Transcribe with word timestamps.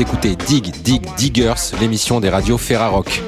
Écoutez 0.00 0.36
Dig 0.46 0.70
Dig 0.84 1.02
Diggers, 1.16 1.74
l'émission 1.80 2.20
des 2.20 2.28
radios 2.28 2.56
Ferrarock. 2.56 3.20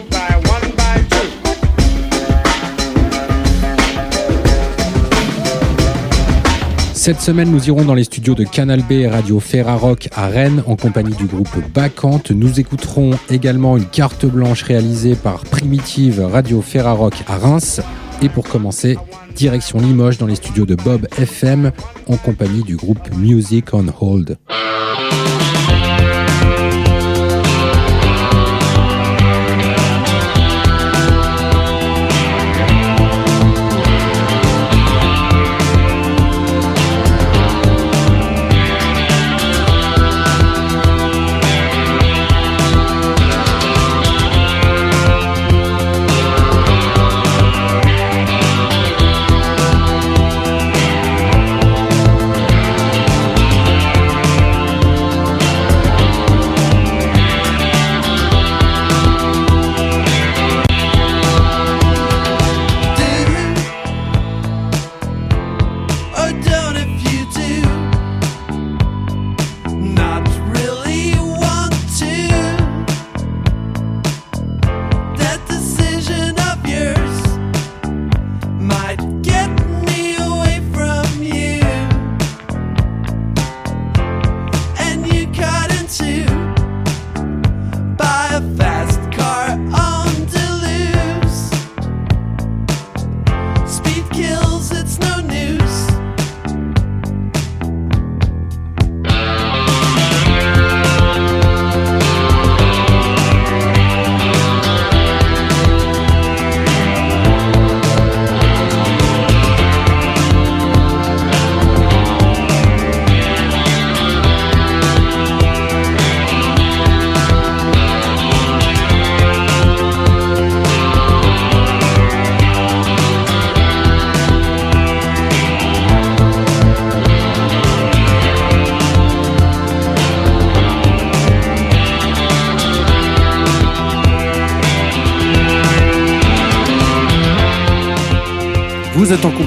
Cette 6.94 7.20
semaine, 7.20 7.50
nous 7.50 7.66
irons 7.66 7.84
dans 7.84 7.94
les 7.94 8.04
studios 8.04 8.36
de 8.36 8.44
Canal 8.44 8.82
B 8.82 9.10
Radio 9.10 9.40
Ferrarock 9.40 10.10
à 10.14 10.28
Rennes 10.28 10.62
en 10.68 10.76
compagnie 10.76 11.16
du 11.16 11.24
groupe 11.24 11.48
Bacante. 11.74 12.30
Nous 12.30 12.60
écouterons 12.60 13.18
également 13.30 13.76
une 13.76 13.86
carte 13.86 14.24
blanche 14.24 14.62
réalisée 14.62 15.16
par 15.16 15.42
Primitive 15.42 16.20
Radio 16.20 16.62
Ferrarock 16.62 17.14
à 17.26 17.36
Reims. 17.36 17.80
Et 18.22 18.28
pour 18.28 18.48
commencer, 18.48 18.96
direction 19.34 19.80
Limoges 19.80 20.18
dans 20.18 20.26
les 20.26 20.36
studios 20.36 20.66
de 20.66 20.76
Bob 20.76 21.08
FM 21.18 21.72
en 22.06 22.16
compagnie 22.16 22.62
du 22.62 22.76
groupe 22.76 23.12
Music 23.16 23.72
on 23.72 23.86
Hold. 24.00 24.38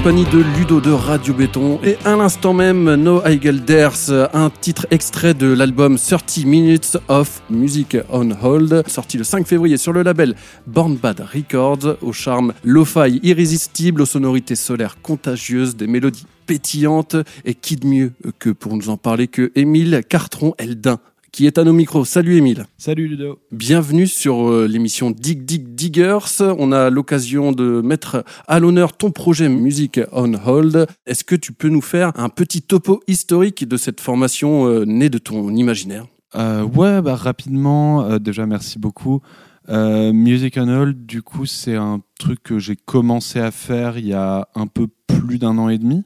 Compagnie 0.04 0.26
de 0.26 0.44
Ludo 0.58 0.82
de 0.82 0.90
Radio 0.90 1.32
Béton. 1.32 1.80
Et 1.82 1.96
à 2.04 2.14
l'instant 2.14 2.52
même 2.52 2.94
No 2.94 3.22
Dares, 3.66 4.28
un 4.34 4.50
titre 4.50 4.86
extrait 4.90 5.32
de 5.32 5.46
l'album 5.46 5.96
30 5.96 6.44
Minutes 6.44 6.98
of 7.08 7.40
Music 7.48 7.96
on 8.10 8.30
Hold, 8.32 8.86
sorti 8.86 9.16
le 9.16 9.24
5 9.24 9.46
février 9.46 9.78
sur 9.78 9.94
le 9.94 10.02
label 10.02 10.34
Born 10.66 10.96
Bad 10.96 11.20
Records, 11.20 11.96
au 12.02 12.12
charme 12.12 12.52
lo-fi 12.64 13.18
irrésistible, 13.22 14.02
aux 14.02 14.06
sonorités 14.06 14.56
solaires 14.56 14.98
contagieuses, 15.00 15.74
des 15.74 15.86
mélodies 15.86 16.26
pétillantes. 16.44 17.16
Et 17.46 17.54
qui 17.54 17.76
de 17.76 17.86
mieux 17.86 18.12
que 18.38 18.50
pour 18.50 18.76
nous 18.76 18.90
en 18.90 18.98
parler 18.98 19.26
que 19.26 19.52
Émile 19.54 20.02
Cartron-Eldin 20.06 20.98
qui 21.34 21.46
est 21.48 21.58
à 21.58 21.64
nos 21.64 21.72
micros. 21.72 22.04
Salut 22.04 22.36
Émile. 22.36 22.64
Salut 22.78 23.08
Ludo. 23.08 23.40
Bienvenue 23.50 24.06
sur 24.06 24.48
euh, 24.48 24.68
l'émission 24.68 25.10
Dig 25.10 25.44
Dig 25.44 25.74
Diggers. 25.74 26.40
On 26.40 26.70
a 26.70 26.90
l'occasion 26.90 27.50
de 27.50 27.80
mettre 27.80 28.24
à 28.46 28.60
l'honneur 28.60 28.96
ton 28.96 29.10
projet 29.10 29.48
Music 29.48 29.98
on 30.12 30.34
Hold. 30.34 30.86
Est-ce 31.06 31.24
que 31.24 31.34
tu 31.34 31.52
peux 31.52 31.70
nous 31.70 31.80
faire 31.80 32.12
un 32.14 32.28
petit 32.28 32.62
topo 32.62 33.02
historique 33.08 33.66
de 33.66 33.76
cette 33.76 34.00
formation 34.00 34.68
euh, 34.68 34.84
née 34.84 35.10
de 35.10 35.18
ton 35.18 35.50
imaginaire? 35.52 36.06
Euh, 36.36 36.62
Ouais, 36.62 37.02
bah, 37.02 37.16
rapidement. 37.16 38.16
déjà, 38.20 38.46
merci 38.46 38.78
beaucoup. 38.78 39.20
Music 39.68 40.54
on 40.56 40.68
Hold, 40.68 41.04
du 41.04 41.22
coup, 41.22 41.46
c'est 41.46 41.74
un 41.74 42.00
truc 42.16 42.44
que 42.44 42.60
j'ai 42.60 42.76
commencé 42.76 43.40
à 43.40 43.50
faire 43.50 43.98
il 43.98 44.06
y 44.06 44.12
a 44.12 44.46
un 44.54 44.68
peu 44.68 44.86
plus 45.08 45.38
d'un 45.38 45.58
an 45.58 45.68
et 45.68 45.78
demi 45.78 46.04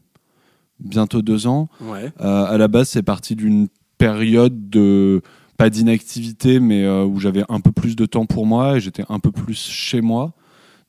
bientôt 0.81 1.21
deux 1.23 1.49
ans. 1.49 1.69
Ouais. 1.83 2.13
à 2.19 2.57
la 2.57 2.69
base, 2.69 2.89
c'est 2.89 3.03
parti 3.03 3.35
d'une 3.35 3.67
période 3.99 4.71
de 4.71 5.23
pas 5.59 5.71
d'inactivité, 5.71 6.61
mais 6.61 6.85
euh, 6.85 7.05
où 7.05 7.19
j'avais 7.19 7.45
un 7.49 7.61
peu 7.61 7.73
plus 7.73 7.97
de 7.97 8.07
temps 8.07 8.27
pour 8.27 8.47
moi 8.47 8.77
et 8.77 8.81
j'étais 8.81 9.03
un 9.09 9.19
peu 9.19 9.33
plus 9.33 9.59
chez 9.59 10.01
moi. 10.01 10.33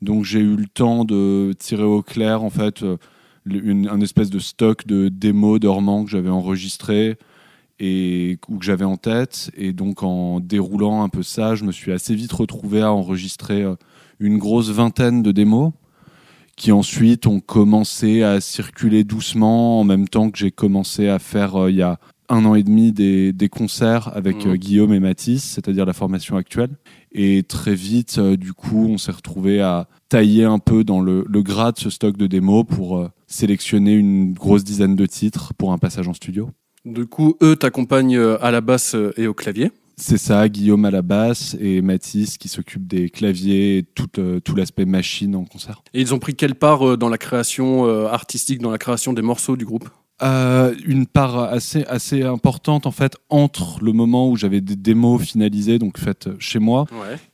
Donc 0.01 0.23
j'ai 0.23 0.39
eu 0.39 0.55
le 0.55 0.67
temps 0.67 1.03
de 1.05 1.53
tirer 1.57 1.83
au 1.83 2.03
clair 2.03 2.43
en 2.43 2.51
fait 2.51 2.83
euh, 2.83 2.97
une, 3.45 3.89
un 3.89 3.99
espèce 3.99 4.29
de 4.29 4.37
stock 4.37 4.85
de 4.85 5.09
démos 5.09 5.59
dormants 5.59 6.05
que 6.05 6.11
j'avais 6.11 6.29
enregistré 6.29 7.17
et 7.79 8.37
ou 8.47 8.59
que 8.59 8.65
j'avais 8.65 8.85
en 8.85 8.95
tête. 8.95 9.49
Et 9.57 9.73
donc 9.73 10.03
en 10.03 10.39
déroulant 10.39 11.01
un 11.01 11.09
peu 11.09 11.23
ça, 11.23 11.55
je 11.55 11.63
me 11.65 11.71
suis 11.71 11.91
assez 11.91 12.13
vite 12.13 12.31
retrouvé 12.31 12.81
à 12.81 12.93
enregistrer 12.93 13.63
euh, 13.63 13.75
une 14.19 14.37
grosse 14.37 14.69
vingtaine 14.69 15.23
de 15.23 15.31
démos 15.31 15.73
qui 16.55 16.71
ensuite 16.71 17.25
ont 17.25 17.39
commencé 17.39 18.21
à 18.21 18.39
circuler 18.39 19.03
doucement 19.03 19.79
en 19.79 19.83
même 19.83 20.07
temps 20.07 20.29
que 20.29 20.37
j'ai 20.37 20.51
commencé 20.51 21.07
à 21.07 21.17
faire 21.17 21.69
il 21.69 21.75
y 21.77 21.81
a 21.81 21.99
un 22.29 22.45
an 22.45 22.55
et 22.55 22.63
demi 22.63 22.91
des, 22.91 23.49
concerts 23.49 24.15
avec 24.15 24.45
mmh. 24.45 24.49
euh, 24.49 24.55
Guillaume 24.55 24.93
et 24.93 24.99
Mathis, 24.99 25.43
c'est-à-dire 25.43 25.85
la 25.85 25.93
formation 25.93 26.37
actuelle. 26.37 26.69
Et 27.11 27.43
très 27.43 27.73
vite, 27.73 28.17
euh, 28.19 28.37
du 28.37 28.53
coup, 28.53 28.87
on 28.87 28.97
s'est 28.97 29.11
retrouvé 29.11 29.61
à 29.61 29.87
tailler 30.07 30.43
un 30.43 30.59
peu 30.59 30.83
dans 30.83 31.01
le, 31.01 31.23
gras 31.41 31.71
de 31.71 31.79
ce 31.79 31.89
stock 31.89 32.15
de 32.15 32.27
démos 32.27 32.65
pour 32.67 32.99
euh, 32.99 33.09
sélectionner 33.27 33.93
une 33.93 34.33
grosse 34.33 34.63
dizaine 34.63 34.95
de 34.95 35.05
titres 35.05 35.53
pour 35.55 35.73
un 35.73 35.77
passage 35.77 36.07
en 36.07 36.13
studio. 36.13 36.49
Du 36.85 37.07
coup, 37.07 37.35
eux 37.41 37.55
t'accompagnent 37.55 38.19
à 38.19 38.51
la 38.51 38.61
basse 38.61 38.95
et 39.17 39.27
au 39.27 39.33
clavier 39.33 39.71
c'est 40.01 40.17
ça, 40.17 40.47
Guillaume 40.47 40.85
à 40.85 40.91
la 40.91 41.01
basse 41.01 41.57
et 41.59 41.81
Mathis 41.81 42.37
qui 42.37 42.47
s'occupe 42.47 42.87
des 42.87 43.09
claviers 43.09 43.79
et 43.79 43.83
tout, 43.83 44.07
tout 44.07 44.55
l'aspect 44.55 44.85
machine 44.85 45.35
en 45.35 45.43
concert. 45.43 45.83
Et 45.93 45.99
ils 45.99 46.13
ont 46.13 46.19
pris 46.19 46.35
quelle 46.35 46.55
part 46.55 46.97
dans 46.97 47.09
la 47.09 47.17
création 47.17 47.83
artistique, 48.07 48.61
dans 48.61 48.71
la 48.71 48.77
création 48.77 49.11
des 49.11 49.21
morceaux 49.21 49.57
du 49.57 49.65
groupe? 49.65 49.89
Euh, 50.21 50.73
une 50.85 51.05
part 51.05 51.39
assez, 51.39 51.83
assez 51.85 52.23
importante 52.23 52.85
en 52.85 52.91
fait 52.91 53.15
entre 53.29 53.83
le 53.83 53.93
moment 53.93 54.29
où 54.29 54.35
j'avais 54.35 54.61
des 54.61 54.75
démos 54.75 55.21
finalisées, 55.21 55.79
donc 55.79 55.97
faites 55.97 56.29
chez 56.39 56.59
moi, 56.59 56.85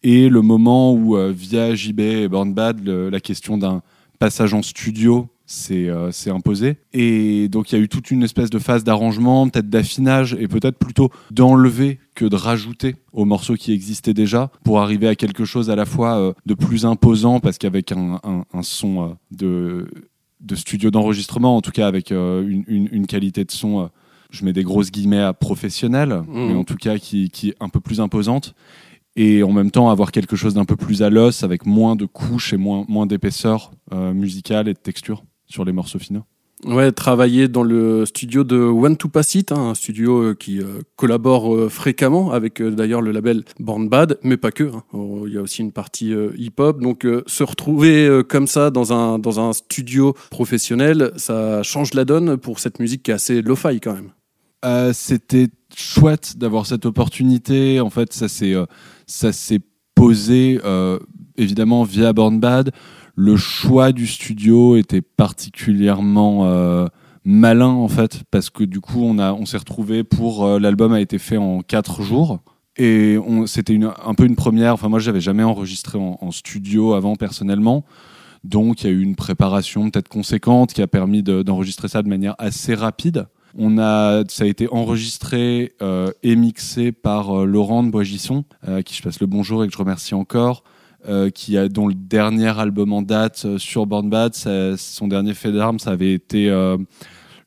et 0.03 0.29
le 0.29 0.41
moment 0.41 0.93
où 0.93 1.17
euh, 1.17 1.31
via 1.35 1.73
JB 1.73 1.99
et 1.99 2.27
Born 2.27 2.53
Bad, 2.53 2.87
la 2.87 3.19
question 3.19 3.57
d'un 3.57 3.81
passage 4.19 4.53
en 4.53 4.61
studio 4.61 5.27
s'est 5.45 5.89
euh, 5.89 6.11
imposé. 6.27 6.77
Et 6.93 7.47
donc 7.49 7.71
il 7.71 7.75
y 7.75 7.77
a 7.77 7.81
eu 7.81 7.87
toute 7.87 8.11
une 8.11 8.23
espèce 8.23 8.49
de 8.49 8.59
phase 8.59 8.83
d'arrangement, 8.83 9.47
peut-être 9.47 9.69
d'affinage, 9.69 10.35
et 10.39 10.47
peut-être 10.47 10.77
plutôt 10.77 11.11
d'enlever 11.31 11.99
que 12.15 12.25
de 12.25 12.35
rajouter 12.35 12.95
aux 13.11 13.25
morceaux 13.25 13.55
qui 13.55 13.71
existaient 13.71 14.13
déjà 14.13 14.51
pour 14.63 14.79
arriver 14.79 15.07
à 15.07 15.15
quelque 15.15 15.45
chose 15.45 15.69
à 15.69 15.75
la 15.75 15.85
fois 15.85 16.17
euh, 16.17 16.33
de 16.45 16.53
plus 16.53 16.85
imposant, 16.85 17.39
parce 17.39 17.57
qu'avec 17.57 17.91
un, 17.91 18.19
un, 18.23 18.45
un, 18.53 18.61
son 18.63 19.17
de 19.31 19.87
de 20.41 20.55
studio 20.55 20.91
d'enregistrement, 20.91 21.55
en 21.55 21.61
tout 21.61 21.71
cas 21.71 21.87
avec 21.87 22.11
euh, 22.11 22.43
une, 22.67 23.07
qualité 23.07 23.45
de 23.45 23.51
son, 23.51 23.81
euh, 23.81 23.87
je 24.29 24.45
mets 24.45 24.53
des 24.53 24.63
grosses 24.63 24.91
guillemets 24.91 25.21
à 25.21 25.33
professionnel, 25.33 26.09
mmh. 26.27 26.47
mais 26.47 26.55
en 26.55 26.63
tout 26.63 26.75
cas 26.75 26.97
qui, 26.97 27.31
est 27.43 27.55
un 27.59 27.69
peu 27.69 27.79
plus 27.79 28.01
imposante. 28.01 28.53
Et 29.17 29.43
en 29.43 29.53
même 29.53 29.71
temps, 29.71 29.89
avoir 29.89 30.11
quelque 30.11 30.35
chose 30.35 30.55
d'un 30.55 30.65
peu 30.65 30.75
plus 30.75 31.01
à 31.01 31.09
l'os, 31.09 31.43
avec 31.43 31.65
moins 31.65 31.95
de 31.95 32.05
couches 32.05 32.51
et 32.51 32.57
moins, 32.57 32.83
moins 32.89 33.05
d'épaisseur 33.05 33.71
euh, 33.93 34.13
musicale 34.13 34.67
et 34.67 34.73
de 34.73 34.79
texture 34.79 35.23
sur 35.45 35.63
les 35.63 35.71
morceaux 35.71 35.99
finaux. 35.99 36.25
Ouais, 36.65 36.91
travailler 36.91 37.47
dans 37.47 37.61
le 37.61 38.07
studio 38.07 38.43
de 38.43 38.57
One 38.57 38.97
to 38.97 39.07
Pass 39.07 39.35
It, 39.35 39.51
hein, 39.51 39.69
un 39.69 39.75
studio 39.75 40.21
euh, 40.23 40.33
qui 40.33 40.59
euh, 40.59 40.81
collabore 40.95 41.53
euh, 41.53 41.69
fréquemment 41.69 42.31
avec 42.31 42.59
d'ailleurs 42.59 43.01
le 43.01 43.11
label 43.11 43.43
Born 43.59 43.87
Bad, 43.87 44.17
mais 44.23 44.35
pas 44.35 44.49
que. 44.51 44.63
Hein. 44.63 44.83
Il 45.27 45.33
y 45.33 45.37
a 45.37 45.41
aussi 45.41 45.61
une 45.61 45.71
partie 45.71 46.11
hip-hop. 46.37 46.79
Donc 46.81 47.07
se 47.27 47.43
retrouver 47.43 48.21
comme 48.27 48.47
ça 48.47 48.71
dans 48.71 48.93
un, 48.93 49.19
dans 49.19 49.39
un 49.39 49.53
studio 49.53 50.15
professionnel, 50.31 51.11
ça 51.17 51.61
change 51.61 51.93
la 51.93 52.05
donne 52.05 52.37
pour 52.37 52.59
cette 52.59 52.79
musique 52.79 53.03
qui 53.03 53.11
est 53.11 53.15
assez 53.15 53.41
lo-fi 53.41 53.79
quand 53.79 53.93
même. 53.93 54.93
C'était 54.93 55.47
chouette 55.75 56.37
d'avoir 56.37 56.65
cette 56.65 56.85
opportunité. 56.85 57.79
En 57.79 57.89
fait, 57.89 58.13
ça 58.13 58.27
s'est 58.27 59.59
posé 59.93 60.59
évidemment 61.37 61.83
via 61.83 62.13
Born 62.13 62.39
Bad 62.39 62.71
le 63.15 63.37
choix 63.37 63.91
du 63.93 64.07
studio 64.07 64.75
était 64.75 65.01
particulièrement 65.01 66.45
euh, 66.45 66.87
malin 67.23 67.69
en 67.69 67.87
fait 67.87 68.23
parce 68.29 68.49
que 68.49 68.63
du 68.63 68.81
coup 68.81 69.03
on 69.03 69.17
a 69.17 69.33
on 69.33 69.45
s'est 69.45 69.57
retrouvé 69.57 70.03
pour 70.03 70.45
euh, 70.45 70.59
l'album 70.59 70.93
a 70.93 70.99
été 70.99 71.17
fait 71.17 71.37
en 71.37 71.61
quatre 71.61 72.01
jours. 72.03 72.39
Et 72.77 73.17
c'était 73.45 73.79
un 74.05 74.13
peu 74.15 74.25
une 74.25 74.35
première. 74.35 74.73
Enfin 74.73 74.89
moi 74.89 74.99
j'avais 74.99 75.21
jamais 75.21 75.43
enregistré 75.43 75.97
en, 75.97 76.31
studio 76.31 76.93
avant 76.93 77.15
personnellement. 77.15 77.85
Donc 78.43 78.83
il 78.83 78.87
y 78.87 78.89
a 78.89 78.93
eu 78.93 79.01
une 79.01 79.15
préparation 79.15 79.89
peut-être 79.89 80.09
conséquente 80.09 80.73
qui 80.73 80.81
a 80.81 80.87
permis 80.87 81.23
d'enregistrer 81.23 81.87
ça 81.87 82.03
de 82.03 82.09
manière 82.09 82.35
assez 82.37 82.75
rapide. 82.75 83.27
On 83.57 83.77
a, 83.77 84.23
ça 84.27 84.43
a 84.43 84.47
été 84.47 84.67
enregistré 84.73 85.71
euh, 85.81 86.11
et 86.21 86.35
mixé 86.35 86.91
par 86.91 87.45
Laurent 87.45 87.81
de 87.81 87.91
Boisgisson, 87.91 88.43
à 88.67 88.83
qui 88.83 88.93
je 88.93 89.01
passe 89.01 89.21
le 89.21 89.27
bonjour 89.27 89.63
et 89.63 89.67
que 89.67 89.73
je 89.73 89.77
remercie 89.77 90.13
encore, 90.13 90.65
euh, 91.07 91.29
qui 91.29 91.57
a, 91.57 91.67
dont 91.67 91.87
le 91.87 91.93
dernier 91.93 92.57
album 92.59 92.91
en 92.93 93.01
date 93.01 93.43
euh, 93.45 93.57
sur 93.57 93.85
Born 93.85 94.09
Bad, 94.09 94.33
son 94.33 95.07
dernier 95.07 95.33
fait 95.33 95.51
d'armes, 95.51 95.79
ça 95.79 95.91
avait 95.91 96.13
été 96.13 96.49
euh, 96.49 96.77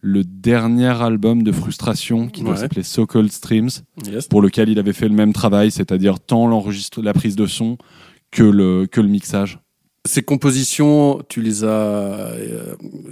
le 0.01 0.23
dernier 0.23 1.03
album 1.03 1.43
de 1.43 1.51
frustration 1.51 2.29
qui 2.29 2.45
s'appeler 2.57 2.83
So 2.83 3.07
Cold 3.07 3.33
Streams, 3.33 3.71
pour 4.31 4.43
lequel 4.43 4.69
il 4.69 4.79
avait 4.79 4.93
fait 4.93 5.09
le 5.09 5.15
même 5.15 5.33
travail, 5.33 5.71
c'est-à-dire 5.71 6.21
tant 6.21 6.47
l'enregistre, 6.47 7.03
la 7.03 7.13
prise 7.13 7.37
de 7.37 7.47
son 7.47 7.79
que 8.31 8.45
le, 8.45 8.87
que 8.87 9.01
le 9.01 9.09
mixage. 9.09 9.59
Ces 10.07 10.23
compositions, 10.23 11.21
tu 11.29 11.43
les 11.43 11.65
as 11.65 12.33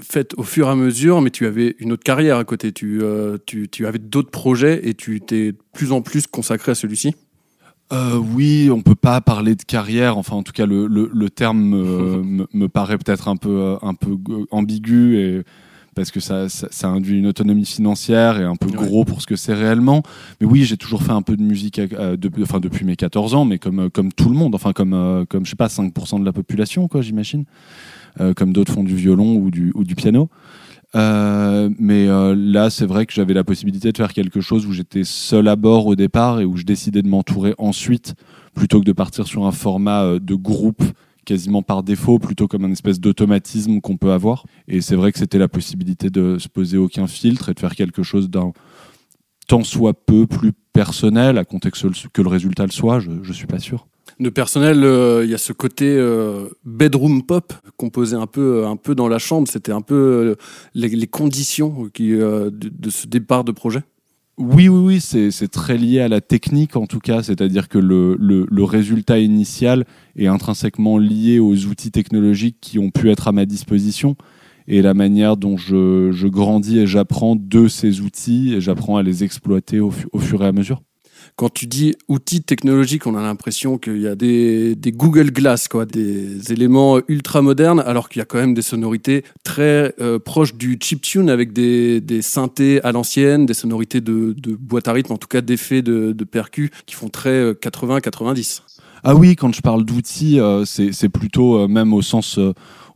faites 0.00 0.32
au 0.34 0.44
fur 0.44 0.68
et 0.68 0.70
à 0.70 0.74
mesure, 0.76 1.20
mais 1.20 1.30
tu 1.30 1.46
avais 1.46 1.74
une 1.80 1.92
autre 1.92 2.04
carrière 2.04 2.38
à 2.38 2.44
côté. 2.44 2.72
Tu, 2.72 3.02
tu, 3.46 3.68
tu 3.68 3.86
avais 3.86 3.98
d'autres 3.98 4.30
projets 4.30 4.88
et 4.88 4.94
tu 4.94 5.20
t'es 5.20 5.52
de 5.52 5.58
plus 5.72 5.92
en 5.92 6.00
plus 6.00 6.26
consacré 6.26 6.72
à 6.72 6.74
celui-ci? 6.74 7.14
Euh, 7.92 8.16
oui, 8.16 8.68
on 8.72 8.82
peut 8.82 8.96
pas 8.96 9.20
parler 9.20 9.54
de 9.54 9.62
carrière. 9.62 10.18
Enfin, 10.18 10.36
en 10.36 10.42
tout 10.42 10.52
cas, 10.52 10.66
le, 10.66 10.86
le, 10.86 11.08
le 11.12 11.30
terme 11.30 11.60
me, 11.60 12.46
me, 12.52 12.68
paraît 12.68 12.98
peut-être 12.98 13.28
un 13.28 13.36
peu 13.36 13.50
euh, 13.50 13.76
un 13.82 13.94
peu 13.94 14.16
ambigu 14.50 15.18
et 15.18 15.42
parce 15.94 16.10
que 16.10 16.20
ça, 16.20 16.50
ça, 16.50 16.88
induit 16.88 17.18
une 17.18 17.26
autonomie 17.26 17.64
financière 17.64 18.38
et 18.38 18.44
un 18.44 18.56
peu 18.56 18.70
gros 18.70 19.06
pour 19.06 19.22
ce 19.22 19.26
que 19.26 19.36
c'est 19.36 19.54
réellement. 19.54 20.02
Mais 20.40 20.46
oui, 20.46 20.64
j'ai 20.64 20.76
toujours 20.76 21.02
fait 21.02 21.12
un 21.12 21.22
peu 21.22 21.38
de 21.38 21.42
musique, 21.42 21.78
euh, 21.78 22.16
enfin 22.42 22.60
depuis 22.60 22.84
mes 22.84 22.96
14 22.96 23.34
ans, 23.34 23.46
mais 23.46 23.58
comme 23.58 23.88
comme 23.88 24.12
tout 24.12 24.28
le 24.28 24.34
monde, 24.36 24.54
enfin 24.54 24.72
comme 24.72 24.92
euh, 24.92 25.24
comme 25.24 25.46
je 25.46 25.50
sais 25.50 25.56
pas 25.56 25.68
5% 25.68 26.20
de 26.20 26.24
la 26.24 26.32
population, 26.32 26.86
quoi, 26.88 27.00
j'imagine. 27.00 27.44
comme 28.36 28.52
d'autres 28.52 28.72
font 28.72 28.84
du 28.84 28.96
violon 28.96 29.36
ou 29.36 29.50
du 29.50 29.72
ou 29.74 29.84
du 29.84 29.94
piano. 29.94 30.28
Euh, 30.96 31.68
mais 31.78 32.08
euh, 32.08 32.34
là, 32.34 32.70
c'est 32.70 32.86
vrai 32.86 33.04
que 33.06 33.12
j'avais 33.12 33.34
la 33.34 33.44
possibilité 33.44 33.92
de 33.92 33.96
faire 33.96 34.12
quelque 34.12 34.40
chose 34.40 34.66
où 34.66 34.72
j'étais 34.72 35.04
seul 35.04 35.46
à 35.48 35.56
bord 35.56 35.86
au 35.86 35.94
départ 35.94 36.40
et 36.40 36.44
où 36.44 36.56
je 36.56 36.64
décidais 36.64 37.02
de 37.02 37.08
m'entourer 37.08 37.54
ensuite, 37.58 38.14
plutôt 38.54 38.80
que 38.80 38.86
de 38.86 38.92
partir 38.92 39.26
sur 39.26 39.46
un 39.46 39.52
format 39.52 40.04
euh, 40.04 40.18
de 40.18 40.34
groupe 40.34 40.82
quasiment 41.26 41.60
par 41.60 41.82
défaut, 41.82 42.18
plutôt 42.18 42.46
comme 42.46 42.64
un 42.64 42.70
espèce 42.70 43.00
d'automatisme 43.00 43.80
qu'on 43.80 43.96
peut 43.96 44.12
avoir. 44.12 44.46
Et 44.68 44.80
c'est 44.80 44.94
vrai 44.94 45.12
que 45.12 45.18
c'était 45.18 45.38
la 45.38 45.48
possibilité 45.48 46.08
de 46.08 46.38
se 46.38 46.48
poser 46.48 46.78
aucun 46.78 47.08
filtre 47.08 47.48
et 47.48 47.54
de 47.54 47.58
faire 47.58 47.74
quelque 47.74 48.04
chose 48.04 48.30
d'un 48.30 48.52
tant 49.48 49.64
soit 49.64 49.92
peu 49.92 50.26
plus 50.26 50.52
personnel, 50.72 51.36
à 51.36 51.44
contexte 51.44 51.84
que 52.12 52.22
le 52.22 52.28
résultat 52.28 52.64
le 52.64 52.70
soit, 52.70 53.00
je, 53.00 53.10
je 53.22 53.32
suis 53.32 53.46
pas 53.46 53.58
sûr 53.58 53.86
de 54.18 54.30
personnel, 54.30 54.82
euh, 54.84 55.24
il 55.24 55.30
y 55.30 55.34
a 55.34 55.38
ce 55.38 55.52
côté 55.52 55.84
euh, 55.86 56.48
bedroom 56.64 57.22
pop 57.22 57.52
composé 57.76 58.16
un 58.16 58.26
peu, 58.26 58.62
euh, 58.62 58.68
un 58.68 58.76
peu 58.76 58.94
dans 58.94 59.08
la 59.08 59.18
chambre. 59.18 59.46
C'était 59.48 59.72
un 59.72 59.82
peu 59.82 60.36
les, 60.74 61.06
conditions 61.06 61.88
qui, 61.92 62.10
de, 62.10 62.90
ce 62.90 63.06
départ 63.06 63.44
de 63.44 63.52
projet. 63.52 63.80
Oui, 64.38 64.68
oui, 64.68 65.00
oui, 65.00 65.30
c'est 65.30 65.48
très 65.48 65.78
lié 65.78 66.00
à 66.00 66.08
la 66.08 66.20
technique 66.20 66.76
en 66.76 66.86
tout 66.86 66.98
cas, 66.98 67.22
c'est-à-dire 67.22 67.68
que 67.68 67.78
le, 67.78 68.16
le, 68.18 68.64
résultat 68.64 69.18
initial 69.18 69.86
est 70.14 70.26
intrinsèquement 70.26 70.98
lié 70.98 71.38
aux 71.38 71.64
outils 71.64 71.90
technologiques 71.90 72.58
qui 72.60 72.78
ont 72.78 72.90
pu 72.90 73.10
être 73.10 73.28
à 73.28 73.32
ma 73.32 73.46
disposition 73.46 74.14
et 74.68 74.82
la 74.82 74.92
manière 74.92 75.38
dont 75.38 75.56
je, 75.56 76.10
je 76.12 76.26
grandis 76.26 76.80
et 76.80 76.86
j'apprends 76.86 77.34
de 77.34 77.66
ces 77.66 78.02
outils 78.02 78.52
et 78.54 78.60
j'apprends 78.60 78.98
à 78.98 79.02
les 79.02 79.24
exploiter 79.24 79.80
au, 79.80 79.90
au 80.12 80.18
fur 80.18 80.42
et 80.42 80.46
à 80.46 80.52
mesure 80.52 80.82
quand 81.36 81.52
tu 81.52 81.66
dis 81.66 81.94
outils 82.08 82.42
technologiques, 82.42 83.06
on 83.06 83.14
a 83.14 83.20
l'impression 83.20 83.76
qu'il 83.76 84.00
y 84.00 84.06
a 84.06 84.14
des, 84.14 84.74
Google 84.86 85.30
Glass, 85.30 85.68
quoi, 85.68 85.84
des 85.84 86.50
éléments 86.50 86.98
ultra 87.08 87.42
modernes, 87.42 87.80
alors 87.80 88.08
qu'il 88.08 88.20
y 88.20 88.22
a 88.22 88.24
quand 88.24 88.38
même 88.38 88.54
des 88.54 88.62
sonorités 88.62 89.22
très 89.44 89.94
euh, 90.00 90.18
proches 90.18 90.54
du 90.54 90.78
chiptune 90.80 91.28
avec 91.28 91.52
des, 91.52 92.02
synthés 92.22 92.82
à 92.82 92.92
l'ancienne, 92.92 93.44
des 93.44 93.54
sonorités 93.54 94.00
de, 94.00 94.34
boîte 94.58 94.88
à 94.88 94.92
rythme, 94.92 95.12
en 95.12 95.18
tout 95.18 95.28
cas 95.28 95.42
d'effets 95.42 95.82
de, 95.82 96.12
de 96.12 96.24
percus 96.24 96.70
qui 96.86 96.94
font 96.94 97.10
très 97.10 97.52
80-90. 97.52 98.60
Euh, 98.60 98.82
ah 99.04 99.14
oui, 99.14 99.36
quand 99.36 99.54
je 99.54 99.60
parle 99.60 99.84
d'outils, 99.84 100.40
euh, 100.40 100.64
c'est 100.64 101.08
plutôt 101.10 101.68
même 101.68 101.92
au 101.92 102.00
sens 102.00 102.40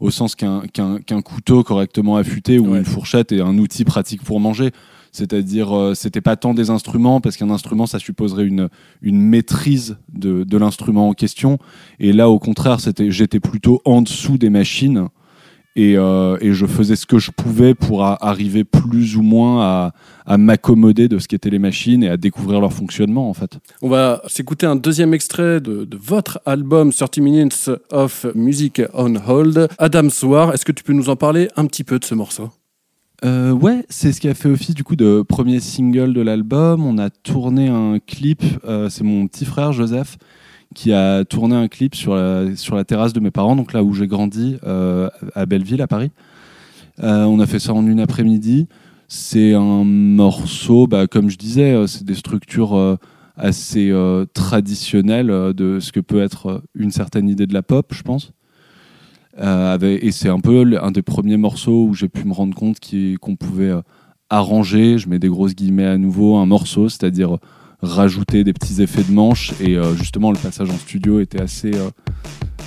au 0.01 0.11
sens 0.11 0.35
qu'un 0.35 1.23
couteau 1.23 1.63
correctement 1.63 2.17
affûté 2.17 2.59
ou 2.59 2.75
une 2.75 2.87
fourchette 2.87 3.33
est 3.33 3.43
un 3.43 3.59
outil 3.59 3.85
pratique 3.85 4.25
pour 4.25 4.41
manger. 4.41 4.71
C'est-à-dire, 5.12 5.77
euh, 5.77 5.95
c'était 5.95 6.21
pas 6.21 6.37
tant 6.37 6.55
des 6.55 6.71
instruments, 6.71 7.21
parce 7.21 7.37
qu'un 7.37 7.51
instrument, 7.51 7.87
ça 7.87 7.99
supposerait 7.99 8.47
une, 8.47 8.69
une 9.03 9.21
maîtrise 9.21 9.97
de, 10.12 10.45
de 10.45 10.59
l'instrument 10.59 11.09
en 11.09 11.15
question. 11.15 11.59
Et 11.99 12.12
là, 12.12 12.29
au 12.29 12.39
contraire, 12.39 12.81
c'était, 12.81 13.11
j'étais 13.11 13.41
plutôt 13.41 13.81
en 13.85 14.03
dessous 14.03 14.39
des 14.39 14.51
machines. 14.51 15.09
Et, 15.77 15.97
euh, 15.97 16.37
et, 16.41 16.53
je 16.53 16.67
faisais 16.67 16.97
ce 16.97 17.07
que 17.07 17.19
je 17.19 17.31
pouvais 17.31 17.75
pour 17.75 18.05
arriver 18.05 18.65
plus 18.65 19.17
ou 19.17 19.23
moins 19.23 19.62
à, 19.62 19.93
à 20.27 20.37
m'accommoder 20.37 21.07
de 21.07 21.21
ce 21.21 21.29
qu'étaient 21.29 21.49
les 21.49 21.61
machines 21.61 22.03
et 22.03 22.09
à 22.09 22.17
découvrir 22.17 22.61
leur 22.61 22.73
fonctionnement 22.73 23.31
en 23.31 23.35
fait. 23.35 23.57
On 23.81 23.89
va 23.89 24.21
s'écouter 24.27 24.67
un 24.67 24.75
deuxième 24.75 25.15
extrait 25.15 25.61
de, 25.61 25.85
de, 25.85 25.97
votre 25.97 26.41
album 26.45 26.93
30 26.93 27.19
Minutes 27.19 27.71
of 27.93 28.27
Music 28.35 28.83
on 28.95 29.14
Hold. 29.14 29.69
Adam 29.79 30.11
Swar, 30.11 30.52
est-ce 30.52 30.64
que 30.64 30.73
tu 30.73 30.83
peux 30.83 30.93
nous 30.93 31.09
en 31.09 31.14
parler 31.14 31.49
un 31.55 31.67
petit 31.67 31.85
peu 31.85 32.00
de 32.00 32.05
ce 32.05 32.17
morceau? 32.17 32.50
Euh, 33.25 33.53
ouais, 33.53 33.85
c'est 33.89 34.12
ce 34.12 34.21
qui 34.21 34.29
a 34.29 34.35
fait 34.35 34.49
office 34.49 34.75
du 34.75 34.85
coup 34.85 34.97
de 34.97 35.23
premier 35.23 35.61
single 35.61 36.15
de 36.15 36.21
l'album. 36.21 36.85
On 36.85 36.99
a 36.99 37.11
tourné 37.11 37.69
un 37.69 37.99
clip. 37.99 38.43
Euh, 38.65 38.89
c'est 38.89 39.05
mon 39.05 39.27
petit 39.27 39.45
frère 39.45 39.73
Joseph 39.73 40.17
qui 40.75 40.93
a 40.93 41.25
tourné 41.25 41.57
un 41.57 41.67
clip 41.67 41.97
sur 41.97 42.15
la, 42.15 42.85
terrasse 42.87 43.12
de 43.12 43.19
mes 43.19 43.33
parents, 43.33 43.57
donc 43.57 43.73
là 43.73 43.83
où 43.83 43.93
j'ai 43.93 44.07
grandi, 44.07 44.57
euh, 44.65 45.11
à 45.35 45.45
Belleville, 45.45 45.83
à 45.83 45.89
Paris. 45.89 46.12
Euh, 47.03 47.25
on 47.25 47.41
a 47.41 47.47
fait 47.47 47.59
ça 47.59 47.75
en 47.75 47.85
une 47.85 47.99
après-midi. 47.99 48.69
C'est 49.09 49.53
un 49.53 49.83
morceau, 49.83 50.87
bah, 50.87 51.09
comme 51.09 51.29
je 51.29 51.37
disais, 51.37 51.89
c'est 51.89 52.05
des 52.05 52.15
structures 52.15 52.99
assez 53.37 53.93
traditionnelles 54.33 55.53
de 55.57 55.81
ce 55.81 55.91
que 55.91 55.99
peut 55.99 56.23
être 56.23 56.62
une 56.77 56.93
certaine 56.93 57.29
idée 57.29 57.49
de 57.49 57.55
la 57.55 57.62
pop, 57.62 57.93
je 57.93 58.03
pense. 58.03 58.33
Euh, 59.40 59.78
et 59.80 60.12
c'est 60.12 60.28
un 60.28 60.40
peu 60.40 60.64
un 60.80 60.90
des 60.90 61.02
premiers 61.02 61.37
morceaux 61.37 61.87
où 61.88 61.94
j'ai 61.94 62.09
pu 62.09 62.25
me 62.25 62.32
rendre 62.32 62.54
compte 62.54 62.78
qu'on 63.20 63.37
pouvait 63.37 63.70
euh, 63.70 63.80
arranger, 64.28 64.99
je 64.99 65.09
mets 65.09 65.18
des 65.18 65.28
grosses 65.28 65.54
guillemets 65.54 65.87
à 65.87 65.97
nouveau, 65.99 66.37
un 66.37 66.47
morceau, 66.47 66.88
c'est-à-dire 66.88 67.38
rajouter 67.82 68.44
des 68.44 68.52
petits 68.52 68.82
effets 68.82 69.02
de 69.02 69.12
manche. 69.12 69.52
Et 69.61 69.76
euh, 69.76 69.94
justement, 69.94 70.30
le 70.30 70.38
passage 70.38 70.70
en 70.70 70.76
studio 70.76 71.20
était 71.20 71.40
assez 71.40 71.73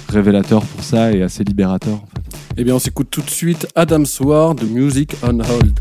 révélateur 0.10 0.64
pour 0.64 0.84
ça 0.84 1.14
et 1.14 1.22
assez 1.22 1.44
libérateur. 1.44 2.04
Eh 2.58 2.64
bien, 2.64 2.76
on 2.76 2.80
s'écoute 2.80 3.10
tout 3.10 3.22
de 3.22 3.30
suite 3.30 3.68
Adam 3.76 4.06
Sward 4.06 4.60
de 4.60 4.66
Music 4.66 5.16
on 5.24 5.40
Hold. 5.40 5.80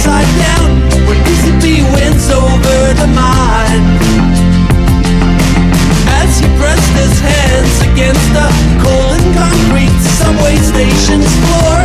Upside 0.00 0.32
down 0.40 0.70
when 1.06 1.16
PCP 1.24 1.84
wins 1.92 2.30
over 2.30 2.78
the 3.00 3.08
mind. 3.12 3.84
As 6.20 6.38
he 6.40 6.46
pressed 6.56 6.92
his 6.96 7.20
hands 7.20 7.74
against 7.92 8.26
the 8.32 8.48
cold 8.82 9.20
and 9.20 9.34
concrete 9.36 9.96
subway 10.16 10.56
station's 10.56 11.28
floor, 11.44 11.76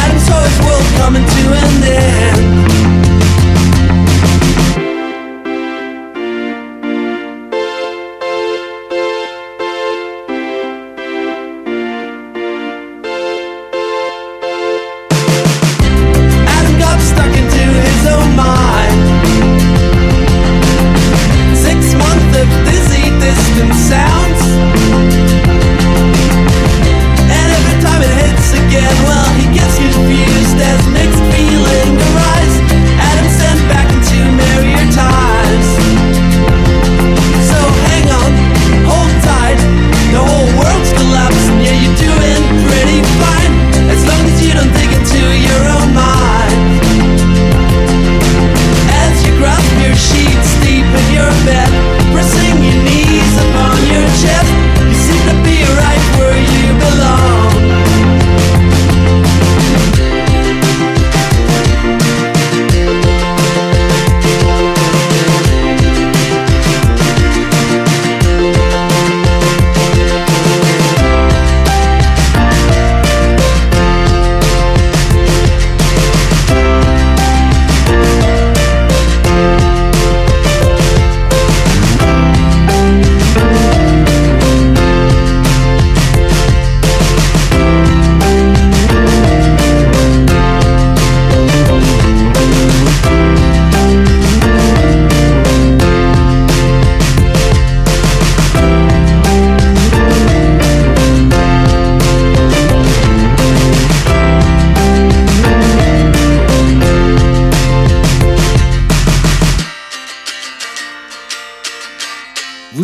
Adam 0.00 0.18
saw 0.20 0.40
his 0.44 0.58
world 0.66 0.88
coming 1.00 1.24
to 1.24 1.42
an 1.62 1.82
end. 1.84 3.03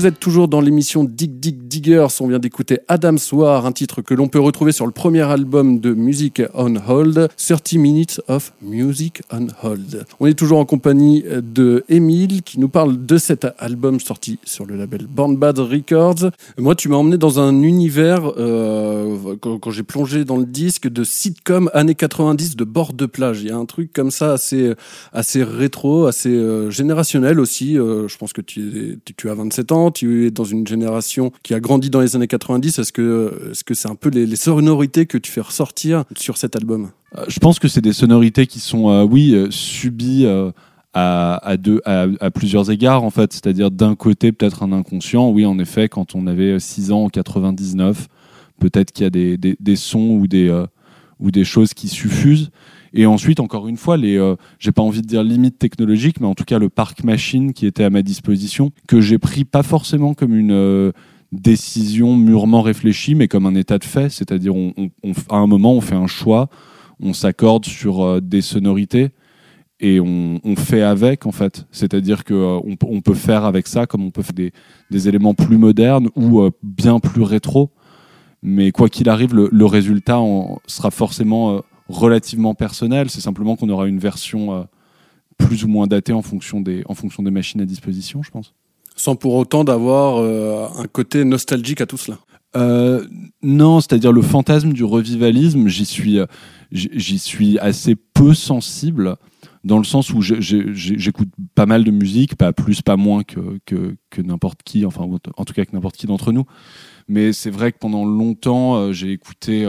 Vous 0.00 0.06
êtes 0.06 0.18
toujours 0.18 0.48
dans 0.48 0.62
l'émission 0.62 1.04
Dig 1.04 1.40
Dig 1.40 1.68
Diggers. 1.68 2.06
On 2.20 2.26
vient 2.28 2.38
d'écouter 2.38 2.78
Adam 2.88 3.18
Soir, 3.18 3.66
un 3.66 3.72
titre 3.72 4.00
que 4.00 4.14
l'on 4.14 4.28
peut 4.28 4.40
retrouver 4.40 4.72
sur 4.72 4.86
le 4.86 4.92
premier 4.92 5.20
album 5.20 5.78
de 5.78 5.92
Music 5.92 6.40
on 6.54 6.74
Hold, 6.76 7.28
30 7.36 7.74
Minutes 7.74 8.22
of 8.26 8.54
Music 8.62 9.20
on 9.30 9.48
Hold. 9.62 10.06
On 10.18 10.26
est 10.26 10.32
toujours 10.32 10.58
en 10.58 10.64
compagnie 10.64 11.22
de 11.42 11.84
Emile 11.90 12.42
qui 12.42 12.58
nous 12.58 12.70
parle 12.70 13.04
de 13.04 13.18
cet 13.18 13.46
album 13.58 14.00
sorti 14.00 14.38
sur 14.42 14.64
le 14.64 14.74
label 14.74 15.06
Born 15.06 15.36
Bad 15.36 15.58
Records. 15.58 16.30
Moi, 16.56 16.74
tu 16.76 16.88
m'as 16.88 16.96
emmené 16.96 17.18
dans 17.18 17.38
un 17.38 17.60
univers, 17.60 18.32
euh, 18.38 19.36
quand, 19.38 19.70
j'ai 19.70 19.82
plongé 19.82 20.24
dans 20.24 20.38
le 20.38 20.46
disque, 20.46 20.88
de 20.88 21.04
sitcom 21.04 21.68
années 21.74 21.94
90 21.94 22.56
de 22.56 22.64
bord 22.64 22.94
de 22.94 23.04
plage. 23.04 23.42
Il 23.42 23.48
y 23.48 23.52
a 23.52 23.56
un 23.58 23.66
truc 23.66 23.92
comme 23.92 24.10
ça 24.10 24.32
assez, 24.32 24.72
assez 25.12 25.42
rétro, 25.42 26.06
assez 26.06 26.30
euh, 26.30 26.70
générationnel 26.70 27.38
aussi. 27.38 27.78
Euh, 27.78 28.08
je 28.08 28.16
pense 28.16 28.32
que 28.32 28.40
tu 28.40 29.28
as 29.28 29.34
27 29.34 29.72
ans, 29.72 29.89
tu 29.90 30.26
es 30.26 30.30
dans 30.30 30.44
une 30.44 30.66
génération 30.66 31.32
qui 31.42 31.54
a 31.54 31.60
grandi 31.60 31.90
dans 31.90 32.00
les 32.00 32.16
années 32.16 32.26
90. 32.26 32.78
Est-ce 32.78 32.92
que 32.92 33.50
est-ce 33.50 33.64
que 33.64 33.74
c'est 33.74 33.88
un 33.88 33.94
peu 33.94 34.10
les, 34.10 34.36
sonorités 34.36 35.06
que 35.06 35.18
tu 35.18 35.30
fais 35.30 35.40
ressortir 35.40 36.04
sur 36.16 36.36
cet 36.36 36.56
album? 36.56 36.90
Euh, 37.16 37.24
Je 37.28 37.38
pense 37.38 37.58
que 37.58 37.68
c'est 37.68 37.80
des 37.80 37.92
sonorités 37.92 38.46
qui 38.46 38.60
sont, 38.60 38.90
euh, 38.90 39.02
oui, 39.02 39.34
euh, 39.34 39.50
subies 39.50 40.26
à, 40.94 41.56
plusieurs 42.34 42.70
égards, 42.70 43.04
en 43.04 43.10
fait. 43.10 43.32
C'est-à-dire, 43.32 43.70
d'un 43.70 43.94
côté, 43.94 44.32
peut-être 44.32 44.62
un 44.62 44.72
inconscient. 44.72 45.28
Oui, 45.30 45.46
en 45.46 45.58
effet, 45.58 45.88
quand 45.88 46.14
on 46.14 46.26
avait 46.26 46.58
6 46.58 46.92
ans 46.92 47.04
en 47.04 47.08
99, 47.08 48.08
peut-être 48.58 48.92
qu'il 48.92 49.04
y 49.04 49.06
a 49.06 49.10
des, 49.10 49.76
sons 49.76 50.18
ou 50.20 50.26
des, 50.26 50.50
ou 51.18 51.30
des 51.30 51.44
choses 51.44 51.74
qui 51.74 51.88
suffusent. 51.88 52.50
Et 52.92 53.06
ensuite, 53.06 53.40
encore 53.40 53.68
une 53.68 53.76
fois, 53.76 53.96
les, 53.96 54.16
euh, 54.16 54.36
j'ai 54.58 54.72
pas 54.72 54.82
envie 54.82 55.02
de 55.02 55.06
dire 55.06 55.22
limites 55.22 55.58
technologiques, 55.58 56.20
mais 56.20 56.26
en 56.26 56.34
tout 56.34 56.44
cas, 56.44 56.58
le 56.58 56.68
parc 56.68 57.04
machine 57.04 57.52
qui 57.52 57.66
était 57.66 57.84
à 57.84 57.90
ma 57.90 58.02
disposition, 58.02 58.72
que 58.88 59.00
j'ai 59.00 59.18
pris 59.18 59.44
pas 59.44 59.62
forcément 59.62 60.14
comme 60.14 60.34
une. 60.34 60.52
euh, 60.52 60.92
décision 61.32 62.16
mûrement 62.16 62.62
réfléchie, 62.62 63.14
mais 63.14 63.28
comme 63.28 63.46
un 63.46 63.54
état 63.54 63.78
de 63.78 63.84
fait. 63.84 64.10
C'est-à-dire, 64.10 64.54
on, 64.54 64.72
à 65.28 65.36
un 65.36 65.46
moment, 65.46 65.74
on 65.74 65.80
fait 65.80 65.94
un 65.94 66.06
choix, 66.06 66.48
on 67.00 67.12
s'accorde 67.12 67.64
sur 67.64 68.02
euh, 68.02 68.20
des 68.20 68.40
sonorités 68.40 69.10
et 69.82 69.98
on, 69.98 70.56
fait 70.56 70.82
avec, 70.82 71.24
en 71.24 71.32
fait. 71.32 71.66
C'est-à-dire 71.70 72.24
qu'on 72.24 72.76
on 72.82 73.00
peut 73.00 73.14
faire 73.14 73.44
avec 73.44 73.66
ça 73.66 73.86
comme 73.86 74.04
on 74.04 74.10
peut 74.10 74.22
faire 74.22 74.50
des, 74.90 75.08
éléments 75.08 75.32
plus 75.32 75.56
modernes 75.56 76.08
ou 76.16 76.40
euh, 76.40 76.50
bien 76.62 77.00
plus 77.00 77.22
rétro. 77.22 77.70
Mais 78.42 78.72
quoi 78.72 78.90
qu'il 78.90 79.08
arrive, 79.08 79.34
le, 79.34 79.66
résultat 79.66 80.20
sera 80.66 80.90
forcément 80.90 81.56
euh, 81.56 81.60
relativement 81.90 82.54
personnel. 82.54 83.10
C'est 83.10 83.20
simplement 83.20 83.56
qu'on 83.56 83.68
aura 83.68 83.86
une 83.86 83.98
version 83.98 84.54
euh, 84.54 84.62
plus 85.36 85.64
ou 85.64 85.68
moins 85.68 85.86
datée 85.86 86.12
en 86.12 86.22
fonction, 86.22 86.60
des, 86.60 86.82
en 86.86 86.94
fonction 86.94 87.22
des 87.22 87.30
machines 87.30 87.60
à 87.60 87.66
disposition, 87.66 88.22
je 88.22 88.30
pense. 88.30 88.54
Sans 88.96 89.16
pour 89.16 89.34
autant 89.34 89.64
d'avoir 89.64 90.18
euh, 90.18 90.68
un 90.76 90.86
côté 90.86 91.24
nostalgique 91.24 91.80
à 91.80 91.86
tout 91.86 91.96
cela. 91.96 92.18
Euh, 92.56 93.06
non, 93.42 93.80
c'est-à-dire 93.80 94.12
le 94.12 94.22
fantasme 94.22 94.72
du 94.72 94.84
revivalisme, 94.84 95.68
j'y 95.68 95.84
suis, 95.84 96.18
j'y 96.72 97.18
suis 97.18 97.58
assez 97.60 97.94
peu 97.94 98.34
sensible, 98.34 99.16
dans 99.62 99.78
le 99.78 99.84
sens 99.84 100.10
où 100.10 100.20
j'écoute 100.20 101.28
pas 101.54 101.66
mal 101.66 101.84
de 101.84 101.90
musique, 101.90 102.34
pas 102.34 102.52
plus, 102.52 102.82
pas 102.82 102.96
moins 102.96 103.22
que, 103.22 103.60
que, 103.66 103.96
que 104.10 104.20
n'importe 104.20 104.62
qui, 104.64 104.84
enfin 104.84 105.08
en 105.36 105.44
tout 105.44 105.54
cas 105.54 105.64
que 105.64 105.72
n'importe 105.72 105.96
qui 105.96 106.06
d'entre 106.06 106.32
nous. 106.32 106.44
Mais 107.06 107.32
c'est 107.32 107.50
vrai 107.50 107.70
que 107.70 107.78
pendant 107.78 108.04
longtemps, 108.04 108.92
j'ai 108.92 109.12
écouté 109.12 109.66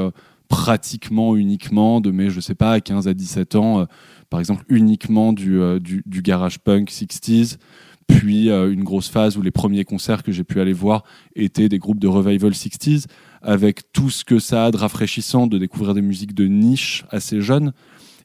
pratiquement 0.51 1.37
uniquement 1.37 2.01
de 2.01 2.11
mes, 2.11 2.29
je 2.29 2.41
sais 2.41 2.55
pas, 2.55 2.81
15 2.81 3.07
à 3.07 3.13
17 3.13 3.55
ans, 3.55 3.79
euh, 3.79 3.85
par 4.29 4.41
exemple 4.41 4.65
uniquement 4.67 5.31
du, 5.31 5.61
euh, 5.61 5.79
du, 5.79 6.03
garage 6.21 6.59
punk 6.59 6.91
60s, 6.91 7.57
puis 8.05 8.49
euh, 8.49 8.69
une 8.69 8.83
grosse 8.83 9.07
phase 9.07 9.37
où 9.37 9.41
les 9.41 9.49
premiers 9.49 9.85
concerts 9.85 10.23
que 10.23 10.33
j'ai 10.33 10.43
pu 10.43 10.59
aller 10.59 10.73
voir 10.73 11.03
étaient 11.37 11.69
des 11.69 11.79
groupes 11.79 11.99
de 11.99 12.07
revival 12.07 12.51
60s, 12.51 13.05
avec 13.41 13.93
tout 13.93 14.09
ce 14.09 14.25
que 14.25 14.39
ça 14.39 14.65
a 14.65 14.71
de 14.71 14.77
rafraîchissant 14.77 15.47
de 15.47 15.57
découvrir 15.57 15.93
des 15.93 16.01
musiques 16.01 16.35
de 16.35 16.47
niche 16.47 17.05
assez 17.11 17.39
jeunes, 17.39 17.71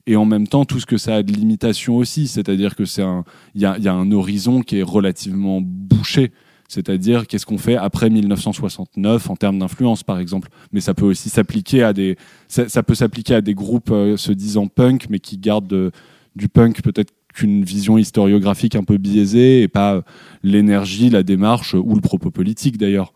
et 0.08 0.16
en 0.16 0.24
même 0.24 0.48
temps 0.48 0.64
tout 0.64 0.80
ce 0.80 0.86
que 0.86 0.98
ça 0.98 1.14
a 1.14 1.22
de 1.22 1.32
limitation 1.32 1.96
aussi, 1.96 2.26
c'est-à-dire 2.26 2.74
que 2.74 2.84
c'est 2.84 3.02
un, 3.02 3.22
il 3.54 3.60
y 3.60 3.66
a, 3.66 3.78
y 3.78 3.86
a 3.86 3.94
un 3.94 4.10
horizon 4.10 4.62
qui 4.62 4.78
est 4.78 4.82
relativement 4.82 5.60
bouché. 5.62 6.32
C'est-à-dire 6.68 7.26
qu'est-ce 7.26 7.46
qu'on 7.46 7.58
fait 7.58 7.76
après 7.76 8.10
1969 8.10 9.30
en 9.30 9.36
termes 9.36 9.58
d'influence, 9.58 10.02
par 10.02 10.18
exemple? 10.18 10.48
Mais 10.72 10.80
ça 10.80 10.94
peut 10.94 11.04
aussi 11.04 11.28
s'appliquer 11.28 11.82
à 11.82 11.92
des, 11.92 12.16
ça, 12.48 12.82
peut 12.82 12.94
s'appliquer 12.94 13.34
à 13.36 13.40
des 13.40 13.54
groupes 13.54 13.90
euh, 13.90 14.16
se 14.16 14.32
disant 14.32 14.66
punk, 14.66 15.06
mais 15.10 15.18
qui 15.18 15.38
gardent 15.38 15.68
de- 15.68 15.90
du 16.34 16.48
punk 16.48 16.82
peut-être 16.82 17.12
qu'une 17.34 17.64
vision 17.64 17.98
historiographique 17.98 18.76
un 18.76 18.84
peu 18.84 18.96
biaisée 18.96 19.62
et 19.62 19.68
pas 19.68 20.02
l'énergie, 20.42 21.10
la 21.10 21.22
démarche 21.22 21.74
ou 21.74 21.94
le 21.94 22.00
propos 22.00 22.30
politique 22.30 22.78
d'ailleurs. 22.78 23.12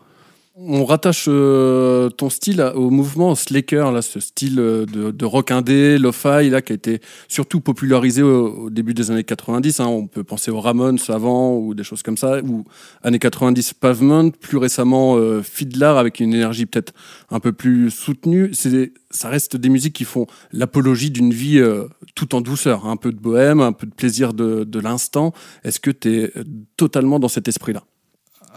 On 0.63 0.85
rattache 0.85 1.25
euh, 1.27 2.09
ton 2.09 2.29
style 2.29 2.61
au 2.75 2.91
mouvement 2.91 3.33
Slacker, 3.33 3.91
là, 3.91 4.03
ce 4.03 4.19
style 4.19 4.59
euh, 4.59 4.85
de, 4.85 5.09
de 5.09 5.25
rock 5.25 5.49
indé, 5.49 5.97
lo-fi, 5.97 6.51
là, 6.51 6.61
qui 6.61 6.73
a 6.73 6.75
été 6.75 7.01
surtout 7.27 7.61
popularisé 7.61 8.21
au, 8.21 8.65
au 8.65 8.69
début 8.69 8.93
des 8.93 9.09
années 9.09 9.23
90. 9.23 9.79
hein. 9.79 9.87
On 9.87 10.05
peut 10.05 10.23
penser 10.23 10.51
aux 10.51 10.59
Ramones 10.59 10.99
avant 11.07 11.57
ou 11.57 11.73
des 11.73 11.83
choses 11.83 12.03
comme 12.03 12.17
ça, 12.17 12.41
ou 12.43 12.63
années 13.01 13.17
90 13.17 13.73
Pavement, 13.73 14.29
plus 14.29 14.57
récemment 14.57 15.15
euh, 15.17 15.41
Fiddler 15.41 15.85
avec 15.97 16.19
une 16.19 16.35
énergie 16.35 16.67
peut-être 16.67 16.93
un 17.31 17.39
peu 17.39 17.53
plus 17.53 17.89
soutenue. 17.89 18.51
C'est, 18.53 18.93
ça 19.09 19.29
reste 19.29 19.57
des 19.57 19.69
musiques 19.69 19.95
qui 19.95 20.05
font 20.05 20.27
l'apologie 20.51 21.09
d'une 21.09 21.33
vie 21.33 21.57
euh, 21.57 21.85
tout 22.13 22.35
en 22.35 22.41
douceur, 22.41 22.85
un 22.85 22.97
peu 22.97 23.11
de 23.11 23.19
bohème, 23.19 23.61
un 23.61 23.73
peu 23.73 23.87
de 23.87 23.95
plaisir 23.95 24.35
de, 24.35 24.63
de 24.63 24.79
l'instant. 24.79 25.33
Est-ce 25.63 25.79
que 25.79 25.89
tu 25.89 26.21
es 26.21 26.33
totalement 26.77 27.19
dans 27.19 27.29
cet 27.29 27.47
esprit-là? 27.47 27.83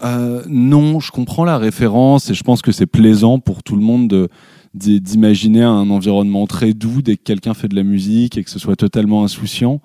Euh, 0.03 0.43
non, 0.47 0.99
je 0.99 1.11
comprends 1.11 1.45
la 1.45 1.57
référence 1.57 2.29
et 2.29 2.33
je 2.33 2.43
pense 2.43 2.61
que 2.61 2.71
c'est 2.71 2.85
plaisant 2.85 3.39
pour 3.39 3.63
tout 3.63 3.75
le 3.75 3.81
monde 3.81 4.07
de- 4.09 4.29
d'i- 4.73 4.99
d'imaginer 4.99 5.63
un 5.63 5.89
environnement 5.89 6.47
très 6.47 6.73
doux 6.73 7.01
dès 7.01 7.15
que 7.15 7.23
quelqu'un 7.23 7.53
fait 7.53 7.69
de 7.69 7.75
la 7.75 7.83
musique 7.83 8.37
et 8.37 8.43
que 8.43 8.49
ce 8.49 8.59
soit 8.59 8.75
totalement 8.75 9.23
insouciant. 9.23 9.79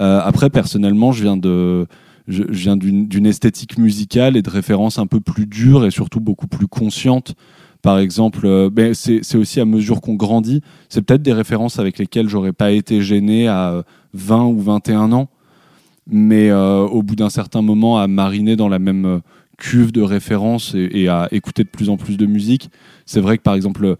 Euh, 0.00 0.20
après, 0.22 0.50
personnellement, 0.50 1.10
je 1.10 1.22
viens 1.24 1.36
de, 1.36 1.86
je, 2.28 2.44
viens 2.44 2.76
d'une 2.76 3.26
esthétique 3.26 3.76
musicale 3.76 4.36
et 4.36 4.42
de 4.42 4.50
références 4.50 5.00
un 5.00 5.06
peu 5.08 5.18
plus 5.20 5.46
dures 5.46 5.84
et 5.84 5.90
surtout 5.90 6.20
beaucoup 6.20 6.46
plus 6.46 6.68
conscientes. 6.68 7.34
Par 7.82 7.98
exemple, 7.98 8.42
euh, 8.44 8.70
ben, 8.70 8.94
c'est 8.94 9.34
aussi 9.36 9.58
à 9.58 9.64
mesure 9.64 10.00
qu'on 10.00 10.14
grandit, 10.14 10.60
c'est 10.88 11.02
peut-être 11.02 11.22
des 11.22 11.32
références 11.32 11.78
avec 11.80 11.98
lesquelles 11.98 12.28
j'aurais 12.28 12.52
pas 12.52 12.70
été 12.70 13.00
gêné 13.02 13.48
à 13.48 13.70
euh, 13.72 13.82
20 14.14 14.44
ou 14.44 14.60
21 14.60 15.12
ans, 15.12 15.28
mais 16.06 16.50
euh, 16.50 16.80
au 16.82 17.02
bout 17.02 17.16
d'un 17.16 17.30
certain 17.30 17.62
moment, 17.62 17.98
à 17.98 18.06
mariner 18.06 18.54
dans 18.54 18.68
la 18.68 18.78
même 18.78 19.20
cuve 19.60 19.92
de 19.92 20.02
références 20.02 20.74
et, 20.74 21.06
à 21.08 21.28
écouter 21.30 21.62
de 21.62 21.68
plus 21.68 21.88
en 21.90 21.96
plus 21.96 22.16
de 22.16 22.26
musique, 22.26 22.70
c'est 23.06 23.20
vrai 23.20 23.38
que 23.38 23.42
par 23.42 23.54
exemple 23.54 23.96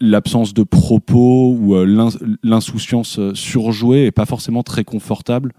l'absence 0.00 0.54
de 0.54 0.62
propos 0.62 1.54
ou 1.58 1.74
euh, 1.74 1.84
l'ins- 1.84 2.16
l'insouciance 2.42 3.18
euh, 3.18 3.34
surjouée 3.34 4.04
est 4.06 4.12
pas 4.12 4.26
forcément 4.26 4.62
très 4.62 4.84
confortable. 4.84 5.52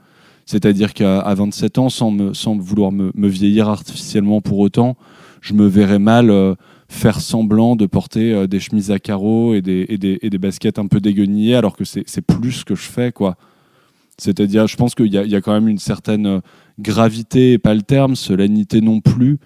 C'est-à-dire 0.46 0.94
qu'à 0.94 1.20
à 1.20 1.34
27 1.36 1.78
ans, 1.78 1.90
sans, 1.90 2.12
vouloir 2.58 2.92
me, 2.92 3.12
vieillir 3.28 3.70
artificiellement 3.70 4.40
pour 4.42 4.60
autant, 4.60 4.98
je 5.42 5.54
me 5.54 5.68
verrais 5.68 6.00
mal 6.00 6.30
euh, 6.30 6.56
faire 6.90 7.22
semblant 7.22 7.76
de 7.76 7.86
porter 7.86 8.48
des 8.48 8.60
chemises 8.60 8.92
à 8.92 9.00
carreaux 9.00 9.54
et 9.56 9.62
des, 9.62 9.86
et 9.90 9.98
des, 9.98 10.20
et 10.22 10.30
des 10.30 10.38
baskets 10.38 10.80
un 10.80 10.88
peu 10.88 11.00
déguenillées, 11.00 11.56
alors 11.56 11.76
que 11.76 11.86
c'est 11.86 12.22
plus 12.22 12.52
ce 12.52 12.66
que 12.66 12.76
je 12.76 12.84
fais. 12.84 13.12
C'est-à-dire, 14.18 14.68
je 14.68 14.78
pense 14.78 14.94
qu'il 14.96 15.08
y, 15.12 15.18
a- 15.18 15.42
quand 15.42 15.54
même 15.54 15.68
une 15.68 15.80
certaine 15.80 16.42
gravité, 16.80 17.58
pas 17.58 17.74
le 17.74 17.82
terme, 17.82 18.15
solennité 18.15 18.82
non 18.82 19.01
plus. 19.01 19.38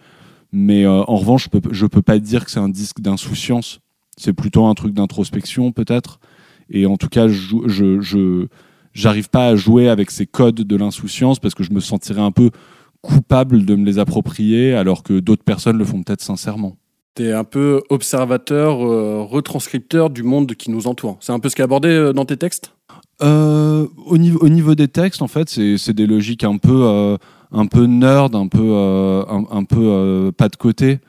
Mais 0.51 0.85
euh, 0.85 1.03
en 1.07 1.15
revanche, 1.17 1.45
je 1.45 1.49
peux, 1.49 1.87
peux 1.89 2.01
pas 2.01 2.19
dire 2.19 2.45
que 2.45 2.51
c'est 2.51 2.59
un 2.59 2.69
disque 2.69 3.01
d'insouciance. 3.01 3.79
C'est 4.17 4.33
plutôt 4.33 4.65
un 4.65 4.73
truc 4.73 4.93
d'introspection, 4.93 5.71
peut-être. 5.71 6.19
Et 6.69 6.85
en 6.85 6.97
tout 6.97 7.09
cas, 7.09 7.27
je- 7.27 8.47
j'arrive 8.93 9.29
pas 9.29 9.47
à 9.47 9.55
jouer 9.55 9.89
avec 9.89 10.09
ces 10.11 10.25
codes 10.25 10.55
de 10.55 10.75
l'insouciance 10.75 11.39
parce 11.39 11.53
que 11.53 11.63
je 11.63 11.71
me 11.71 11.79
sentirais 11.79 12.21
un 12.21 12.31
peu 12.31 12.49
coupable 13.01 13.65
de 13.65 13.75
me 13.75 13.85
les 13.85 13.99
approprier, 13.99 14.73
alors 14.73 15.03
que 15.03 15.19
d'autres 15.19 15.43
personnes 15.43 15.77
le 15.77 15.85
font 15.85 16.01
peut-être 16.01 16.21
sincèrement. 16.21 16.77
Tu 17.15 17.23
es 17.23 17.31
un 17.31 17.43
peu 17.43 17.81
observateur, 17.89 18.83
euh, 18.85 19.21
retranscripteur 19.23 20.09
du 20.09 20.23
monde 20.23 20.55
qui 20.55 20.71
nous 20.71 20.87
entoure. 20.87 21.17
C'est 21.19 21.31
un 21.31 21.39
peu 21.39 21.49
ce 21.49 21.55
qui 21.55 21.61
est 21.61 21.65
abordé 21.65 21.89
euh, 21.89 22.13
dans 22.13 22.25
tes 22.25 22.37
textes? 22.37 22.73
Euh, 23.23 23.87
au, 24.05 24.17
niveau, 24.17 24.39
au 24.41 24.49
niveau 24.49 24.75
des 24.75 24.87
textes, 24.87 25.21
en 25.21 25.27
fait, 25.27 25.49
c'est 25.49 25.93
des 25.93 26.05
logiques 26.07 26.43
un 26.43 26.57
peu, 26.57 26.83
euh, 26.85 27.17
un 27.51 27.65
peu 27.65 27.85
nerd, 27.85 28.35
un 28.35 28.47
peu, 28.47 28.61
euh, 28.61 29.23
un, 29.27 29.43
un 29.51 29.63
peu 29.63 29.81
euh, 29.81 30.31
pas 30.31 30.49
de 30.49 30.55
côté. 30.55 30.99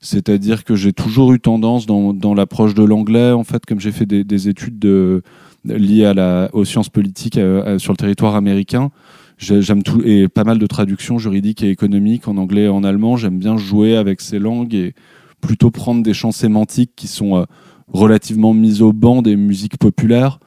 C'est-à-dire 0.00 0.62
que 0.62 0.76
j'ai 0.76 0.92
toujours 0.92 1.32
eu 1.32 1.40
tendance 1.40 1.84
dans, 1.86 2.12
dans 2.14 2.32
l'approche 2.34 2.74
de 2.74 2.84
l'anglais, 2.84 3.32
en 3.32 3.42
fait, 3.42 3.66
comme 3.66 3.80
j'ai 3.80 3.90
fait 3.90 4.06
des, 4.06 4.22
des 4.22 4.48
études 4.48 4.78
de, 4.78 5.22
liées 5.64 6.04
à 6.04 6.14
la, 6.14 6.48
aux 6.52 6.64
sciences 6.64 6.88
politiques 6.88 7.38
euh, 7.38 7.64
euh, 7.64 7.78
sur 7.80 7.92
le 7.92 7.96
territoire 7.96 8.36
américain. 8.36 8.90
j'ai- 9.38 9.60
J'aime 9.60 9.82
tout 9.82 10.00
et 10.04 10.28
pas 10.28 10.44
mal 10.44 10.58
de 10.58 10.66
traductions 10.66 11.18
juridiques 11.18 11.64
et 11.64 11.70
économiques 11.70 12.28
en 12.28 12.36
anglais 12.36 12.64
et 12.64 12.68
en 12.68 12.84
allemand. 12.84 13.16
J'aime 13.16 13.38
bien 13.40 13.56
jouer 13.56 13.96
avec 13.96 14.20
ces 14.20 14.38
langues 14.38 14.74
et 14.74 14.94
plutôt 15.40 15.72
prendre 15.72 16.04
des 16.04 16.14
champs 16.14 16.30
sémantiques 16.32 16.92
qui 16.94 17.08
sont 17.08 17.44
relativement 17.92 18.54
mis 18.54 18.82
au 18.82 18.92
banc 18.92 19.22
des 19.22 19.34
musiques 19.36 19.78
populaires 19.78 20.38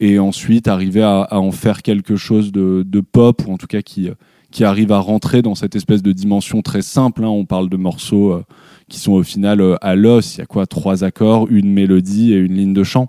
et 0.00 0.18
ensuite 0.18 0.68
arriver 0.68 1.02
à, 1.02 1.28
en 1.30 1.52
faire 1.52 1.82
quelque 1.82 2.16
chose 2.16 2.52
de, 2.52 3.00
pop 3.00 3.42
ou 3.46 3.52
en 3.52 3.56
tout 3.56 3.66
cas 3.66 3.82
qui, 3.82 4.10
qui 4.50 4.64
arrive 4.64 4.92
à 4.92 4.98
rentrer 4.98 5.42
dans 5.42 5.54
cette 5.54 5.76
espèce 5.76 6.02
de 6.02 6.12
dimension 6.12 6.62
très 6.62 6.82
simple. 6.82 7.24
hein. 7.24 7.28
On 7.28 7.44
parle 7.44 7.68
de 7.68 7.76
morceaux 7.76 8.32
euh, 8.32 8.44
qui 8.88 8.98
sont 8.98 9.12
au 9.12 9.22
final 9.22 9.60
euh, 9.60 9.76
à 9.80 9.94
l'os. 9.94 10.36
Il 10.36 10.38
y 10.38 10.42
a 10.42 10.46
quoi? 10.46 10.66
Trois 10.66 11.04
accords, 11.04 11.48
une 11.50 11.72
mélodie 11.72 12.32
et 12.32 12.36
une 12.36 12.54
ligne 12.54 12.74
de 12.74 12.84
chant. 12.84 13.08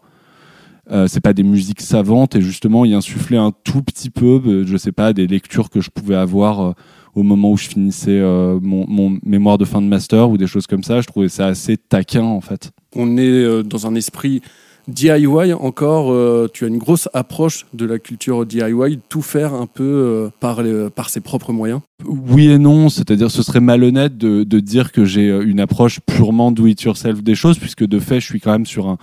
Euh, 0.91 1.07
c'est 1.07 1.19
pas 1.19 1.33
des 1.33 1.43
musiques 1.43 1.81
savantes 1.81 2.35
et 2.35 2.41
justement 2.41 2.85
y 2.85 2.93
insuffler 2.93 3.37
un 3.37 3.51
tout 3.63 3.81
petit 3.81 4.11
peu, 4.11 4.39
euh, 4.45 4.65
je 4.67 4.77
sais 4.77 4.91
pas, 4.91 5.13
des 5.13 5.25
lectures 5.25 5.71
que 5.71 5.81
je 5.81 5.89
pouvais 5.89 6.15
avoir 6.15 6.75
au 7.15 7.23
moment 7.23 7.51
où 7.51 7.57
je 7.57 7.67
finissais 7.67 8.19
mon, 8.19 8.85
mon 8.89 9.17
mémoire 9.23 9.57
de 9.57 9.63
fin 9.63 9.81
de 9.81 9.87
master 9.87 10.29
ou 10.29 10.37
des 10.37 10.47
choses 10.47 10.67
comme 10.67 10.83
ça. 10.83 10.99
Je 10.99 11.07
trouvais 11.07 11.29
ça 11.29 11.47
assez 11.47 11.77
taquin 11.77 12.23
en 12.23 12.41
fait. 12.41 12.71
On 12.93 13.17
est 13.17 13.63
dans 13.63 13.87
un 13.87 13.95
esprit 13.95 14.41
DIY 14.87 15.53
encore. 15.53 16.11
euh, 16.11 16.47
tu 16.53 16.65
as 16.65 16.67
une 16.67 16.77
grosse 16.77 17.09
approche 17.13 17.65
de 17.73 17.85
la 17.85 17.99
culture 17.99 18.45
DIY, 18.45 18.99
tout 19.09 19.21
faire 19.21 19.53
un 19.53 19.65
peu 19.65 19.83
euh, 19.83 20.29
par, 20.39 20.61
les- 20.63 20.89
par 20.89 21.09
ses 21.09 21.21
propres 21.21 21.51
moyens. 21.53 21.81
Oui 22.05 22.49
et 22.49 22.57
non, 22.57 22.89
c'est-à-dire 22.89 23.31
ce 23.31 23.41
serait 23.43 23.59
malhonnête 23.61 24.17
de, 24.17 24.43
dire 24.59 24.91
que 24.91 25.05
j'ai 25.05 25.29
euh, 25.29 25.45
une 25.45 25.59
approche 25.59 25.99
purement 26.01 26.51
do-it-yourself 26.51 27.23
des 27.23 27.35
choses, 27.35 27.57
puisque 27.57 27.85
de 27.85 27.99
fait, 27.99 28.19
je 28.19 28.25
suis 28.25 28.39
quand 28.39 28.51
même 28.51 28.65
sur 28.65 28.87
un, 28.87 28.97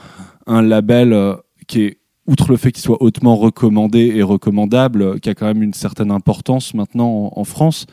un 0.47 0.63
label 0.63 1.13
euh, 1.13 1.35
qui 1.67 1.83
est, 1.83 1.99
outre 2.27 2.51
le 2.51 2.57
fait 2.57 2.71
qu'il 2.73 2.83
soit 2.83 3.03
hautement 3.03 3.37
recommandé 3.37 4.13
et 4.15 4.23
recommandable, 4.23 5.03
euh, 5.03 5.19
qui 5.19 5.29
a 5.31 5.35
quand 5.35 5.47
même 5.47 5.63
une 5.63 5.75
certaine 5.75 6.11
importance 6.11 6.75
maintenant 6.75 7.33
en, 7.35 7.41
en 7.41 7.45
France. 7.45 7.87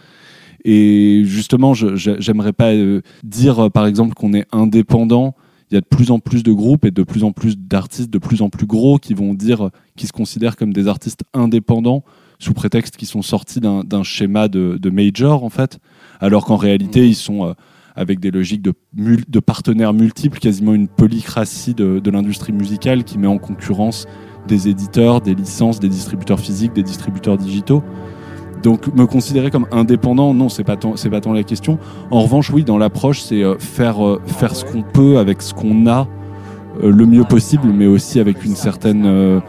Et 0.65 1.21
justement, 1.25 1.73
j'aimerais 1.73 2.51
pas 2.53 2.71
euh, 2.73 3.01
dire, 3.23 3.59
euh, 3.65 3.69
par 3.69 3.87
exemple, 3.87 4.13
qu'on 4.13 4.33
est 4.33 4.45
indépendant. 4.51 5.33
Il 5.71 5.75
y 5.75 5.77
a 5.77 5.81
de 5.81 5.85
plus 5.85 6.09
en 6.09 6.19
plus 6.19 6.41
de 6.41 6.51
groupes 6.51 6.85
et 6.85 6.91
de 6.91 7.03
plus 7.03 7.23
en 7.23 7.31
plus 7.31 7.57
d'artistes 7.57 8.09
de 8.09 8.17
plus 8.17 8.41
en 8.41 8.49
plus 8.49 8.65
gros 8.65 8.97
qui 8.97 9.13
vont 9.13 9.33
dire, 9.35 9.69
qui 9.95 10.07
se 10.07 10.11
considèrent 10.11 10.55
comme 10.55 10.73
des 10.73 10.87
artistes 10.87 11.23
indépendants 11.33 12.03
sous 12.39 12.53
prétexte 12.53 12.97
qu'ils 12.97 13.07
sont 13.07 13.21
sortis 13.21 13.59
d'un 13.59 13.83
d'un 13.83 14.01
schéma 14.01 14.47
de, 14.47 14.79
de 14.81 14.89
major 14.89 15.43
en 15.43 15.49
fait, 15.49 15.79
alors 16.19 16.45
qu'en 16.45 16.55
réalité 16.55 17.07
ils 17.07 17.15
sont 17.15 17.45
euh, 17.45 17.53
avec 17.95 18.19
des 18.19 18.31
logiques 18.31 18.61
de, 18.61 18.73
mul- 18.95 19.25
de 19.27 19.39
partenaires 19.39 19.93
multiples, 19.93 20.39
quasiment 20.39 20.73
une 20.73 20.87
polycratie 20.87 21.73
de, 21.73 21.99
de 21.99 22.11
l'industrie 22.11 22.53
musicale 22.53 23.03
qui 23.03 23.17
met 23.17 23.27
en 23.27 23.39
concurrence 23.39 24.07
des 24.47 24.69
éditeurs, 24.69 25.19
des 25.21 25.35
licences, 25.35 25.79
des 25.79 25.89
distributeurs 25.89 26.39
physiques, 26.39 26.73
des 26.73 26.83
distributeurs 26.83 27.37
digitaux. 27.37 27.83
Donc 28.63 28.93
me 28.93 29.05
considérer 29.05 29.51
comme 29.51 29.67
indépendant, 29.71 30.33
non, 30.33 30.49
c'est 30.49 30.63
pas 30.63 30.75
tant, 30.75 30.95
c'est 30.95 31.09
pas 31.09 31.21
tant 31.21 31.33
la 31.33 31.43
question. 31.43 31.77
En 32.11 32.21
revanche, 32.21 32.49
oui, 32.51 32.63
dans 32.63 32.77
l'approche, 32.77 33.21
c'est 33.21 33.43
euh, 33.43 33.57
faire 33.57 34.05
euh, 34.05 34.21
faire 34.25 34.55
ce 34.55 34.65
qu'on 34.65 34.81
peut 34.81 35.17
avec 35.17 35.41
ce 35.41 35.53
qu'on 35.53 35.87
a 35.87 36.07
euh, 36.83 36.91
le 36.91 37.05
mieux 37.05 37.23
possible, 37.23 37.69
mais 37.69 37.85
aussi 37.85 38.19
avec 38.19 38.43
une 38.43 38.55
certaine 38.55 39.41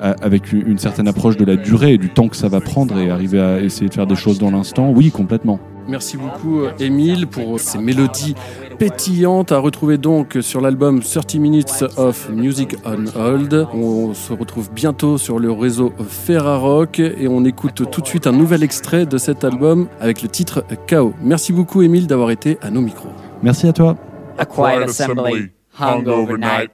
avec 0.00 0.52
une 0.52 0.78
certaine 0.78 1.08
approche 1.08 1.36
de 1.36 1.44
la 1.44 1.56
durée 1.56 1.94
et 1.94 1.98
du 1.98 2.08
temps 2.08 2.28
que 2.28 2.36
ça 2.36 2.46
va 2.46 2.60
prendre 2.60 2.96
et 3.00 3.10
arriver 3.10 3.40
à 3.40 3.60
essayer 3.60 3.88
de 3.88 3.94
faire 3.94 4.06
des 4.06 4.14
choses 4.14 4.38
dans 4.38 4.52
l'instant. 4.52 4.92
Oui, 4.94 5.10
complètement. 5.10 5.58
Merci 5.88 6.18
beaucoup, 6.18 6.64
Émile, 6.78 7.26
pour 7.26 7.58
ces 7.58 7.78
mélodies 7.78 8.34
pétillantes 8.78 9.52
à 9.52 9.58
retrouver 9.58 9.96
donc 9.98 10.36
sur 10.42 10.60
l'album 10.60 11.00
30 11.00 11.34
Minutes 11.36 11.84
of 11.96 12.28
Music 12.30 12.76
on 12.84 13.06
Hold. 13.18 13.66
On 13.72 14.12
se 14.12 14.32
retrouve 14.32 14.70
bientôt 14.72 15.18
sur 15.18 15.38
le 15.38 15.50
réseau 15.50 15.92
Ferrarock 16.06 17.00
et 17.00 17.26
on 17.26 17.44
écoute 17.44 17.90
tout 17.90 18.00
de 18.02 18.06
suite 18.06 18.26
un 18.26 18.32
nouvel 18.32 18.62
extrait 18.62 19.06
de 19.06 19.18
cet 19.18 19.44
album 19.44 19.88
avec 20.00 20.22
le 20.22 20.28
titre 20.28 20.64
Chaos. 20.86 21.14
Merci 21.22 21.52
beaucoup, 21.52 21.82
Émile, 21.82 22.06
d'avoir 22.06 22.30
été 22.30 22.58
à 22.60 22.70
nos 22.70 22.82
micros. 22.82 23.10
Merci 23.42 23.66
à 23.66 23.72
toi. 23.72 23.96
A 24.36 24.44
quiet 24.44 24.84
assembly 24.84 25.50
hung 25.80 26.06
overnight. 26.06 26.70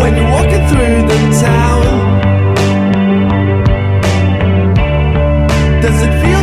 when 0.00 0.16
you're 0.16 0.30
walking 0.30 0.66
through 0.68 0.96
the 1.10 1.18
town. 1.40 1.82
Does 5.82 6.02
it 6.02 6.12
feel 6.22 6.39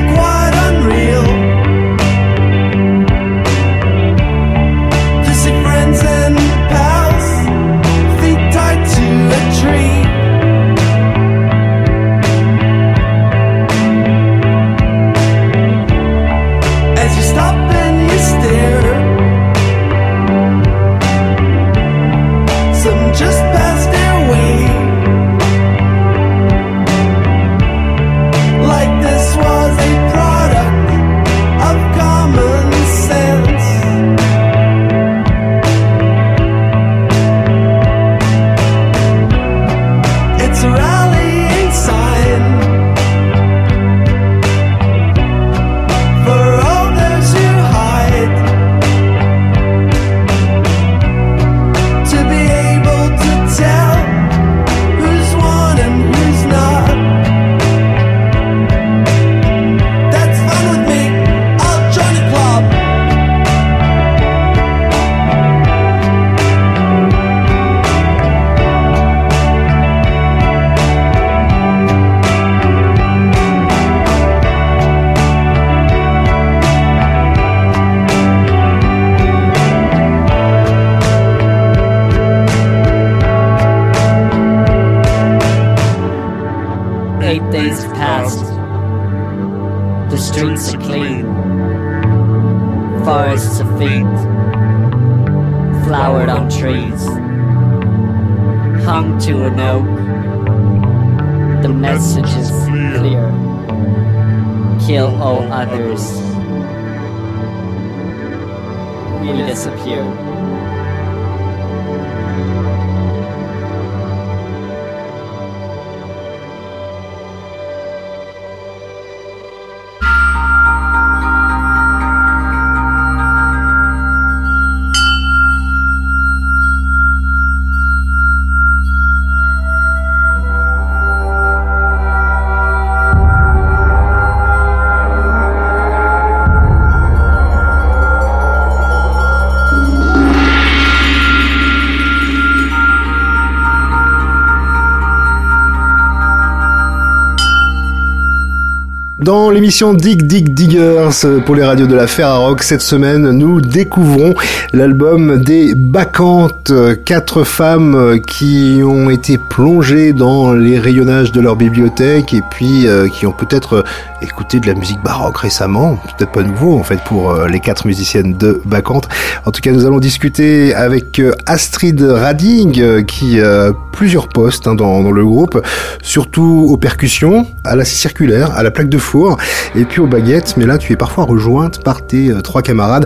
l'émission 149.58 149.96
Dig 149.96 150.28
Dig 150.28 150.54
Diggers 150.54 151.41
pour 151.43 151.56
les 151.56 151.63
radios 151.63 151.88
de 151.88 151.96
la 151.96 152.06
Ferrarock, 152.06 152.62
cette 152.62 152.84
semaine, 152.84 153.32
nous 153.32 153.60
découvrons 153.60 154.36
l'album 154.72 155.41
des 155.41 155.74
Bacchantes, 155.74 156.72
quatre 157.06 157.43
femmes 157.43 158.20
qui 158.28 158.82
ont 158.84 159.10
été 159.10 159.39
plongées 159.39 160.13
dans 160.13 160.54
les 160.54 160.78
rayonnages 160.78 161.32
de 161.32 161.41
leur 161.41 161.56
bibliothèque 161.56 162.36
et 162.36 162.43
puis 162.52 162.86
euh, 162.86 163.08
qui 163.08 163.26
ont 163.26 163.32
peut-être 163.32 163.84
écouté 164.22 164.60
de 164.60 164.67
la 164.67 164.76
musique 164.76 165.02
baroque 165.02 165.38
récemment, 165.38 165.98
peut-être 166.17 166.32
pas 166.32 166.43
nouveau 166.43 166.78
en 166.78 166.84
fait 166.84 167.02
pour 167.04 167.32
euh, 167.32 167.48
les 167.48 167.60
quatre 167.60 167.88
musiciennes 167.88 168.38
de 168.38 168.62
Bacchantes. 168.63 169.10
En 169.46 169.52
tout 169.52 169.62
cas, 169.62 169.72
nous 169.72 169.88
allons 169.88 170.00
discuter 170.00 170.76
avec 170.76 171.17
euh, 171.17 171.34
Astrid 171.48 172.00
Rading 172.00 173.06
qui 173.06 173.41
a 173.41 173.72
plusieurs 173.91 174.28
postes 174.28 174.67
hein, 174.67 174.76
dans, 174.76 175.10
le 175.10 175.26
groupe, 175.26 175.60
surtout 176.04 176.67
aux 176.70 176.78
percussions, 176.78 177.48
à 177.63 177.76
la 177.76 177.84
circulaire, 177.84 178.52
à 178.52 178.62
la 178.62 178.70
plaque 178.70 178.89
de 178.89 179.00
four 179.00 179.38
et 179.76 179.86
puis 179.86 180.00
aux 180.00 180.08
baguettes. 180.08 180.56
Mais 180.58 180.66
là, 180.66 180.78
tu 180.78 180.94
es 180.94 180.96
parfois 180.96 181.26
rejointe 181.26 181.84
par 181.84 182.06
tes 182.06 182.30
euh, 182.30 182.42
trois 182.42 182.62
camarades. 182.62 183.06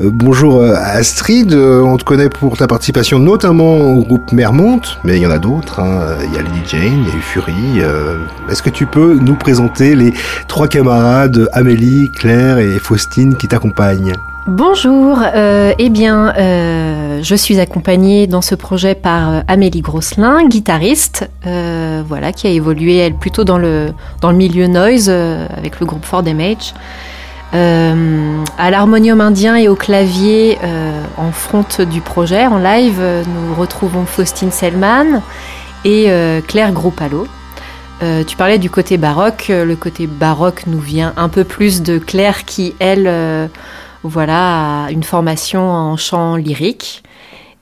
Euh, 0.00 0.10
bonjour 0.12 0.60
euh, 0.60 0.74
Astrid, 0.76 1.52
on 1.54 1.96
te 1.96 2.04
connaît 2.04 2.28
pour 2.28 2.56
ta 2.56 2.66
participation 2.66 3.18
notamment 3.18 3.76
au 3.76 4.02
groupe 4.04 4.32
Mermont, 4.32 4.80
mais 5.04 5.16
il 5.16 5.22
y 5.22 5.26
en 5.26 5.30
a 5.30 5.38
d'autres. 5.38 5.80
hein. 5.80 6.16
Il 6.24 6.34
y 6.34 6.38
a 6.38 6.42
Lady 6.42 6.62
Jane, 6.66 7.04
il 7.04 7.08
y 7.08 7.12
a 7.12 7.14
eu 7.14 7.20
Fury. 7.20 7.80
Est-ce 8.50 8.62
que 8.62 8.70
tu 8.70 8.86
peux 8.86 9.14
nous 9.20 9.34
présenter 9.34 9.94
les 9.94 10.12
trois 10.48 10.68
camarades 10.68 11.48
Amélie, 11.52 12.10
Claire 12.10 12.58
et 12.58 12.78
Faustine 12.78 13.36
qui 13.36 13.48
t'accompagnent? 13.48 14.14
Bonjour, 14.46 15.18
euh, 15.22 15.74
eh 15.78 15.90
bien, 15.90 16.34
euh, 16.38 17.20
je 17.22 17.34
suis 17.34 17.60
accompagnée 17.60 18.26
dans 18.26 18.40
ce 18.40 18.54
projet 18.54 18.94
par 18.94 19.30
euh, 19.30 19.40
Amélie 19.48 19.82
Grosselin, 19.82 20.48
guitariste, 20.48 21.28
voilà, 21.44 22.32
qui 22.32 22.46
a 22.46 22.50
évolué 22.50 22.96
elle 22.96 23.14
plutôt 23.14 23.44
dans 23.44 23.58
le 23.58 23.92
dans 24.22 24.30
le 24.30 24.38
milieu 24.38 24.66
noise 24.66 25.10
avec 25.10 25.78
le 25.78 25.86
groupe 25.86 26.06
Ford 26.06 26.26
Image. 26.26 26.74
À 27.52 28.70
l'harmonium 28.70 29.20
indien 29.20 29.56
et 29.56 29.68
au 29.68 29.74
clavier 29.74 30.58
en 31.18 31.32
front 31.32 31.64
du 31.90 32.00
projet, 32.00 32.46
en 32.46 32.58
live, 32.58 33.00
nous 33.00 33.54
retrouvons 33.54 34.06
Faustine 34.06 34.50
Selman 34.50 35.22
et 35.84 36.10
Claire 36.48 36.72
Groupalo. 36.72 37.26
Tu 38.26 38.36
parlais 38.36 38.58
du 38.58 38.70
côté 38.70 38.96
baroque. 38.96 39.46
Le 39.48 39.76
côté 39.76 40.06
baroque 40.06 40.64
nous 40.66 40.80
vient 40.80 41.12
un 41.16 41.28
peu 41.28 41.44
plus 41.44 41.82
de 41.82 41.98
Claire 41.98 42.44
qui, 42.44 42.74
elle, 42.78 43.50
voilà, 44.02 44.88
une 44.90 45.02
formation 45.02 45.70
en 45.70 45.96
chant 45.96 46.36
lyrique 46.36 47.02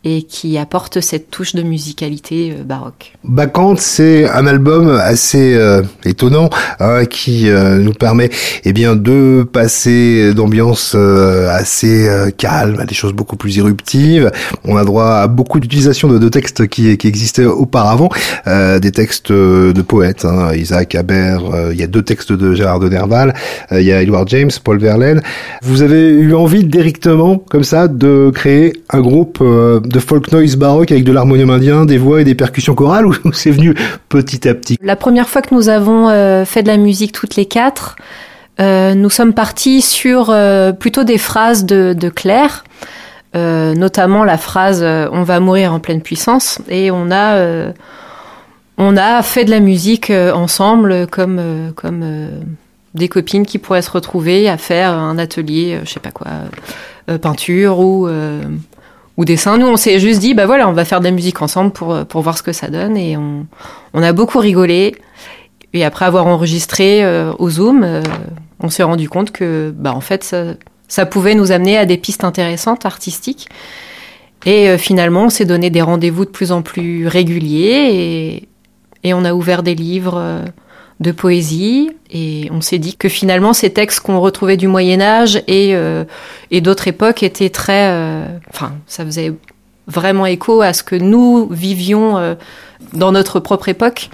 et 0.08 0.22
qui 0.22 0.56
apporte 0.58 1.00
cette 1.00 1.30
touche 1.30 1.54
de 1.54 1.62
musicalité 1.62 2.52
euh, 2.52 2.64
baroque. 2.64 3.12
Bacchante, 3.24 3.78
c'est 3.78 4.28
un 4.28 4.46
album 4.46 4.88
assez 4.88 5.54
euh, 5.54 5.82
étonnant 6.04 6.48
hein, 6.80 7.04
qui 7.04 7.48
euh, 7.48 7.78
nous 7.78 7.92
permet 7.92 8.30
eh 8.64 8.72
bien 8.72 8.96
de 8.96 9.46
passer 9.50 10.32
d'ambiance 10.34 10.94
assez 10.94 12.08
calme 12.36 12.80
à 12.80 12.84
des 12.84 12.94
choses 12.94 13.12
beaucoup 13.12 13.36
plus 13.36 13.58
éruptives. 13.58 14.30
On 14.64 14.76
a 14.76 14.84
droit 14.84 15.06
à 15.06 15.26
beaucoup 15.26 15.60
d'utilisation 15.60 16.08
de, 16.08 16.18
de 16.18 16.28
textes 16.28 16.66
qui, 16.68 16.96
qui 16.96 17.08
existaient 17.08 17.44
auparavant, 17.44 18.08
des 18.46 18.92
textes 18.92 19.32
de 19.32 19.82
poètes. 19.82 20.24
Hein, 20.24 20.54
Isaac 20.54 20.94
Haber, 20.94 21.38
il 21.72 21.78
y 21.78 21.82
a 21.82 21.86
deux 21.86 22.02
textes 22.02 22.32
de 22.32 22.54
Gérard 22.54 22.80
de 22.80 22.88
Nerval, 22.88 23.34
il 23.72 23.82
y 23.82 23.92
a 23.92 24.02
Edward 24.02 24.28
James, 24.28 24.50
Paul 24.62 24.78
Verlaine. 24.78 25.22
Vous 25.62 25.82
avez 25.82 26.08
eu 26.08 26.34
envie 26.34 26.64
directement, 26.64 27.38
comme 27.38 27.64
ça, 27.64 27.88
de 27.88 28.30
créer 28.34 28.72
un 28.90 29.00
groupe 29.00 29.38
euh, 29.40 29.80
de 29.98 30.04
folk 30.04 30.30
noise 30.30 30.56
baroque 30.56 30.92
avec 30.92 31.04
de 31.04 31.12
l'harmonium 31.12 31.50
indien, 31.50 31.84
des 31.84 31.98
voix 31.98 32.20
et 32.20 32.24
des 32.24 32.36
percussions 32.36 32.74
chorales, 32.74 33.06
ou 33.06 33.14
c'est 33.32 33.50
venu 33.50 33.74
petit 34.08 34.48
à 34.48 34.54
petit? 34.54 34.78
La 34.80 34.96
première 34.96 35.28
fois 35.28 35.42
que 35.42 35.54
nous 35.54 35.68
avons 35.68 36.08
euh, 36.08 36.44
fait 36.44 36.62
de 36.62 36.68
la 36.68 36.76
musique 36.76 37.12
toutes 37.12 37.34
les 37.34 37.46
quatre, 37.46 37.96
euh, 38.60 38.94
nous 38.94 39.10
sommes 39.10 39.34
partis 39.34 39.82
sur 39.82 40.30
euh, 40.30 40.72
plutôt 40.72 41.04
des 41.04 41.18
phrases 41.18 41.64
de, 41.64 41.94
de 41.98 42.08
Claire, 42.08 42.64
notamment 43.34 44.24
la 44.24 44.36
phrase 44.36 44.82
"On 44.82 45.22
va 45.22 45.38
mourir 45.38 45.72
en 45.72 45.78
pleine 45.78 46.00
puissance" 46.00 46.58
et 46.68 46.90
on 46.90 47.10
a 47.12 47.72
on 48.78 48.96
a 48.96 49.22
fait 49.22 49.44
de 49.44 49.50
la 49.50 49.60
musique 49.60 50.10
ensemble 50.10 51.06
comme 51.06 51.40
comme 51.76 52.04
des 52.94 53.08
copines 53.08 53.46
qui 53.46 53.58
pourraient 53.58 53.82
se 53.82 53.92
retrouver 53.92 54.48
à 54.48 54.56
faire 54.56 54.90
un 54.92 55.18
atelier, 55.18 55.78
je 55.84 55.90
sais 55.90 56.00
pas 56.00 56.10
quoi, 56.10 56.26
peinture 57.20 57.78
ou 57.78 58.08
ou 59.18 59.24
dessin. 59.24 59.58
Nous, 59.58 59.66
on 59.66 59.76
s'est 59.76 59.98
juste 59.98 60.20
dit, 60.20 60.32
bah 60.32 60.46
voilà, 60.46 60.68
on 60.68 60.72
va 60.72 60.86
faire 60.86 61.00
de 61.00 61.04
la 61.04 61.10
musique 61.10 61.42
ensemble 61.42 61.72
pour, 61.72 61.92
euh, 61.92 62.04
pour 62.04 62.22
voir 62.22 62.38
ce 62.38 62.42
que 62.42 62.52
ça 62.52 62.68
donne. 62.68 62.96
Et 62.96 63.18
on, 63.18 63.46
on 63.92 64.02
a 64.02 64.12
beaucoup 64.12 64.38
rigolé. 64.38 64.94
Et 65.74 65.84
après 65.84 66.06
avoir 66.06 66.26
enregistré 66.26 67.04
euh, 67.04 67.32
au 67.38 67.50
Zoom, 67.50 67.82
euh, 67.84 68.02
on 68.60 68.70
s'est 68.70 68.84
rendu 68.84 69.08
compte 69.08 69.32
que, 69.32 69.74
bah, 69.76 69.92
en 69.92 70.00
fait, 70.00 70.24
ça, 70.24 70.54
ça 70.86 71.04
pouvait 71.04 71.34
nous 71.34 71.52
amener 71.52 71.76
à 71.76 71.84
des 71.84 71.98
pistes 71.98 72.24
intéressantes, 72.24 72.86
artistiques. 72.86 73.48
Et 74.46 74.78
finalement, 74.78 75.24
on 75.24 75.30
s'est 75.30 75.44
donné 75.44 75.68
des 75.68 75.82
rendez-vous 75.82 76.24
de 76.24 76.30
plus 76.30 76.52
en 76.52 76.62
plus 76.62 77.08
réguliers 77.08 77.90
et, 77.90 78.48
et 79.02 79.12
on 79.12 79.24
a 79.24 79.34
ouvert 79.34 79.64
des 79.64 79.74
livres 79.74 80.44
de 81.00 81.12
poésie 81.12 81.90
et 82.10 82.48
on 82.52 82.60
s'est 82.60 82.78
dit 82.78 82.96
que 82.96 83.08
finalement 83.08 83.52
ces 83.52 83.70
textes 83.70 84.00
qu'on 84.00 84.20
retrouvait 84.20 84.56
du 84.56 84.66
Moyen 84.66 85.00
Âge 85.00 85.42
et, 85.46 85.74
euh, 85.74 86.04
et 86.50 86.60
d'autres 86.60 86.88
époques 86.88 87.22
étaient 87.22 87.50
très... 87.50 87.90
euh, 87.90 88.26
Enfin, 88.50 88.72
ça 88.86 89.04
faisait 89.04 89.32
vraiment 89.86 90.26
écho 90.26 90.60
à 90.60 90.72
ce 90.72 90.82
que 90.82 90.96
nous 90.96 91.48
vivions 91.50 92.18
euh, 92.18 92.34
dans 92.94 93.12
notre 93.12 93.40
propre 93.40 93.68
époque. 93.68 94.10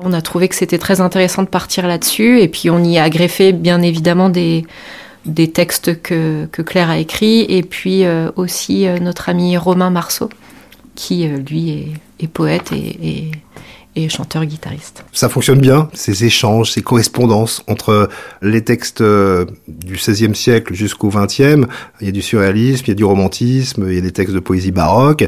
On 0.00 0.12
a 0.12 0.20
trouvé 0.20 0.48
que 0.48 0.54
c'était 0.54 0.78
très 0.78 1.00
intéressant 1.00 1.42
de 1.42 1.48
partir 1.48 1.86
là-dessus 1.86 2.40
et 2.40 2.48
puis 2.48 2.70
on 2.70 2.82
y 2.82 2.98
a 2.98 3.08
greffé 3.10 3.52
bien 3.52 3.80
évidemment 3.82 4.28
des, 4.28 4.64
des 5.26 5.50
textes 5.50 6.02
que, 6.02 6.46
que 6.50 6.62
Claire 6.62 6.90
a 6.90 6.98
écrits 6.98 7.42
et 7.48 7.62
puis 7.62 8.04
euh, 8.04 8.30
aussi 8.36 8.86
euh, 8.86 8.98
notre 8.98 9.28
ami 9.28 9.56
Romain 9.56 9.90
Marceau 9.90 10.30
qui 10.94 11.26
euh, 11.28 11.38
lui 11.38 11.70
est, 11.70 12.24
est 12.24 12.28
poète 12.28 12.72
et, 12.72 13.08
et, 13.08 13.30
et 13.98 14.08
chanteur-guitariste. 14.08 15.04
Ça 15.12 15.28
fonctionne 15.28 15.60
bien, 15.60 15.90
ces 15.92 16.24
échanges, 16.24 16.72
ces 16.72 16.82
correspondances 16.82 17.62
entre 17.66 18.08
les 18.42 18.62
textes 18.62 19.00
euh, 19.00 19.44
du 19.66 19.94
XVIe 19.94 20.34
siècle 20.34 20.72
jusqu'au 20.74 21.08
XXe. 21.08 21.66
Il 22.00 22.06
y 22.06 22.08
a 22.08 22.12
du 22.12 22.22
surréalisme, 22.22 22.84
il 22.86 22.90
y 22.90 22.92
a 22.92 22.94
du 22.94 23.04
romantisme, 23.04 23.86
il 23.88 23.94
y 23.94 23.98
a 23.98 24.00
des 24.00 24.12
textes 24.12 24.34
de 24.34 24.40
poésie 24.40 24.70
baroque, 24.70 25.26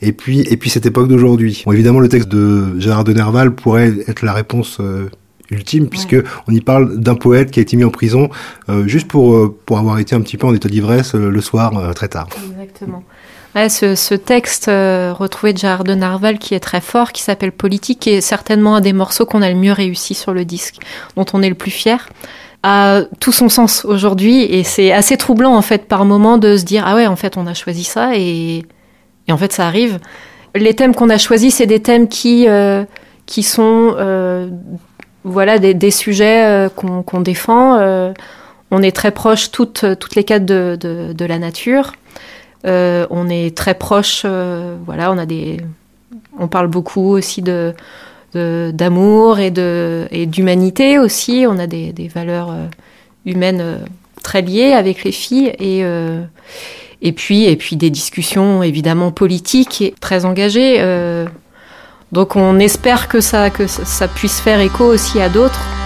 et 0.00 0.12
puis 0.12 0.40
et 0.42 0.56
puis 0.56 0.70
cette 0.70 0.86
époque 0.86 1.08
d'aujourd'hui. 1.08 1.62
Bon, 1.66 1.72
évidemment, 1.72 2.00
le 2.00 2.08
texte 2.08 2.28
de 2.28 2.78
Gérard 2.78 3.04
de 3.04 3.12
Nerval 3.12 3.54
pourrait 3.54 3.92
être 4.06 4.22
la 4.22 4.32
réponse 4.32 4.78
euh, 4.80 5.10
ultime, 5.52 5.88
puisque 5.88 6.16
on 6.48 6.52
y 6.52 6.60
parle 6.60 6.98
d'un 6.98 7.14
poète 7.14 7.50
qui 7.50 7.60
a 7.60 7.62
été 7.62 7.76
mis 7.76 7.84
en 7.84 7.90
prison 7.90 8.30
euh, 8.68 8.86
juste 8.86 9.08
pour 9.08 9.34
euh, 9.34 9.56
pour 9.66 9.78
avoir 9.78 9.98
été 9.98 10.14
un 10.14 10.20
petit 10.20 10.36
peu 10.36 10.46
en 10.46 10.54
état 10.54 10.68
d'ivresse 10.68 11.14
euh, 11.14 11.30
le 11.30 11.40
soir 11.40 11.72
très 11.94 12.08
tard. 12.08 12.28
Exactement. 12.52 13.04
Ce, 13.54 14.14
texte 14.14 14.68
euh, 14.68 15.12
retrouvé 15.12 15.52
de 15.52 15.58
Gérard 15.58 15.84
de 15.84 15.94
Narval 15.94 16.38
qui 16.38 16.54
est 16.54 16.60
très 16.60 16.80
fort, 16.80 17.12
qui 17.12 17.22
s'appelle 17.22 17.52
Politique, 17.52 18.06
est 18.06 18.22
certainement 18.22 18.76
un 18.76 18.80
des 18.80 18.94
morceaux 18.94 19.26
qu'on 19.26 19.42
a 19.42 19.50
le 19.50 19.56
mieux 19.56 19.72
réussi 19.72 20.14
sur 20.14 20.32
le 20.32 20.46
disque, 20.46 20.76
dont 21.16 21.26
on 21.34 21.42
est 21.42 21.50
le 21.50 21.54
plus 21.54 21.70
fier, 21.70 22.08
a 22.62 23.02
tout 23.20 23.32
son 23.32 23.50
sens 23.50 23.84
aujourd'hui 23.84 24.42
et 24.44 24.64
c'est 24.64 24.92
assez 24.92 25.18
troublant 25.18 25.54
en 25.54 25.62
fait 25.62 25.86
par 25.86 26.06
moment 26.06 26.38
de 26.38 26.56
se 26.56 26.64
dire 26.64 26.84
ah 26.86 26.94
ouais 26.94 27.06
en 27.06 27.16
fait 27.16 27.36
on 27.36 27.46
a 27.46 27.54
choisi 27.54 27.84
ça 27.84 28.16
et, 28.16 28.64
en 29.30 29.36
fait 29.36 29.52
ça 29.52 29.66
arrive. 29.66 29.98
Les 30.54 30.74
thèmes 30.74 30.94
qu'on 30.94 31.10
a 31.10 31.18
choisis 31.18 31.56
c'est 31.56 31.66
des 31.66 31.80
thèmes 31.80 32.08
qui 32.08 32.48
euh, 32.48 32.84
qui 33.26 33.42
sont 33.42 33.94
euh, 33.98 34.48
voilà 35.24 35.58
des, 35.58 35.90
sujets 35.90 36.68
qu'on 36.74 37.20
défend. 37.20 37.78
On 38.74 38.82
est 38.82 38.96
très 38.96 39.10
proche 39.10 39.50
toutes, 39.50 39.84
toutes 40.00 40.14
les 40.14 40.24
quatre 40.24 40.46
de, 40.46 40.78
de 40.80 41.24
la 41.26 41.38
nature. 41.38 41.92
Euh, 42.66 43.06
on 43.10 43.28
est 43.28 43.56
très 43.56 43.74
proche, 43.74 44.22
euh, 44.24 44.76
voilà, 44.86 45.10
on 45.12 45.18
a 45.18 45.26
des, 45.26 45.58
on 46.38 46.48
parle 46.48 46.68
beaucoup 46.68 47.10
aussi 47.10 47.42
de 47.42 47.74
d'amour 48.34 49.40
et 49.40 49.50
de 49.50 50.08
d'humanité 50.24 50.98
aussi. 50.98 51.44
On 51.46 51.58
a 51.58 51.66
des, 51.66 52.10
valeurs 52.14 52.50
euh, 52.50 52.66
humaines 53.26 53.80
très 54.22 54.40
liées 54.40 54.72
avec 54.72 55.04
les 55.04 55.12
filles 55.12 55.52
et 55.58 57.12
puis 57.12 57.76
des 57.76 57.90
discussions 57.90 58.62
évidemment 58.62 59.10
politiques 59.10 59.82
et 59.82 59.94
très 60.00 60.24
engagées. 60.24 60.80
donc 62.12 62.36
on 62.36 62.58
espère 62.58 63.08
que 63.08 63.20
ça 63.20 63.50
que 63.50 63.66
ça 63.66 64.08
puisse 64.08 64.40
faire 64.40 64.60
écho 64.60 64.84
aussi 64.84 65.20
à 65.20 65.28
d'autres. 65.28 65.81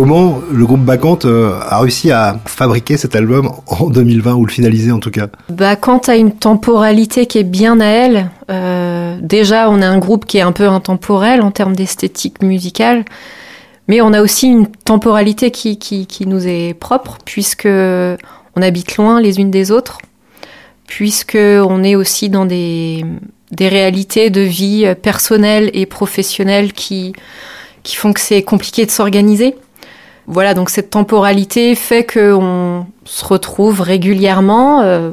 Comment 0.00 0.40
le 0.50 0.64
groupe 0.64 0.80
Bacchante 0.80 1.26
euh, 1.26 1.60
a 1.60 1.78
réussi 1.78 2.10
à 2.10 2.40
fabriquer 2.46 2.96
cet 2.96 3.14
album 3.14 3.50
en 3.66 3.90
2020 3.90 4.32
ou 4.32 4.46
le 4.46 4.50
finaliser 4.50 4.92
en 4.92 4.98
tout 4.98 5.10
cas? 5.10 5.26
Quand 5.78 6.08
à 6.08 6.16
une 6.16 6.32
temporalité 6.32 7.26
qui 7.26 7.36
est 7.36 7.44
bien 7.44 7.80
à 7.80 7.84
elle, 7.84 8.30
euh, 8.50 9.18
déjà 9.20 9.68
on 9.68 9.82
a 9.82 9.86
un 9.86 9.98
groupe 9.98 10.24
qui 10.24 10.38
est 10.38 10.40
un 10.40 10.52
peu 10.52 10.66
intemporel 10.66 11.42
en 11.42 11.50
termes 11.50 11.76
d'esthétique 11.76 12.42
musicale, 12.42 13.04
mais 13.88 14.00
on 14.00 14.14
a 14.14 14.22
aussi 14.22 14.46
une 14.46 14.68
temporalité 14.68 15.50
qui, 15.50 15.78
qui, 15.78 16.06
qui 16.06 16.26
nous 16.26 16.48
est 16.48 16.72
propre 16.72 17.18
puisque 17.26 17.68
on 17.68 18.62
habite 18.62 18.96
loin 18.96 19.20
les 19.20 19.38
unes 19.38 19.50
des 19.50 19.70
autres, 19.70 19.98
puisque 20.86 21.36
on 21.36 21.84
est 21.84 21.94
aussi 21.94 22.30
dans 22.30 22.46
des, 22.46 23.04
des 23.52 23.68
réalités 23.68 24.30
de 24.30 24.40
vie 24.40 24.94
personnelle 25.02 25.70
et 25.74 25.84
professionnelle 25.84 26.72
qui, 26.72 27.12
qui 27.82 27.96
font 27.96 28.14
que 28.14 28.20
c'est 28.20 28.42
compliqué 28.42 28.86
de 28.86 28.90
s'organiser. 28.90 29.56
Voilà, 30.26 30.54
donc 30.54 30.70
cette 30.70 30.90
temporalité 30.90 31.74
fait 31.74 32.04
qu'on 32.06 32.86
se 33.04 33.24
retrouve 33.24 33.80
régulièrement. 33.80 34.80
euh, 34.82 35.10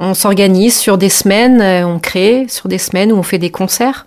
on 0.00 0.14
s'organise 0.14 0.76
sur 0.76 0.98
des 0.98 1.08
semaines, 1.08 1.60
euh, 1.60 1.86
on 1.86 1.98
crée 2.00 2.46
sur 2.48 2.68
des 2.68 2.78
semaines 2.78 3.12
où 3.12 3.16
on 3.16 3.22
fait 3.22 3.38
des 3.38 3.50
concerts. 3.50 4.04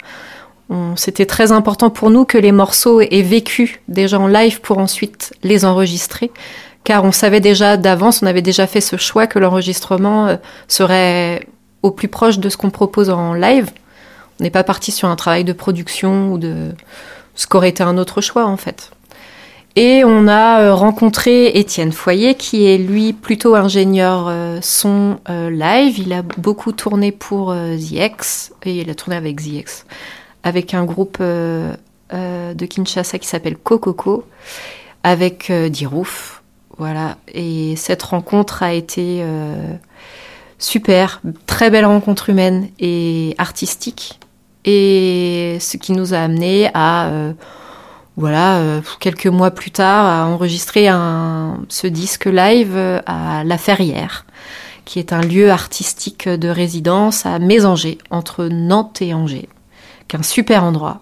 On- 0.69 0.95
C'était 0.95 1.25
très 1.25 1.51
important 1.51 1.89
pour 1.89 2.09
nous 2.09 2.25
que 2.25 2.37
les 2.37 2.51
morceaux 2.51 2.99
aient 3.01 3.21
vécu 3.21 3.81
déjà 3.87 4.19
en 4.19 4.27
live 4.27 4.61
pour 4.61 4.77
ensuite 4.77 5.33
les 5.43 5.63
enregistrer, 5.65 6.31
car 6.83 7.03
on 7.05 7.11
savait 7.11 7.39
déjà 7.39 7.77
d'avance, 7.77 8.21
on 8.23 8.25
avait 8.27 8.41
déjà 8.41 8.67
fait 8.67 8.81
ce 8.81 8.97
choix 8.97 9.27
que 9.27 9.39
l'enregistrement 9.39 10.27
euh, 10.27 10.35
serait 10.67 11.47
au 11.81 11.91
plus 11.91 12.07
proche 12.07 12.39
de 12.39 12.49
ce 12.49 12.57
qu'on 12.57 12.71
propose 12.71 13.09
en 13.09 13.33
live. 13.33 13.71
On 14.39 14.43
n'est 14.43 14.49
pas 14.49 14.63
parti 14.63 14.91
sur 14.91 15.07
un 15.07 15.15
travail 15.15 15.43
de 15.45 15.53
production 15.53 16.31
ou 16.33 16.37
de 16.37 16.71
ce 17.35 17.47
qu'aurait 17.47 17.69
été 17.69 17.83
un 17.83 17.97
autre 17.97 18.21
choix 18.21 18.45
en 18.45 18.57
fait. 18.57 18.91
Et 19.77 20.05
on 20.05 20.29
a 20.29 20.61
euh, 20.61 20.73
rencontré 20.73 21.47
Étienne 21.47 21.91
Foyer, 21.91 22.35
qui 22.35 22.65
est 22.65 22.77
lui 22.77 23.11
plutôt 23.11 23.55
ingénieur 23.55 24.27
euh, 24.29 24.59
son 24.61 25.19
euh, 25.29 25.49
live. 25.49 25.99
Il 25.99 26.13
a 26.13 26.21
beaucoup 26.21 26.71
tourné 26.71 27.11
pour 27.11 27.51
euh, 27.51 27.75
The 27.75 27.91
X, 27.91 28.53
et 28.63 28.79
il 28.79 28.89
a 28.89 28.95
tourné 28.95 29.17
avec 29.17 29.41
The 29.41 29.47
X, 29.47 29.85
avec 30.43 30.73
un 30.73 30.85
groupe 30.85 31.21
de 31.21 32.65
Kinshasa 32.65 33.19
qui 33.19 33.27
s'appelle 33.27 33.57
Cococo, 33.57 34.23
avec 35.03 35.51
Dirouf. 35.51 36.41
Voilà. 36.77 37.17
Et 37.33 37.75
cette 37.75 38.03
rencontre 38.03 38.63
a 38.63 38.73
été 38.73 39.25
super, 40.59 41.21
très 41.47 41.69
belle 41.69 41.85
rencontre 41.85 42.29
humaine 42.29 42.69
et 42.79 43.35
artistique. 43.37 44.19
Et 44.65 45.57
ce 45.59 45.77
qui 45.77 45.91
nous 45.91 46.13
a 46.13 46.19
amené 46.19 46.69
à 46.73 47.09
voilà, 48.17 48.57
euh, 48.57 48.81
quelques 48.99 49.27
mois 49.27 49.51
plus 49.51 49.71
tard, 49.71 50.05
à 50.05 50.31
enregistrer 50.31 50.87
un, 50.87 51.59
ce 51.69 51.87
disque 51.87 52.25
live 52.25 52.77
à 53.05 53.43
La 53.43 53.57
Ferrière, 53.57 54.25
qui 54.85 54.99
est 54.99 55.11
un 55.11 55.21
lieu 55.21 55.51
artistique 55.51 56.29
de 56.29 56.47
résidence 56.47 57.25
à 57.25 57.39
Mésanger, 57.39 57.97
entre 58.09 58.45
Nantes 58.45 59.01
et 59.01 59.13
Angers, 59.13 59.49
qui 60.07 60.15
est 60.15 60.19
un 60.19 60.23
super 60.23 60.63
endroit, 60.63 61.01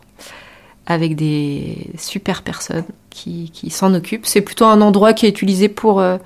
avec 0.86 1.16
des 1.16 1.92
super 1.98 2.42
personnes 2.42 2.86
qui, 3.10 3.52
qui 3.52 3.70
s'en 3.70 3.94
occupent. 3.94 4.26
C'est 4.26 4.42
plutôt 4.42 4.66
un 4.66 4.82
endroit 4.82 5.14
qui 5.14 5.26
est 5.26 5.30
utilisé 5.30 5.70
pour, 5.70 6.00
euh, 6.00 6.18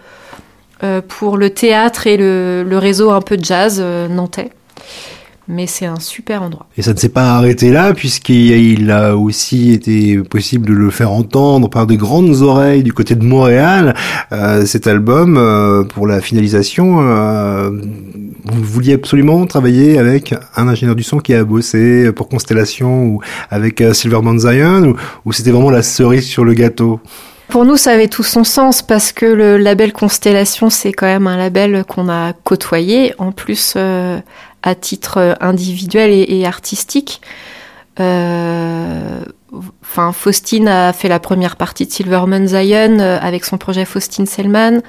euh, 0.83 1.01
pour 1.01 1.37
le 1.37 1.49
théâtre 1.49 2.07
et 2.07 2.17
le, 2.17 2.63
le 2.63 2.77
réseau 2.77 3.11
un 3.11 3.21
peu 3.21 3.37
jazz 3.39 3.79
euh, 3.79 4.07
nantais. 4.07 4.51
Mais 5.49 5.65
c'est 5.65 5.85
un 5.85 5.99
super 5.99 6.43
endroit. 6.43 6.67
Et 6.77 6.81
ça 6.81 6.93
ne 6.93 6.97
s'est 6.97 7.09
pas 7.09 7.35
arrêté 7.35 7.71
là, 7.71 7.93
puisqu'il 7.93 8.91
a 8.91 9.15
aussi 9.15 9.71
été 9.71 10.17
possible 10.19 10.67
de 10.67 10.73
le 10.73 10.89
faire 10.89 11.11
entendre 11.11 11.69
par 11.69 11.87
de 11.87 11.95
grandes 11.95 12.41
oreilles 12.41 12.83
du 12.83 12.91
côté 12.91 13.15
de 13.15 13.23
Montréal. 13.23 13.95
Euh, 14.33 14.65
cet 14.65 14.87
album, 14.87 15.37
euh, 15.37 15.83
pour 15.83 16.05
la 16.05 16.19
finalisation, 16.19 16.97
euh, 16.99 17.69
vous 18.45 18.63
vouliez 18.63 18.93
absolument 18.93 19.45
travailler 19.45 19.97
avec 19.97 20.35
un 20.55 20.67
ingénieur 20.67 20.95
du 20.95 21.03
son 21.03 21.19
qui 21.19 21.33
a 21.33 21.43
bossé 21.45 22.11
pour 22.11 22.27
Constellation 22.27 23.05
ou 23.05 23.21
avec 23.49 23.79
euh, 23.79 23.93
Silverman 23.93 24.39
Zion, 24.39 24.83
ou, 24.83 24.95
ou 25.25 25.33
c'était 25.33 25.51
vraiment 25.51 25.71
la 25.71 25.83
cerise 25.83 26.25
sur 26.25 26.43
le 26.43 26.53
gâteau? 26.55 26.99
Pour 27.49 27.65
nous, 27.65 27.77
ça 27.77 27.91
avait 27.91 28.09
tout 28.09 28.23
son 28.23 28.43
sens 28.43 28.81
parce 28.81 29.11
que 29.11 29.25
le 29.25 29.57
label 29.57 29.93
Constellation, 29.93 30.69
c'est 30.69 30.91
quand 30.91 31.05
même 31.05 31.27
un 31.27 31.37
label 31.37 31.85
qu'on 31.85 32.09
a 32.09 32.33
côtoyé, 32.33 33.13
en 33.19 33.31
plus 33.31 33.73
euh, 33.77 34.19
à 34.63 34.75
titre 34.75 35.37
individuel 35.39 36.11
et, 36.11 36.45
artistique. 36.45 37.21
Euh, 37.99 39.21
Enfin, 39.81 40.11
Faustine 40.11 40.67
a 40.67 40.93
fait 40.93 41.07
la 41.07 41.19
première 41.19 41.55
partie 41.55 41.85
de 41.85 41.91
Silverman 41.91 42.47
Zion 42.47 42.99
euh, 42.99 43.17
avec 43.21 43.45
son 43.45 43.57
projet 43.57 43.85
Faustine 43.85 44.25
Selman. 44.25 44.81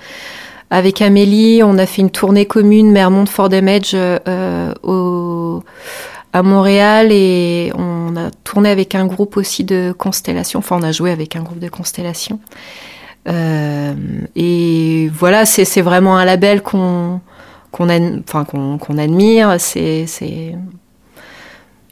Avec 0.71 1.01
Amélie, 1.01 1.63
on 1.63 1.79
a 1.79 1.87
fait 1.87 2.03
une 2.03 2.11
tournée 2.11 2.45
commune 2.45 2.91
Mermont 2.91 3.27
for 3.27 3.49
Damage 3.49 3.93
euh, 3.95 4.73
au, 4.83 5.63
à 6.33 6.43
Montréal 6.43 7.09
et 7.11 7.73
on 7.75 8.17
a 8.17 8.31
tourné 8.45 8.71
avec 8.71 8.95
un 8.95 9.07
groupe 9.07 9.37
aussi 9.37 9.65
de 9.65 9.95
constellation. 9.97 10.59
Enfin, 10.59 10.77
on 10.79 10.83
a 10.83 10.93
joué 10.93 11.11
avec 11.11 11.37
un 11.37 11.43
groupe 11.43 11.59
de 11.59 11.69
constellation. 11.69 12.39
Euh, 13.29 13.95
et 14.37 15.11
voilà, 15.13 15.47
c'est 15.47 15.81
vraiment 15.81 16.17
un 16.17 16.25
label 16.25 16.63
qu'on 16.63 17.21
admire. 17.89 19.57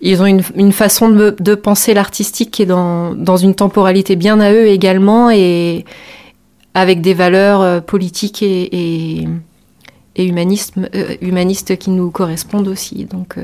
Ils 0.02 0.22
ont 0.22 0.26
une, 0.26 0.72
façon 0.72 1.08
de, 1.08 1.54
penser 1.54 1.94
l'artistique 1.94 2.50
qui 2.50 2.62
est 2.62 2.66
dans, 2.66 3.36
une 3.36 3.54
temporalité 3.54 4.16
bien 4.16 4.40
à 4.40 4.52
eux 4.52 4.66
également 4.66 5.30
et 5.30 5.84
avec 6.74 7.00
des 7.00 7.14
valeurs 7.14 7.62
euh, 7.62 7.80
politiques 7.80 8.42
et, 8.42 9.22
et, 9.22 9.26
euh, 10.18 11.16
humanistes 11.22 11.78
qui 11.78 11.90
nous 11.90 12.10
correspondent 12.10 12.68
aussi. 12.68 13.06
Donc 13.06 13.38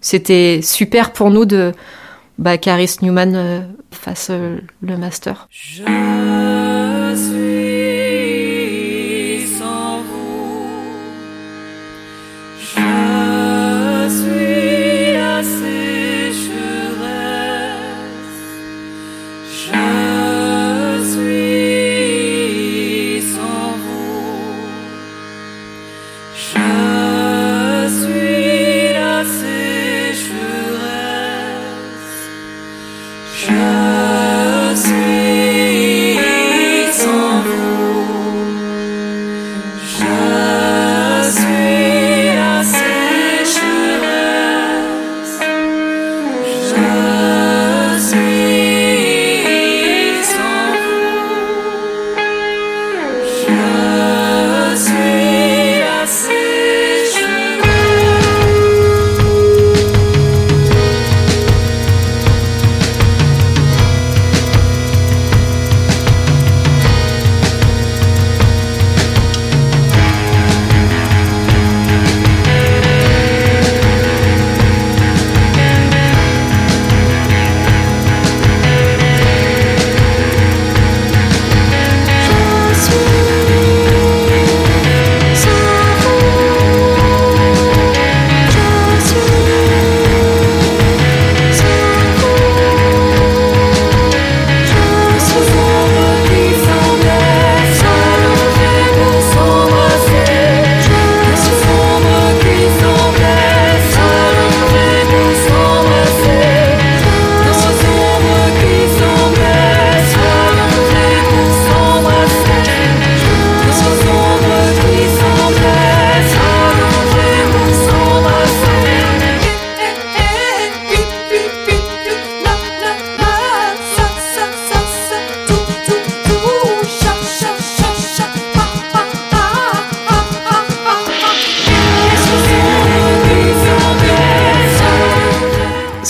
c'était 0.00 0.60
super 0.62 1.12
pour 1.12 1.30
nous 1.30 1.44
de 1.44 1.72
bah, 2.38 2.58
qu'Aris 2.58 2.96
Newman 3.02 3.34
euh, 3.34 3.60
fasse 3.90 4.28
euh, 4.30 4.58
le 4.82 4.96
master. 4.96 5.48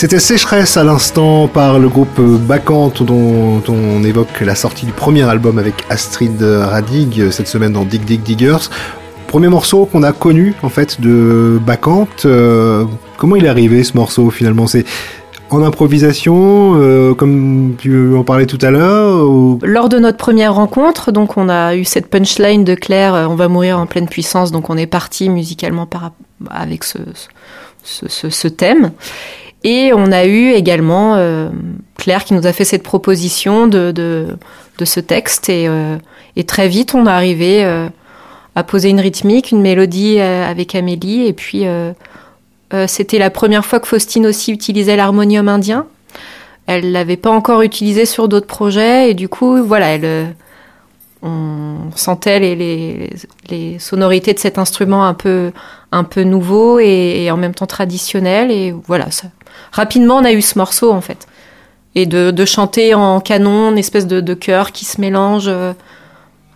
C'était 0.00 0.18
Sécheresse 0.18 0.78
à 0.78 0.82
l'instant 0.82 1.46
par 1.46 1.78
le 1.78 1.90
groupe 1.90 2.22
Bacchante 2.22 3.02
dont 3.02 3.62
on 3.68 4.02
évoque 4.02 4.40
la 4.40 4.54
sortie 4.54 4.86
du 4.86 4.92
premier 4.92 5.28
album 5.28 5.58
avec 5.58 5.74
Astrid 5.90 6.40
Radig 6.40 7.20
euh, 7.20 7.30
cette 7.30 7.48
semaine 7.48 7.74
dans 7.74 7.84
Dig 7.84 8.06
Dig 8.06 8.22
Diggers. 8.22 8.70
Premier 9.26 9.48
morceau 9.48 9.84
qu'on 9.84 10.02
a 10.02 10.12
connu 10.12 10.54
en 10.62 10.70
fait 10.70 11.02
de 11.02 11.60
Bacchante. 11.66 12.22
Euh, 12.24 12.86
comment 13.18 13.36
il 13.36 13.44
est 13.44 13.50
arrivé 13.50 13.84
ce 13.84 13.94
morceau 13.94 14.30
finalement? 14.30 14.66
C'est 14.66 14.86
en 15.50 15.62
improvisation, 15.62 16.76
euh, 16.76 17.12
comme 17.12 17.74
tu 17.76 18.14
en 18.14 18.24
parlais 18.24 18.46
tout 18.46 18.58
à 18.62 18.70
l'heure. 18.70 19.28
Lors 19.62 19.90
de 19.90 19.98
notre 19.98 20.16
première 20.16 20.54
rencontre, 20.54 21.12
donc 21.12 21.36
on 21.36 21.50
a 21.50 21.76
eu 21.76 21.84
cette 21.84 22.06
punchline 22.08 22.64
de 22.64 22.74
Claire, 22.74 23.14
euh, 23.14 23.26
on 23.26 23.34
va 23.34 23.48
mourir 23.48 23.78
en 23.78 23.84
pleine 23.84 24.08
puissance, 24.08 24.50
donc 24.50 24.70
on 24.70 24.78
est 24.78 24.86
parti 24.86 25.28
musicalement 25.28 25.86
avec 26.48 26.84
ce 26.84 28.48
thème. 28.48 28.92
Et 29.62 29.92
on 29.94 30.10
a 30.10 30.24
eu 30.24 30.50
également 30.52 31.16
euh, 31.16 31.50
Claire 31.98 32.24
qui 32.24 32.34
nous 32.34 32.46
a 32.46 32.52
fait 32.52 32.64
cette 32.64 32.82
proposition 32.82 33.66
de, 33.66 33.90
de, 33.92 34.36
de 34.78 34.84
ce 34.84 35.00
texte. 35.00 35.48
Et, 35.48 35.68
euh, 35.68 35.96
et, 36.36 36.44
très 36.44 36.68
vite, 36.68 36.94
on 36.94 37.06
est 37.06 37.10
arrivé 37.10 37.64
euh, 37.64 37.88
à 38.54 38.62
poser 38.62 38.88
une 38.88 39.00
rythmique, 39.00 39.50
une 39.50 39.60
mélodie 39.60 40.16
euh, 40.18 40.48
avec 40.48 40.74
Amélie. 40.74 41.26
Et 41.26 41.32
puis, 41.32 41.66
euh, 41.66 41.92
euh, 42.72 42.86
c'était 42.86 43.18
la 43.18 43.30
première 43.30 43.64
fois 43.64 43.80
que 43.80 43.86
Faustine 43.86 44.26
aussi 44.26 44.52
utilisait 44.52 44.96
l'harmonium 44.96 45.48
indien. 45.48 45.86
Elle 46.66 46.92
l'avait 46.92 47.16
pas 47.16 47.30
encore 47.30 47.62
utilisé 47.62 48.06
sur 48.06 48.28
d'autres 48.28 48.46
projets. 48.46 49.10
Et 49.10 49.14
du 49.14 49.28
coup, 49.28 49.62
voilà, 49.62 49.88
elle, 49.88 50.34
on 51.22 51.90
sentait 51.96 52.38
les, 52.38 52.54
les, 52.54 53.10
les, 53.50 53.78
sonorités 53.78 54.32
de 54.32 54.38
cet 54.38 54.56
instrument 54.56 55.04
un 55.04 55.14
peu, 55.14 55.52
un 55.92 56.04
peu 56.04 56.22
nouveau 56.22 56.78
et, 56.78 57.24
et 57.24 57.30
en 57.30 57.36
même 57.36 57.54
temps 57.54 57.66
traditionnel. 57.66 58.50
Et 58.50 58.74
voilà, 58.86 59.10
ça, 59.10 59.26
rapidement, 59.72 60.16
on 60.16 60.24
a 60.24 60.32
eu 60.32 60.42
ce 60.42 60.58
morceau 60.58 60.92
en 60.92 61.00
fait. 61.00 61.26
Et 61.94 62.06
de, 62.06 62.30
de 62.30 62.44
chanter 62.44 62.94
en 62.94 63.20
canon, 63.20 63.70
une 63.72 63.78
espèce 63.78 64.06
de, 64.06 64.20
de 64.20 64.34
chœur 64.34 64.72
qui 64.72 64.84
se 64.84 65.00
mélange 65.00 65.48
euh, 65.48 65.72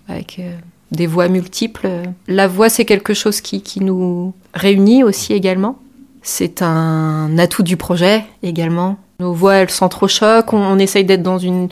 avec 0.08 0.38
euh, 0.38 0.52
des 0.92 1.06
voix 1.06 1.28
multiples. 1.28 1.88
La 2.28 2.46
voix, 2.46 2.68
c'est 2.68 2.84
quelque 2.84 3.14
chose 3.14 3.40
qui, 3.40 3.62
qui 3.62 3.80
nous 3.80 4.32
réunit 4.54 5.02
aussi 5.02 5.32
également. 5.32 5.76
C'est 6.22 6.62
un 6.62 7.36
atout 7.36 7.64
du 7.64 7.76
projet 7.76 8.24
également. 8.42 8.96
Nos 9.18 9.32
voix, 9.32 9.54
elles 9.54 9.70
s'entrechoquent. 9.70 10.52
On, 10.52 10.62
on 10.62 10.78
essaye 10.78 11.04
d'être 11.04 11.22
dans 11.22 11.38
une, 11.38 11.68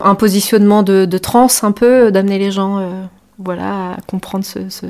un 0.00 0.14
positionnement 0.14 0.82
de, 0.82 1.04
de 1.04 1.18
transe 1.18 1.62
un 1.62 1.72
peu, 1.72 2.10
d'amener 2.10 2.38
les 2.38 2.50
gens 2.50 2.78
euh, 2.78 3.04
voilà, 3.38 3.92
à 3.92 3.96
comprendre 4.06 4.44
ce, 4.44 4.68
ce, 4.68 4.86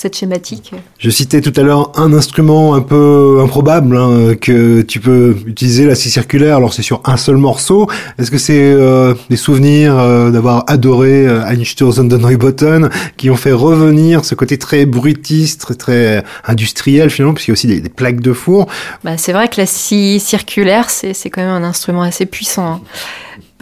cette 0.00 0.16
schématique. 0.16 0.72
Je 0.98 1.10
citais 1.10 1.42
tout 1.42 1.52
à 1.56 1.62
l'heure 1.62 1.92
un 1.96 2.14
instrument 2.14 2.74
un 2.74 2.80
peu 2.80 3.38
improbable 3.42 3.94
hein, 3.98 4.34
que 4.40 4.80
tu 4.80 4.98
peux 4.98 5.36
utiliser, 5.44 5.84
la 5.84 5.94
scie 5.94 6.10
circulaire. 6.10 6.56
Alors 6.56 6.72
c'est 6.72 6.82
sur 6.82 7.02
un 7.04 7.18
seul 7.18 7.36
morceau. 7.36 7.86
Est-ce 8.18 8.30
que 8.30 8.38
c'est 8.38 8.58
euh, 8.58 9.14
des 9.28 9.36
souvenirs 9.36 9.98
euh, 9.98 10.30
d'avoir 10.30 10.64
adoré 10.68 11.26
euh, 11.26 11.44
Einstürzen 11.44 12.08
de 12.08 12.16
Neubotten 12.16 12.88
qui 13.18 13.28
ont 13.28 13.36
fait 13.36 13.52
revenir 13.52 14.24
ce 14.24 14.34
côté 14.34 14.56
très 14.56 14.86
bruitiste, 14.86 15.60
très, 15.60 15.74
très 15.74 16.24
industriel 16.46 17.10
finalement, 17.10 17.34
puisqu'il 17.34 17.50
y 17.50 17.52
a 17.52 17.58
aussi 17.58 17.66
des, 17.66 17.80
des 17.80 17.90
plaques 17.90 18.20
de 18.20 18.32
four? 18.32 18.68
Bah, 19.04 19.18
c'est 19.18 19.32
vrai 19.32 19.48
que 19.48 19.60
la 19.60 19.66
scie 19.66 20.18
circulaire, 20.18 20.88
c'est 20.88 21.12
quand 21.28 21.42
même 21.42 21.50
un 21.50 21.64
instrument 21.64 22.02
assez 22.02 22.24
puissant. 22.24 22.66
Hein. 22.66 22.80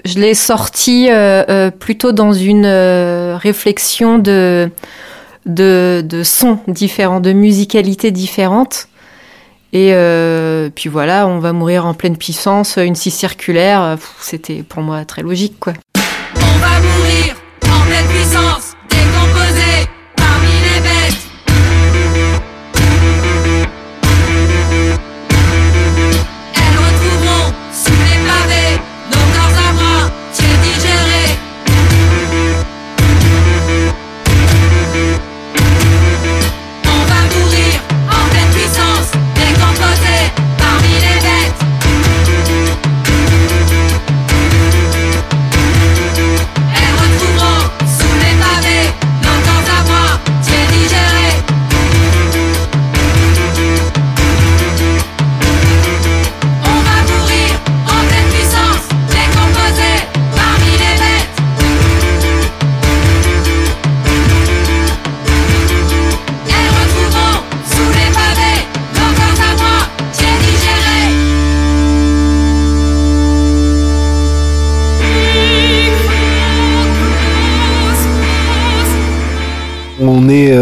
Je 0.04 0.18
l'ai 0.18 0.34
sorti 0.34 1.08
euh, 1.10 1.44
euh, 1.48 1.70
plutôt 1.70 2.12
dans 2.12 2.32
une 2.32 2.66
euh, 2.66 3.36
réflexion 3.36 4.18
de 4.18 4.70
de, 5.46 6.22
sons 6.24 6.60
différents, 6.68 7.20
de 7.20 7.32
musicalités 7.32 8.10
différentes. 8.10 8.88
Et 9.72 9.92
euh, 9.92 10.70
puis 10.74 10.88
voilà, 10.88 11.26
on 11.26 11.38
va 11.38 11.52
mourir 11.52 11.84
en 11.84 11.94
pleine 11.94 12.16
puissance, 12.16 12.76
une 12.78 12.94
scie 12.94 13.10
circulaire, 13.10 13.98
c'était 14.20 14.62
pour 14.62 14.82
moi 14.82 15.04
très 15.04 15.22
logique, 15.22 15.58
quoi. 15.60 15.74
On 16.36 16.58
va 16.58 16.80
mourir 16.80 17.36
en 17.66 17.86
pleine 17.86 18.06
puissance, 18.06 18.67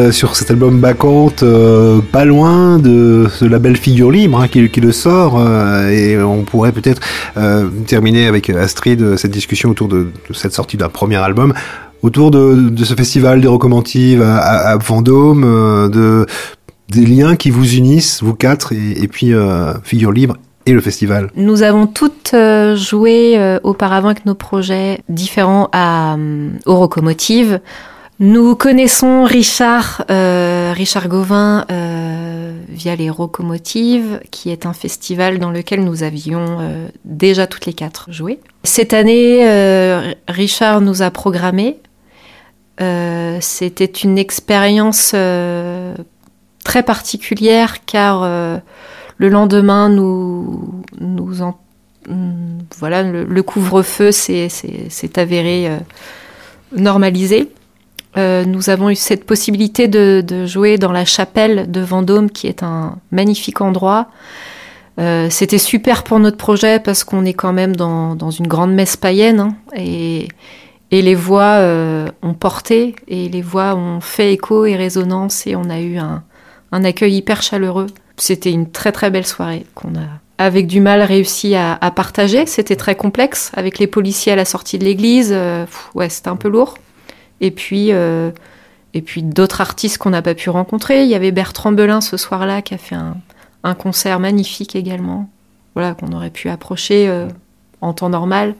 euh, 0.06 0.12
sur 0.12 0.36
cet 0.36 0.50
album 0.50 0.80
Bacante, 0.80 1.42
euh, 1.42 2.00
pas 2.00 2.24
loin 2.24 2.78
de 2.78 3.26
ce 3.30 3.44
label 3.44 3.76
Figure 3.76 4.10
Libre 4.10 4.40
hein, 4.40 4.48
qui, 4.48 4.80
le 4.80 4.92
sort. 4.92 5.38
euh, 5.38 5.90
et 5.90 6.22
on 6.22 6.42
pourrait 6.42 6.72
peut-être 6.72 7.00
terminer 7.86 8.26
avec 8.26 8.50
Astrid 8.50 9.16
cette 9.16 9.30
discussion 9.30 9.70
autour 9.70 9.88
de, 9.88 10.08
cette 10.32 10.52
sortie 10.52 10.76
d'un 10.76 10.88
premier 10.88 11.16
album. 11.16 11.54
Autour 12.02 12.30
de, 12.30 12.72
ce 12.84 12.94
festival 12.94 13.40
des 13.40 13.48
Rocomantives 13.48 14.22
à, 14.22 14.76
Vendôme, 14.76 15.42
de, 15.90 16.26
des 16.90 17.06
liens 17.06 17.36
qui 17.36 17.50
vous 17.50 17.74
unissent, 17.74 18.22
vous 18.22 18.34
quatre, 18.34 18.72
et, 18.72 19.08
puis 19.08 19.32
Figure 19.82 20.12
Libre 20.12 20.36
et 20.66 20.72
le 20.72 20.80
festival. 20.80 21.30
Nous 21.36 21.62
avons 21.62 21.86
toutes 21.86 22.34
joué 22.74 23.58
auparavant 23.62 24.08
avec 24.08 24.26
nos 24.26 24.34
projets 24.34 25.00
différents 25.08 25.70
aux 26.66 26.76
Rocomotives. 26.76 27.60
Nous 28.18 28.56
connaissons 28.56 29.24
Richard, 29.24 30.04
euh, 30.10 30.72
Richard 30.74 31.08
Gauvin 31.08 31.66
euh, 31.70 32.58
via 32.70 32.96
les 32.96 33.10
Rocomotives, 33.10 34.20
qui 34.30 34.50
est 34.50 34.64
un 34.64 34.72
festival 34.72 35.38
dans 35.38 35.50
lequel 35.50 35.84
nous 35.84 36.02
avions 36.02 36.46
euh, 36.60 36.88
déjà 37.04 37.46
toutes 37.46 37.66
les 37.66 37.74
quatre 37.74 38.10
joué. 38.10 38.40
Cette 38.64 38.94
année, 38.94 39.46
euh, 39.46 40.14
Richard 40.28 40.80
nous 40.80 41.02
a 41.02 41.10
programmé. 41.10 41.78
C'était 43.40 43.84
une 43.86 44.18
expérience 44.18 45.14
très 46.64 46.82
particulière 46.84 47.84
car 47.86 48.22
le 49.16 49.28
lendemain, 49.30 49.88
nous, 49.88 50.82
nous 51.00 51.40
en- 51.40 51.58
voilà, 52.78 53.02
le, 53.02 53.24
le 53.24 53.42
couvre-feu 53.42 54.12
s'est 54.12 54.48
avéré 55.16 55.70
normalisé. 56.76 57.48
Euh, 58.16 58.44
nous 58.44 58.70
avons 58.70 58.88
eu 58.90 58.96
cette 58.96 59.24
possibilité 59.24 59.88
de, 59.88 60.46
jouer 60.46 60.78
dans 60.78 60.92
la 60.92 61.04
chapelle 61.04 61.70
de 61.70 61.80
Vendôme, 61.80 62.30
qui 62.30 62.46
est 62.46 62.62
un 62.62 62.98
magnifique 63.10 63.60
endroit. 63.60 64.08
Euh, 64.98 65.28
C'était 65.28 65.58
super 65.58 66.04
pour 66.04 66.18
notre 66.18 66.38
projet 66.38 66.80
parce 66.80 67.04
qu'on 67.04 67.24
est 67.26 67.34
quand 67.34 67.52
même 67.52 67.76
dans, 67.76 68.30
une 68.30 68.46
grande 68.46 68.72
messe 68.72 68.96
païenne 68.96 69.40
hein, 69.40 69.56
et, 69.76 70.28
les 70.90 71.14
voix 71.14 71.58
euh, 71.58 72.08
ont 72.22 72.32
porté 72.32 72.96
et 73.06 73.28
les 73.28 73.42
voix 73.42 73.74
ont 73.74 74.00
fait 74.00 74.32
écho 74.32 74.64
et 74.64 74.76
résonance 74.76 75.46
et 75.46 75.54
on 75.54 75.68
a 75.68 75.78
eu 75.80 75.98
un, 75.98 76.22
un 76.72 76.84
accueil 76.84 77.16
hyper 77.16 77.42
chaleureux. 77.42 77.88
C'était 78.16 78.50
une 78.50 78.70
très 78.70 78.92
très 78.92 79.10
belle 79.10 79.26
soirée 79.26 79.66
qu'on 79.74 79.94
a 79.94 80.06
avec 80.38 80.66
du 80.66 80.80
mal 80.80 81.02
réussi 81.02 81.54
à, 81.54 81.76
à 81.78 81.90
partager. 81.90 82.46
C'était 82.46 82.76
très 82.76 82.94
complexe 82.94 83.52
avec 83.54 83.78
les 83.78 83.86
policiers 83.86 84.32
à 84.32 84.36
la 84.36 84.46
sortie 84.46 84.78
de 84.78 84.84
l'église. 84.84 85.36
Ouais, 85.94 86.08
c'était 86.08 86.28
un 86.28 86.36
peu 86.36 86.48
lourd. 86.48 86.76
Et 87.40 87.50
puis, 87.50 87.92
euh, 87.92 88.30
et 88.94 89.02
puis 89.02 89.22
d'autres 89.22 89.60
artistes 89.60 89.98
qu'on 89.98 90.10
n'a 90.10 90.22
pas 90.22 90.34
pu 90.34 90.50
rencontrer. 90.50 91.02
Il 91.02 91.08
y 91.08 91.14
avait 91.14 91.32
Bertrand 91.32 91.72
Belin 91.72 92.00
ce 92.00 92.16
soir-là 92.16 92.62
qui 92.62 92.74
a 92.74 92.78
fait 92.78 92.96
un, 92.96 93.74
concert 93.74 94.20
magnifique 94.20 94.76
également. 94.76 95.28
Voilà, 95.74 95.94
qu'on 95.94 96.12
aurait 96.12 96.30
pu 96.30 96.48
approcher 96.48 97.08
euh, 97.08 97.26
en 97.80 97.92
temps 97.92 98.08
normal. 98.08 98.54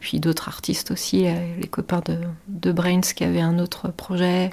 Puis 0.00 0.20
d'autres 0.20 0.48
artistes 0.48 0.90
aussi, 0.90 1.26
euh, 1.26 1.32
les 1.58 1.66
copains 1.66 2.02
de, 2.04 2.18
de 2.48 2.70
Brains 2.70 3.00
qui 3.00 3.24
avaient 3.24 3.40
un 3.40 3.58
autre 3.58 3.88
projet. 3.88 4.50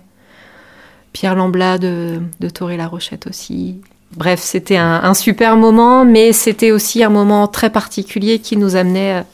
Pierre 1.12 1.36
Lamblat 1.36 1.78
de, 1.78 2.22
de 2.40 2.50
Toré 2.50 2.78
La 2.78 2.88
Rochette 2.88 3.28
aussi. 3.28 3.82
Bref, 4.16 4.40
c'était 4.40 4.78
un, 4.78 5.04
un 5.04 5.14
super 5.14 5.58
moment, 5.58 6.06
mais 6.06 6.32
c'était 6.32 6.72
aussi 6.72 7.04
un 7.04 7.10
moment 7.10 7.48
très 7.48 7.70
particulier 7.70 8.40
qui 8.40 8.58
nous 8.58 8.76
amenait 8.76 9.12
à 9.12 9.26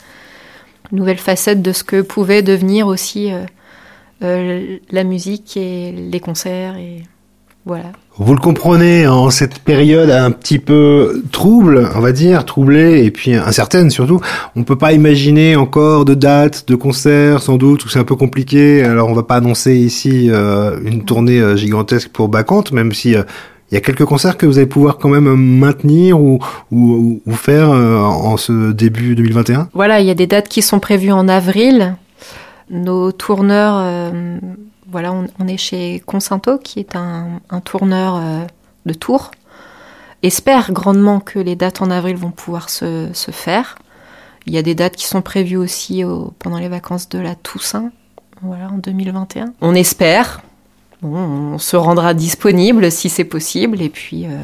une 0.91 0.97
nouvelle 0.97 1.19
facette 1.19 1.61
de 1.61 1.71
ce 1.71 1.83
que 1.83 2.01
pouvait 2.01 2.41
devenir 2.41 2.87
aussi 2.87 3.31
euh, 4.23 4.77
la 4.91 5.03
musique 5.03 5.57
et 5.57 5.91
les 5.91 6.19
concerts. 6.19 6.77
Et 6.77 7.03
voilà. 7.65 7.91
Vous 8.17 8.33
le 8.33 8.39
comprenez, 8.39 9.07
en 9.07 9.29
cette 9.29 9.59
période 9.59 10.09
un 10.09 10.31
petit 10.31 10.59
peu 10.59 11.23
trouble, 11.31 11.89
on 11.95 11.99
va 11.99 12.11
dire, 12.11 12.43
troublée 12.45 13.05
et 13.05 13.11
puis 13.11 13.33
incertaine 13.33 13.89
surtout, 13.89 14.19
on 14.55 14.63
peut 14.63 14.77
pas 14.77 14.91
imaginer 14.91 15.55
encore 15.55 16.03
de 16.03 16.15
dates, 16.15 16.67
de 16.67 16.75
concerts, 16.75 17.41
sans 17.41 17.57
doute, 17.57 17.85
ou 17.85 17.89
c'est 17.89 17.99
un 17.99 18.03
peu 18.03 18.15
compliqué. 18.15 18.83
Alors 18.83 19.09
on 19.09 19.13
va 19.13 19.23
pas 19.23 19.35
annoncer 19.35 19.75
ici 19.75 20.29
euh, 20.29 20.79
une 20.83 21.05
tournée 21.05 21.39
euh, 21.39 21.55
gigantesque 21.55 22.09
pour 22.09 22.27
Bacante, 22.27 22.71
même 22.71 22.91
si 22.91 23.15
euh, 23.15 23.23
il 23.71 23.75
y 23.75 23.77
a 23.77 23.81
quelques 23.81 24.05
concerts 24.05 24.37
que 24.37 24.45
vous 24.45 24.57
allez 24.57 24.67
pouvoir 24.67 24.97
quand 24.97 25.09
même 25.09 25.33
maintenir 25.35 26.19
ou, 26.19 26.39
ou, 26.71 27.21
ou 27.25 27.31
faire 27.33 27.69
euh, 27.69 27.99
en 27.99 28.35
ce 28.37 28.71
début 28.71 29.15
2021. 29.15 29.69
Voilà, 29.73 29.99
il 30.01 30.07
y 30.07 30.11
a 30.11 30.15
des 30.15 30.27
dates 30.27 30.49
qui 30.49 30.61
sont 30.61 30.79
prévues 30.79 31.11
en 31.11 31.27
avril. 31.27 31.95
Nos 32.69 33.11
tourneurs, 33.11 33.75
euh, 33.77 34.39
voilà, 34.89 35.13
on, 35.13 35.47
est 35.47 35.57
chez 35.57 36.01
Consinto, 36.05 36.57
qui 36.57 36.79
est 36.79 36.95
un, 36.95 37.39
tourneur 37.63 38.15
euh, 38.15 38.45
de 38.85 38.93
Tours. 38.93 39.31
Espère 40.21 40.71
grandement 40.71 41.19
que 41.19 41.39
les 41.39 41.55
dates 41.55 41.81
en 41.81 41.89
avril 41.89 42.15
vont 42.15 42.31
pouvoir 42.31 42.69
se, 42.69 43.09
faire. 43.31 43.77
Il 44.45 44.53
y 44.53 44.57
a 44.57 44.61
des 44.61 44.75
dates 44.75 44.95
qui 44.95 45.05
sont 45.05 45.21
prévues 45.21 45.57
aussi 45.57 46.03
au- 46.03 46.33
pendant 46.39 46.57
les 46.57 46.69
vacances 46.69 47.09
de 47.09 47.19
la 47.19 47.35
Toussaint, 47.35 47.91
voilà, 48.41 48.69
en 48.69 48.77
2021. 48.77 49.53
On 49.61 49.73
espère. 49.73 50.41
On 51.01 51.57
se 51.57 51.77
rendra 51.77 52.13
disponible 52.13 52.91
si 52.91 53.09
c'est 53.09 53.23
possible, 53.23 53.81
et 53.81 53.89
puis 53.89 54.25
euh, 54.25 54.37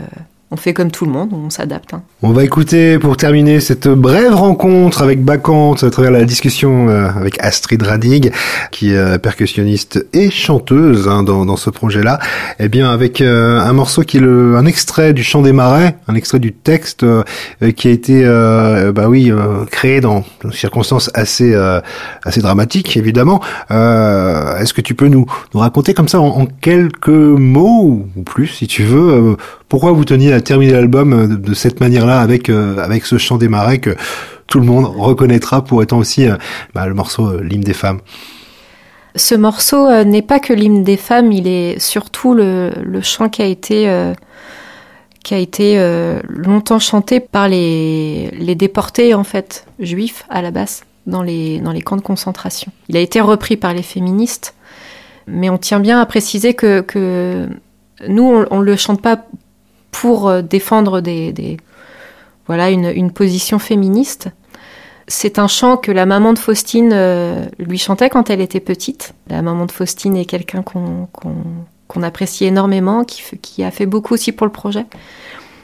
on 0.51 0.57
fait 0.57 0.73
comme 0.73 0.91
tout 0.91 1.05
le 1.05 1.11
monde, 1.11 1.31
on 1.33 1.49
s'adapte. 1.49 1.93
hein. 1.93 2.03
On 2.21 2.31
va 2.31 2.43
écouter 2.43 2.99
pour 2.99 3.17
terminer 3.17 3.59
cette 3.59 3.87
brève 3.87 4.33
rencontre 4.33 5.01
avec 5.01 5.23
Bacante 5.23 5.83
à 5.83 5.89
travers 5.89 6.11
la 6.11 6.23
discussion 6.23 6.87
euh, 6.87 7.07
avec 7.09 7.37
Astrid 7.43 7.81
Radig, 7.81 8.31
qui 8.71 8.91
est 8.91 8.97
euh, 8.97 9.17
percussionniste 9.17 10.05
et 10.13 10.29
chanteuse 10.29 11.07
hein, 11.07 11.23
dans, 11.23 11.45
dans 11.45 11.57
ce 11.57 11.69
projet-là. 11.69 12.19
Eh 12.59 12.69
bien, 12.69 12.89
avec 12.91 13.21
euh, 13.21 13.59
un 13.59 13.73
morceau 13.73 14.03
qui 14.03 14.17
est 14.17 14.21
le, 14.21 14.55
un 14.55 14.65
extrait 14.65 15.13
du 15.13 15.23
Chant 15.23 15.41
des 15.41 15.51
Marais, 15.51 15.97
un 16.07 16.15
extrait 16.15 16.39
du 16.39 16.53
texte 16.53 17.03
euh, 17.03 17.23
qui 17.75 17.87
a 17.87 17.91
été, 17.91 18.21
euh, 18.23 18.91
bah 18.91 19.09
oui, 19.09 19.31
euh, 19.31 19.65
créé 19.71 19.99
dans 19.99 20.23
des 20.43 20.55
circonstances 20.55 21.09
assez 21.13 21.55
assez 22.23 22.41
dramatiques, 22.41 22.97
évidemment. 22.97 23.41
Est-ce 23.69 24.73
que 24.73 24.81
tu 24.81 24.93
peux 24.95 25.07
nous, 25.07 25.25
nous 25.53 25.59
raconter 25.59 25.93
comme 25.93 26.07
ça 26.07 26.19
en, 26.19 26.27
en 26.27 26.45
quelques 26.45 27.07
mots 27.09 28.05
ou 28.15 28.23
plus, 28.23 28.47
si 28.47 28.67
tu 28.67 28.83
veux, 28.83 29.37
pourquoi 29.69 29.91
vous 29.91 30.05
teniez 30.05 30.33
à 30.33 30.41
terminer 30.41 30.73
l'album 30.73 31.13
euh, 31.13 31.27
de, 31.27 31.53
cette 31.53 31.79
manière-là 31.79 32.21
avec 32.21 32.49
euh, 32.49 32.77
avec 32.77 33.05
ce 33.05 33.17
chant 33.17 33.37
des 33.37 33.49
marais 33.49 33.79
que 33.79 33.95
tout 34.47 34.59
le 34.59 34.65
monde 34.65 34.85
reconnaîtra 34.85 35.63
pour 35.63 35.81
étant 35.81 35.97
aussi 35.97 36.27
euh, 36.27 36.35
bah, 36.73 36.85
le 36.87 36.93
morceau 36.93 37.39
l'hymne 37.39 37.63
des 37.63 37.73
femmes? 37.73 37.99
Ce 39.15 39.33
morceau 39.33 40.03
n'est 40.03 40.21
pas 40.21 40.39
que 40.41 40.51
l'hymne 40.51 40.83
des 40.83 40.97
femmes, 40.97 41.31
il 41.31 41.47
est 41.47 41.79
surtout 41.79 42.33
le, 42.33 42.71
le 42.83 43.01
chant 43.01 43.29
qui 43.29 43.41
a 43.41 43.45
été, 43.45 43.89
qui 45.23 45.33
a 45.33 45.37
été 45.37 45.79
longtemps 46.27 46.79
chanté 46.79 47.21
par 47.21 47.47
les, 47.47 48.29
les 48.31 48.55
déportés, 48.55 49.13
en 49.13 49.23
fait, 49.23 49.67
juifs 49.79 50.25
à 50.29 50.41
la 50.41 50.51
base, 50.51 50.83
dans 51.07 51.23
les, 51.23 51.61
dans 51.61 51.71
les 51.71 51.81
camps 51.81 51.95
de 51.95 52.01
concentration. 52.01 52.73
Il 52.89 52.97
a 52.97 52.99
été 52.99 53.21
repris 53.21 53.55
par 53.55 53.73
les 53.73 53.83
féministes, 53.83 54.53
mais 55.27 55.49
on 55.49 55.57
tient 55.57 55.79
bien 55.79 56.01
à 56.01 56.05
préciser 56.05 56.53
que, 56.53 56.81
que 56.81 57.47
nous, 58.09 58.45
on 58.51 58.59
ne 58.59 58.65
le 58.65 58.75
chante 58.75 59.01
pas 59.01 59.23
pour 60.01 60.27
euh, 60.27 60.41
défendre 60.41 60.99
des, 60.99 61.57
voilà, 62.47 62.69
une, 62.69 63.11
position 63.11 63.59
féministe. 63.59 64.27
C'est 65.07 65.39
un 65.39 65.47
chant 65.47 65.77
que 65.77 65.91
la 65.91 66.05
maman 66.05 66.33
de 66.33 66.39
Faustine 66.39 66.91
euh, 66.93 67.45
lui 67.59 67.77
chantait 67.77 68.09
quand 68.09 68.29
elle 68.29 68.41
était 68.41 68.59
petite. 68.59 69.13
La 69.29 69.41
maman 69.41 69.65
de 69.65 69.71
Faustine 69.71 70.17
est 70.17 70.25
quelqu'un 70.25 70.63
qu'on 70.63 72.03
apprécie 72.03 72.45
énormément, 72.45 73.05
qui, 73.05 73.63
a 73.63 73.71
fait 73.71 73.85
beaucoup 73.85 74.15
aussi 74.15 74.31
pour 74.31 74.45
le 74.45 74.51
projet. 74.51 74.85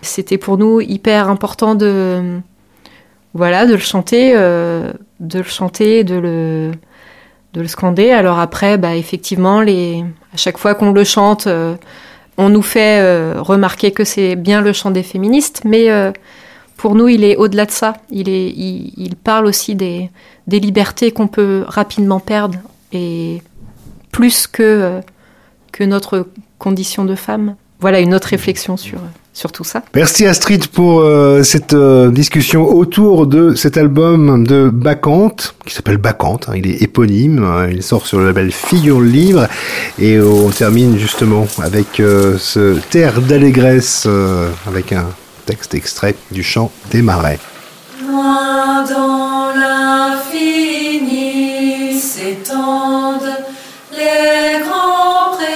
C'était 0.01 0.37
pour 0.37 0.57
nous 0.57 0.79
hyper 0.79 1.29
important 1.29 1.75
de, 1.75 2.39
voilà, 3.33 3.65
de 3.65 3.73
le 3.73 3.79
chanter, 3.79 4.31
euh, 4.35 4.93
de 5.19 5.39
le 5.39 5.43
chanter, 5.43 6.03
de 6.03 6.15
le, 6.15 6.71
de 7.53 7.61
le 7.61 7.67
scander. 7.67 8.11
Alors 8.11 8.39
après, 8.39 8.77
bah, 8.77 8.95
effectivement, 8.95 9.61
les, 9.61 10.05
à 10.33 10.37
chaque 10.37 10.57
fois 10.57 10.73
qu'on 10.73 10.91
le 10.91 11.03
chante, 11.03 11.47
on 12.41 12.49
nous 12.49 12.63
fait 12.63 12.99
euh, 13.01 13.35
remarquer 13.39 13.91
que 13.91 14.03
c'est 14.03 14.35
bien 14.35 14.61
le 14.61 14.73
chant 14.73 14.89
des 14.89 15.03
féministes, 15.03 15.61
mais 15.63 15.91
euh, 15.91 16.11
pour 16.75 16.95
nous, 16.95 17.07
il 17.07 17.23
est 17.23 17.35
au-delà 17.35 17.67
de 17.67 17.71
ça. 17.71 17.93
Il, 18.09 18.29
est, 18.29 18.49
il, 18.49 19.15
parle 19.15 19.45
aussi 19.45 19.75
des, 19.75 20.09
des 20.47 20.59
libertés 20.59 21.11
qu'on 21.11 21.27
peut 21.27 21.63
rapidement 21.67 22.19
perdre, 22.19 22.57
et 22.93 23.43
plus 24.11 24.47
que, 24.47 24.63
euh, 24.63 25.01
que 25.71 25.83
notre 25.83 26.27
condition 26.57 27.05
de 27.05 27.13
femme. 27.13 27.55
Voilà 27.79 27.99
une 27.99 28.15
autre 28.15 28.29
réflexion 28.29 28.75
sur, 28.75 28.99
sur 29.33 29.51
tout 29.51 29.63
ça. 29.63 29.81
Merci 29.95 30.25
Astrid 30.25 30.67
pour 30.67 30.99
euh, 30.99 31.41
cette 31.43 31.73
euh, 31.73 32.11
discussion 32.11 32.67
autour 32.67 33.27
de 33.27 33.55
cet 33.55 33.77
album 33.77 34.45
de 34.45 34.69
Bacante, 34.69 35.55
qui 35.65 35.73
s'appelle 35.73 35.97
Bacante, 35.97 36.49
hein, 36.49 36.53
il 36.55 36.67
est 36.67 36.81
éponyme, 36.81 37.43
hein, 37.43 37.67
il 37.71 37.81
sort 37.81 38.05
sur 38.07 38.19
le 38.19 38.25
label 38.25 38.51
Figure 38.51 38.99
Libre, 38.99 39.47
et 39.99 40.19
on 40.19 40.49
termine 40.49 40.97
justement 40.97 41.47
avec 41.61 42.01
euh, 42.01 42.37
ce 42.37 42.77
Terre 42.89 43.21
d'allégresse, 43.21 44.03
euh, 44.05 44.49
avec 44.67 44.91
un 44.91 45.05
texte 45.45 45.73
extrait 45.75 46.15
du 46.31 46.43
chant 46.43 46.71
des 46.91 47.01
marais. 47.01 47.39
Loin 48.05 48.83
dans 48.83 49.53
l'infini 49.55 51.13
s'étendent 51.97 53.37
les 53.93 54.59
grands 54.59 55.37
prés. 55.37 55.51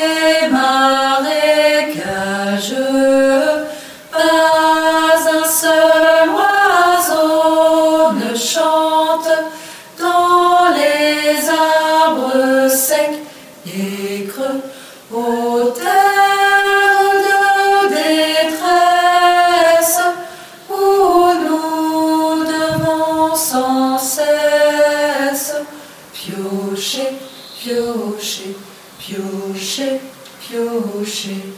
Piocher, 29.06 30.00
piocher, 30.42 31.55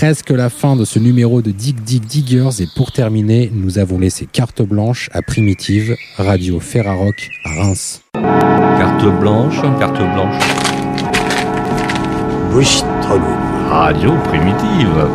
presque 0.00 0.30
la 0.30 0.48
fin 0.48 0.76
de 0.76 0.86
ce 0.86 0.98
numéro 0.98 1.42
de 1.42 1.50
Dig 1.50 1.78
Dig 1.82 2.02
Diggers 2.02 2.62
et 2.62 2.66
pour 2.74 2.90
terminer, 2.90 3.50
nous 3.52 3.78
avons 3.78 3.98
laissé 3.98 4.24
carte 4.24 4.62
blanche 4.62 5.10
à 5.12 5.20
Primitive, 5.20 5.94
radio 6.16 6.58
Ferrarock 6.58 7.28
à 7.44 7.60
Reims. 7.60 8.00
Carte 8.14 9.20
blanche, 9.20 9.60
carte 9.78 9.98
blanche. 9.98 10.36
Radio 13.68 14.12
Primitive. 14.24 15.06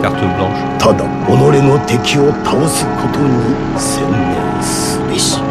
Carte 0.00 0.20
blanche. 0.38 0.56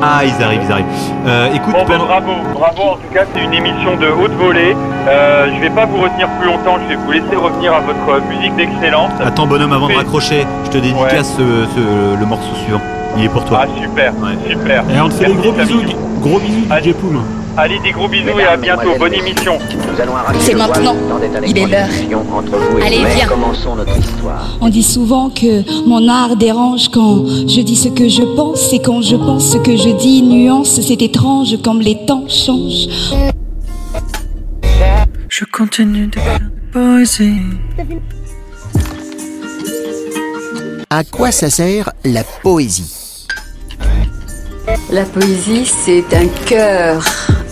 Ah, 0.02 0.24
ils 0.26 0.44
arrivent, 0.44 0.62
ils 0.66 0.72
arrivent. 0.72 0.86
Euh, 1.28 1.54
écoute, 1.54 1.76
ben, 1.88 2.00
bravo, 2.00 2.32
bravo, 2.56 2.82
en 2.82 2.96
tout 2.96 3.14
cas, 3.14 3.26
c'est 3.32 3.44
une 3.44 3.54
émission 3.54 3.98
de 3.98 4.08
haute 4.08 4.32
volée. 4.32 4.76
Euh, 5.08 5.48
je 5.56 5.62
vais 5.62 5.70
pas 5.70 5.86
vous 5.86 5.98
retenir 6.02 6.28
plus 6.40 6.48
longtemps. 6.48 6.78
Je 6.84 6.88
vais 6.90 6.96
vous 6.96 7.12
laisser 7.12 7.36
revenir 7.36 7.74
à 7.74 7.80
votre 7.82 8.22
musique 8.30 8.56
d'excellence. 8.56 9.12
attends 9.24 9.48
bonhomme, 9.48 9.74
avant 9.74 9.88
de 9.88 9.94
raccrocher, 9.94 10.46
je 10.66 10.70
te 10.70 10.78
dédicace 10.78 11.34
ce- 11.38 11.66
ce- 11.76 12.20
le 12.20 12.26
morceau 12.26 12.54
suivant. 12.64 12.82
Il 13.18 13.26
est 13.26 13.30
pour 13.30 13.44
toi. 13.44 13.62
Ah, 13.64 13.68
super, 13.82 14.14
Ouais. 14.22 14.38
super. 14.50 14.84
Et 14.96 15.02
on 15.02 15.10
te 15.10 15.14
fait 15.16 15.26
des 15.26 15.34
gros 15.34 15.52
bisous, 15.52 15.82
gros 16.22 16.40
bisous 16.40 16.66
DJ 16.70 16.94
Poum. 16.94 17.22
Allez, 17.58 17.80
des 17.84 17.92
gros 17.92 18.08
bisous 18.08 18.40
et 18.40 18.46
à 18.46 18.56
bientôt. 18.56 18.92
Bonne 18.98 19.14
émission. 19.14 19.58
C'est 20.40 20.54
maintenant. 20.56 20.96
Il 21.46 21.58
est 21.58 21.68
l'heure. 21.68 21.88
Allez, 22.86 23.02
viens. 23.14 23.28
Commençons 23.28 23.76
notre 23.76 23.98
histoire. 23.98 24.48
On 24.62 24.70
dit 24.70 24.84
souvent 24.84 25.30
que 25.30 25.62
mon 25.90 26.08
art 26.08 26.38
dérange 26.38 26.88
quand 26.88 27.26
je 27.28 27.60
dis 27.62 27.76
ce 27.76 27.90
que 27.90 28.08
je 28.08 28.22
pense 28.38 28.72
et 28.72 28.80
quand 28.80 29.02
je 29.02 29.18
pense 29.18 29.52
ce 29.52 29.58
que 29.58 29.76
je 29.76 29.90
dis 29.90 30.22
nuance. 30.22 30.80
C'est 30.82 31.02
étrange 31.02 31.58
comme 31.62 31.82
les 31.82 31.98
temps 32.06 32.24
changent. 32.30 32.88
Je 35.32 35.46
continue 35.46 36.08
de 36.08 36.20
faire 36.20 36.42
de 36.42 36.72
poésie. 36.74 37.40
À 40.90 41.06
quoi 41.06 41.32
ça 41.32 41.50
sert 41.50 41.94
la 42.04 42.26
poésie? 42.26 43.28
La 44.92 45.06
poésie, 45.06 45.66
c'est 45.66 46.04
un 46.14 46.28
cœur, 46.46 47.06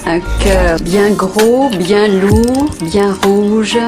un 0.06 0.20
cœur 0.44 0.78
bien 0.82 1.12
gros, 1.12 1.70
bien 1.70 2.10
lourd, 2.10 2.70
bien 2.82 3.14
rouge. 3.14 3.80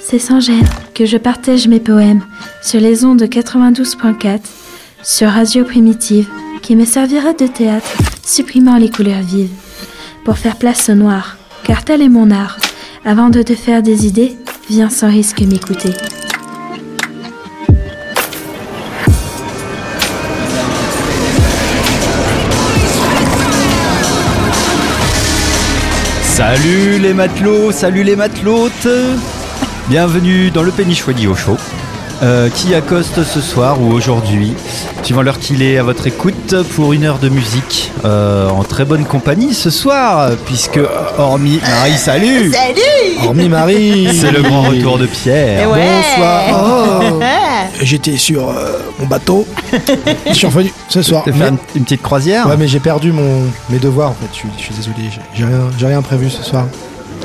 C'est 0.00 0.18
sans 0.18 0.40
gêne 0.40 0.66
que 0.94 1.04
je 1.04 1.18
partage 1.18 1.68
mes 1.68 1.78
poèmes 1.78 2.24
sur 2.62 2.80
les 2.80 3.04
ondes 3.04 3.18
de 3.18 3.26
92.4 3.26 4.40
sur 5.02 5.28
Radio 5.28 5.66
Primitive 5.66 6.26
qui 6.62 6.74
me 6.74 6.86
servira 6.86 7.34
de 7.34 7.46
théâtre, 7.46 7.98
supprimant 8.24 8.78
les 8.78 8.90
couleurs 8.90 9.20
vives 9.20 9.52
pour 10.24 10.38
faire 10.38 10.56
place 10.56 10.88
au 10.88 10.94
noir, 10.94 11.36
car 11.70 11.84
tel 11.84 12.02
est 12.02 12.08
mon 12.08 12.32
art. 12.32 12.58
Avant 13.04 13.30
de 13.30 13.42
te 13.42 13.54
faire 13.54 13.80
des 13.80 14.04
idées, 14.04 14.36
viens 14.68 14.90
sans 14.90 15.08
risque 15.08 15.40
m'écouter. 15.40 15.90
Salut 26.24 26.98
les 26.98 27.14
matelots, 27.14 27.70
salut 27.70 28.02
les 28.02 28.16
matelotes 28.16 28.88
Bienvenue 29.88 30.50
dans 30.50 30.64
le 30.64 30.72
péniche 30.72 31.06
au 31.06 31.36
show 31.36 31.56
euh, 32.22 32.48
qui 32.50 32.74
accoste 32.74 33.22
ce 33.24 33.40
soir 33.40 33.80
ou 33.80 33.92
aujourd'hui, 33.92 34.52
suivant 35.02 35.22
l'heure 35.22 35.38
qu'il 35.38 35.62
est 35.62 35.78
à 35.78 35.82
votre 35.82 36.06
écoute, 36.06 36.54
pour 36.74 36.92
une 36.92 37.04
heure 37.04 37.18
de 37.18 37.28
musique 37.28 37.90
euh, 38.04 38.48
en 38.50 38.62
très 38.62 38.84
bonne 38.84 39.04
compagnie 39.04 39.54
ce 39.54 39.70
soir, 39.70 40.30
puisque 40.46 40.80
hormis 41.18 41.60
Marie, 41.66 41.96
salut 41.96 42.52
Salut 42.52 43.26
Hormis 43.26 43.48
Marie, 43.48 44.08
c'est 44.14 44.32
le 44.32 44.42
grand 44.42 44.62
retour 44.62 44.98
de 44.98 45.06
Pierre. 45.06 45.70
Ouais. 45.70 45.86
Bonsoir 46.16 46.42
Oh. 46.52 47.20
J'étais 47.82 48.16
sur 48.16 48.50
euh, 48.50 48.78
mon 48.98 49.06
bateau. 49.06 49.46
je 50.26 50.32
suis 50.32 50.46
revenu 50.46 50.72
ce 50.88 51.02
soir. 51.02 51.22
T'as 51.24 51.32
fait 51.32 51.48
une, 51.48 51.56
une 51.76 51.84
petite 51.84 52.02
croisière 52.02 52.46
Ouais, 52.48 52.56
mais 52.58 52.68
j'ai 52.68 52.80
perdu 52.80 53.12
mon, 53.12 53.42
mes 53.70 53.78
devoirs 53.78 54.10
en 54.10 54.14
fait. 54.14 54.26
Je 54.32 54.36
suis, 54.38 54.48
je 54.58 54.62
suis 54.64 54.74
désolé. 54.74 54.96
j'ai- 55.34 55.44
rien, 55.44 55.58
j'ai 55.78 55.86
rien 55.86 56.02
prévu 56.02 56.28
ce 56.28 56.42
soir. 56.42 56.66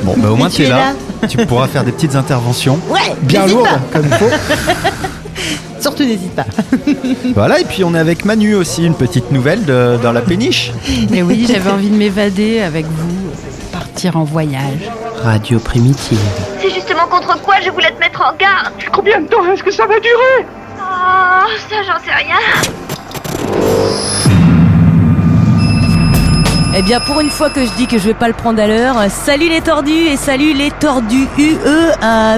Bon, 0.03 0.13
bah 0.17 0.29
au 0.31 0.35
moins 0.35 0.49
tu 0.49 0.57
tu 0.57 0.61
es 0.63 0.65
es 0.65 0.69
là. 0.69 0.77
là. 0.77 0.93
Tu 1.29 1.37
pourras 1.45 1.67
faire 1.67 1.83
des 1.83 1.91
petites 1.91 2.15
interventions. 2.15 2.79
Ouais, 2.89 2.99
Bien 3.21 3.41
n'hésite 3.43 3.57
lourd, 3.57 3.67
pas. 3.67 3.79
comme 3.93 4.05
il 4.05 4.13
faut. 4.15 4.29
Surtout 5.79 6.03
n'hésite 6.03 6.33
pas. 6.35 6.45
Voilà, 7.35 7.59
et 7.59 7.65
puis 7.65 7.83
on 7.83 7.93
est 7.93 7.99
avec 7.99 8.25
Manu 8.25 8.55
aussi, 8.55 8.85
une 8.85 8.95
petite 8.95 9.31
nouvelle 9.31 9.65
de- 9.65 9.97
dans 10.01 10.11
la 10.11 10.21
péniche. 10.21 10.71
Et 11.13 11.21
oui, 11.21 11.45
j'avais 11.51 11.69
envie 11.69 11.89
de 11.89 11.95
m'évader 11.97 12.61
avec 12.61 12.85
vous, 12.85 13.29
partir 13.71 14.15
en 14.17 14.23
voyage. 14.23 14.89
Radio 15.23 15.59
Primitive. 15.59 16.19
C'est 16.61 16.69
justement 16.73 17.07
contre 17.09 17.39
quoi 17.41 17.55
je 17.63 17.69
voulais 17.69 17.91
te 17.91 17.99
mettre 17.99 18.21
en 18.21 18.35
garde? 18.37 18.73
Combien 18.93 19.21
de 19.21 19.27
temps 19.27 19.45
est-ce 19.51 19.63
que 19.63 19.71
ça 19.71 19.85
va 19.85 19.99
durer? 19.99 20.45
Oh, 20.79 21.49
ça 21.69 21.75
j'en 21.85 21.99
sais 22.03 22.13
rien. 22.13 22.37
Eh 26.77 26.81
bien, 26.81 26.99
pour 26.99 27.21
une 27.21 27.29
fois 27.29 27.49
que 27.49 27.65
je 27.65 27.71
dis 27.77 27.87
que 27.87 27.97
je 27.97 28.03
vais 28.03 28.13
pas 28.13 28.27
le 28.27 28.33
prendre 28.33 28.61
à 28.61 28.67
l'heure, 28.67 28.97
salut 29.09 29.47
les 29.47 29.61
tordus 29.61 29.93
et 29.93 30.17
salut 30.17 30.51
les 30.51 30.71
tordus 30.71 31.25
UE. 31.37 31.55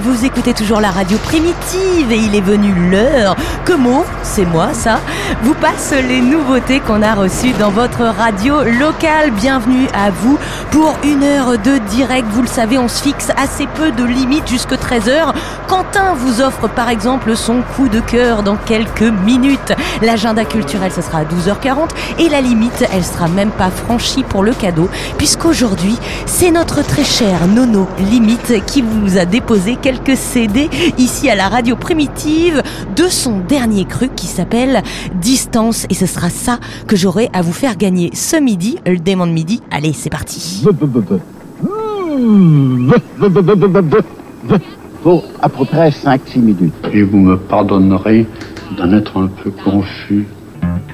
Vous 0.04 0.26
écoutez 0.26 0.54
toujours 0.54 0.80
la 0.80 0.92
radio 0.92 1.18
primitive 1.18 2.12
et 2.12 2.18
il 2.18 2.36
est 2.36 2.42
venu 2.42 2.72
l'heure 2.92 3.36
que 3.66 3.74
Mo, 3.74 4.06
c'est 4.22 4.46
moi 4.46 4.70
ça, 4.74 5.00
vous 5.42 5.56
passe 5.56 5.92
les 6.08 6.22
nouveautés 6.22 6.82
qu'on 6.82 7.02
a 7.02 7.16
reçues 7.16 7.54
dans 7.54 7.72
votre 7.72 8.04
radio 8.04 8.62
locale. 8.64 9.32
Bienvenue 9.32 9.88
à 9.92 10.12
vous 10.12 10.38
pour 10.70 10.94
une 11.04 11.24
heure 11.24 11.58
de 11.58 11.80
direct. 11.90 12.28
Vous 12.30 12.44
le 12.44 12.48
savez, 12.48 12.78
on 12.78 12.88
se 12.88 13.02
fixe 13.02 13.32
assez 13.38 13.66
peu 13.66 13.92
de 13.92 14.04
limites 14.04 14.48
jusque 14.48 14.74
13h. 14.74 15.34
Quentin 15.68 16.14
vous 16.14 16.42
offre 16.42 16.68
par 16.68 16.90
exemple 16.90 17.36
son 17.36 17.64
coup 17.76 17.90
de 17.90 18.02
cœur 18.02 18.44
dans 18.44 18.56
quelques 18.56 19.02
minutes. 19.02 19.74
L'agenda 20.04 20.46
culturel, 20.46 20.92
ce 20.92 21.02
sera 21.02 21.20
à 21.20 21.24
12h40 21.24 21.90
et 22.20 22.30
la 22.30 22.40
limite, 22.40 22.86
elle 22.94 23.04
sera 23.04 23.28
même 23.28 23.50
pas 23.50 23.72
franchie 23.72 24.26
pour 24.30 24.44
le 24.44 24.54
cadeau 24.54 24.90
puisqu'aujourd'hui, 25.18 25.96
c'est 26.26 26.52
notre 26.52 26.86
très 26.86 27.04
cher 27.04 27.48
Nono 27.48 27.88
Limite 28.12 28.66
qui 28.66 28.82
vous 28.82 29.18
a 29.18 29.26
déposé 29.26 29.78
quelques 29.82 30.18
CD 30.18 30.70
ici 30.98 31.30
à 31.30 31.36
la 31.36 31.50
radio 31.50 31.76
primitive 31.76 32.62
de 32.96 33.04
son 33.04 33.40
dernier 33.40 33.86
cru 33.86 34.10
qui 34.10 34.28
s'appelle 34.28 34.84
Distance 35.16 35.86
et 35.90 35.94
ce 35.94 36.06
sera 36.06 36.30
ça 36.30 36.60
que 36.88 36.96
j'aurai 36.96 37.30
à 37.34 37.42
vous 37.42 37.54
faire 37.54 37.78
gagner 37.78 38.12
ce 38.14 38.38
midi, 38.38 38.78
le 38.86 38.98
démon 38.98 39.28
de 39.28 39.32
midi. 39.32 39.62
Allez, 39.72 39.94
c'est 39.94 40.10
parti. 40.10 40.64
Pour 45.04 45.24
à 45.42 45.50
peu 45.50 45.66
près 45.66 45.90
5-6 45.90 46.40
minutes. 46.40 46.74
Et 46.92 47.04
vous 47.04 47.18
me 47.18 47.38
pardonnerez 47.38 48.26
d'en 48.78 48.92
être 48.94 49.18
un 49.18 49.28
peu 49.28 49.52
confus. 49.52 50.26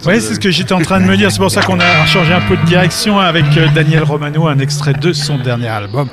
Oui, 0.05 0.19
c'est 0.19 0.34
ce 0.34 0.39
que 0.39 0.51
j'étais 0.51 0.74
en 0.74 0.82
train 0.82 0.99
de 0.99 1.05
me 1.05 1.15
dire. 1.15 1.32
C'est 1.32 1.38
pour 1.39 1.49
ça 1.49 1.61
qu'on 1.61 1.80
a 1.80 2.05
changé 2.05 2.34
un 2.34 2.41
peu 2.41 2.57
de 2.57 2.65
direction 2.65 3.19
avec 3.19 3.45
euh, 3.55 3.67
Daniel 3.74 4.03
Romano, 4.03 4.47
un 4.47 4.59
extrait 4.59 4.91
de 4.93 5.13
son 5.13 5.38
dernier 5.38 5.69
album, 5.69 6.09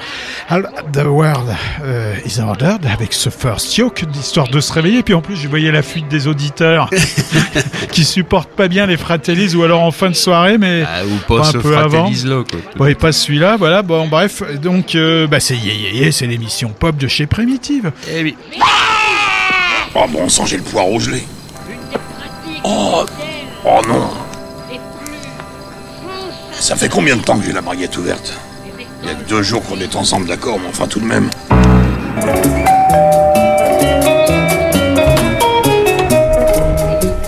Al- 0.48 0.70
The 0.92 1.04
World 1.06 1.48
euh, 1.82 2.14
is 2.24 2.38
Ordered, 2.40 2.86
avec 2.86 3.12
ce 3.12 3.30
First 3.30 3.76
Yoke, 3.76 4.04
histoire 4.14 4.46
de 4.46 4.60
se 4.60 4.72
réveiller. 4.72 5.02
Puis 5.02 5.14
en 5.14 5.22
plus, 5.22 5.34
je 5.34 5.48
voyais 5.48 5.72
la 5.72 5.82
fuite 5.82 6.06
des 6.06 6.28
auditeurs 6.28 6.88
qui 7.90 8.04
supportent 8.04 8.52
pas 8.54 8.68
bien 8.68 8.86
les 8.86 8.96
Fratellis 8.96 9.56
ou 9.56 9.64
alors 9.64 9.82
en 9.82 9.90
fin 9.90 10.08
de 10.10 10.14
soirée, 10.14 10.56
mais 10.56 10.84
Ah, 10.86 11.04
ou 11.04 11.16
pas 11.26 11.40
un 11.48 11.50
ce 11.50 11.58
peu 11.58 11.76
avant. 11.76 12.04
Fratellis-là, 12.04 12.44
quoi. 12.48 12.60
Oui, 12.86 12.94
pas 12.94 13.10
celui-là, 13.10 13.56
voilà. 13.56 13.82
Bon, 13.82 14.06
bref, 14.06 14.42
donc 14.62 14.94
euh, 14.94 15.26
bah, 15.26 15.40
c'est 15.40 15.56
Yé 15.56 15.74
Yé 15.74 16.04
Yé, 16.04 16.12
c'est 16.12 16.28
l'émission 16.28 16.68
pop 16.68 16.96
de 16.96 17.08
chez 17.08 17.26
Primitive. 17.26 17.90
Eh 18.08 18.22
oui. 18.22 18.36
Oh 19.96 20.04
bon 20.08 20.28
sang, 20.28 20.46
j'ai 20.46 20.58
le 20.58 20.62
poireau 20.62 21.00
gelé. 21.00 21.24
Oh, 22.62 23.04
oh 23.64 23.80
non. 23.88 24.08
Ça 26.52 26.76
fait 26.76 26.88
combien 26.88 27.16
de 27.16 27.22
temps 27.22 27.38
que 27.38 27.44
j'ai 27.44 27.52
la 27.52 27.62
braguette 27.62 27.96
ouverte 27.96 28.34
Il 29.02 29.08
y 29.08 29.12
a 29.12 29.14
deux 29.14 29.42
jours 29.42 29.62
qu'on 29.64 29.80
est 29.80 29.96
ensemble, 29.96 30.26
d'accord, 30.28 30.58
mais 30.60 30.68
enfin 30.68 30.86
tout 30.86 31.00
de 31.00 31.06
même. 31.06 31.30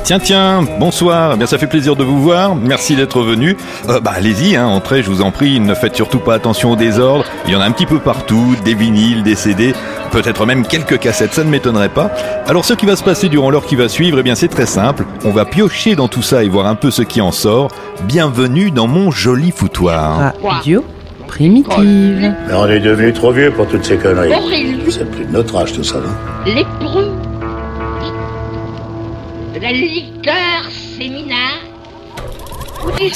Tiens, 0.04 0.18
tiens, 0.18 0.66
bonsoir, 0.78 1.32
Eh 1.34 1.36
bien 1.36 1.46
ça 1.46 1.56
fait 1.58 1.68
plaisir 1.68 1.96
de 1.96 2.04
vous 2.04 2.20
voir, 2.20 2.54
merci 2.56 2.96
d'être 2.96 3.22
venu. 3.22 3.56
Euh, 3.88 4.00
bah 4.00 4.12
allez-y, 4.16 4.56
hein, 4.56 4.66
entrez, 4.66 5.02
je 5.02 5.08
vous 5.08 5.22
en 5.22 5.30
prie, 5.30 5.60
ne 5.60 5.74
faites 5.74 5.94
surtout 5.96 6.18
pas 6.18 6.34
attention 6.34 6.72
au 6.72 6.76
désordre, 6.76 7.24
il 7.46 7.52
y 7.52 7.56
en 7.56 7.60
a 7.60 7.64
un 7.64 7.70
petit 7.70 7.86
peu 7.86 7.98
partout, 8.00 8.56
des 8.64 8.74
vinyles, 8.74 9.22
des 9.22 9.36
CD, 9.36 9.74
peut-être 10.12 10.46
même 10.46 10.66
quelques 10.66 10.98
cassettes, 10.98 11.34
ça 11.34 11.42
ne 11.42 11.50
m'étonnerait 11.50 11.88
pas. 11.88 12.10
Alors 12.46 12.64
ce 12.64 12.74
qui 12.74 12.86
va 12.86 12.94
se 12.94 13.02
passer 13.02 13.28
durant 13.28 13.50
l'heure 13.50 13.66
qui 13.66 13.74
va 13.76 13.88
suivre, 13.88 14.18
eh 14.20 14.22
bien 14.22 14.36
c'est 14.36 14.48
très 14.48 14.66
simple, 14.66 15.04
on 15.24 15.30
va 15.30 15.44
piocher 15.44 15.96
dans 15.96 16.08
tout 16.08 16.22
ça 16.22 16.44
et 16.44 16.48
voir 16.48 16.66
un 16.66 16.76
peu 16.76 16.90
ce 16.90 17.02
qui 17.02 17.20
en 17.20 17.32
sort. 17.32 17.68
Bienvenue 18.04 18.70
dans 18.70 18.86
mon 18.86 19.10
joli 19.10 19.50
foutoir. 19.50 20.34
Radio 20.44 20.84
primitive. 21.26 22.34
Mais 22.46 22.54
on 22.54 22.68
est 22.68 22.80
devenu 22.80 23.12
trop 23.12 23.32
vieux 23.32 23.50
pour 23.50 23.66
toutes 23.66 23.84
ces 23.84 23.96
conneries. 23.96 24.34
Horrible. 24.34 24.92
C'est 24.92 25.10
plus 25.10 25.24
de 25.24 25.32
notre 25.32 25.56
âge 25.56 25.72
tout 25.72 25.82
ça, 25.82 25.96
Lépreux. 26.44 27.10
De 29.54 29.60
la 29.60 29.72
liqueur 29.72 30.70
séminaire. 30.98 31.60
Ou 32.84 32.90
du 32.98 33.10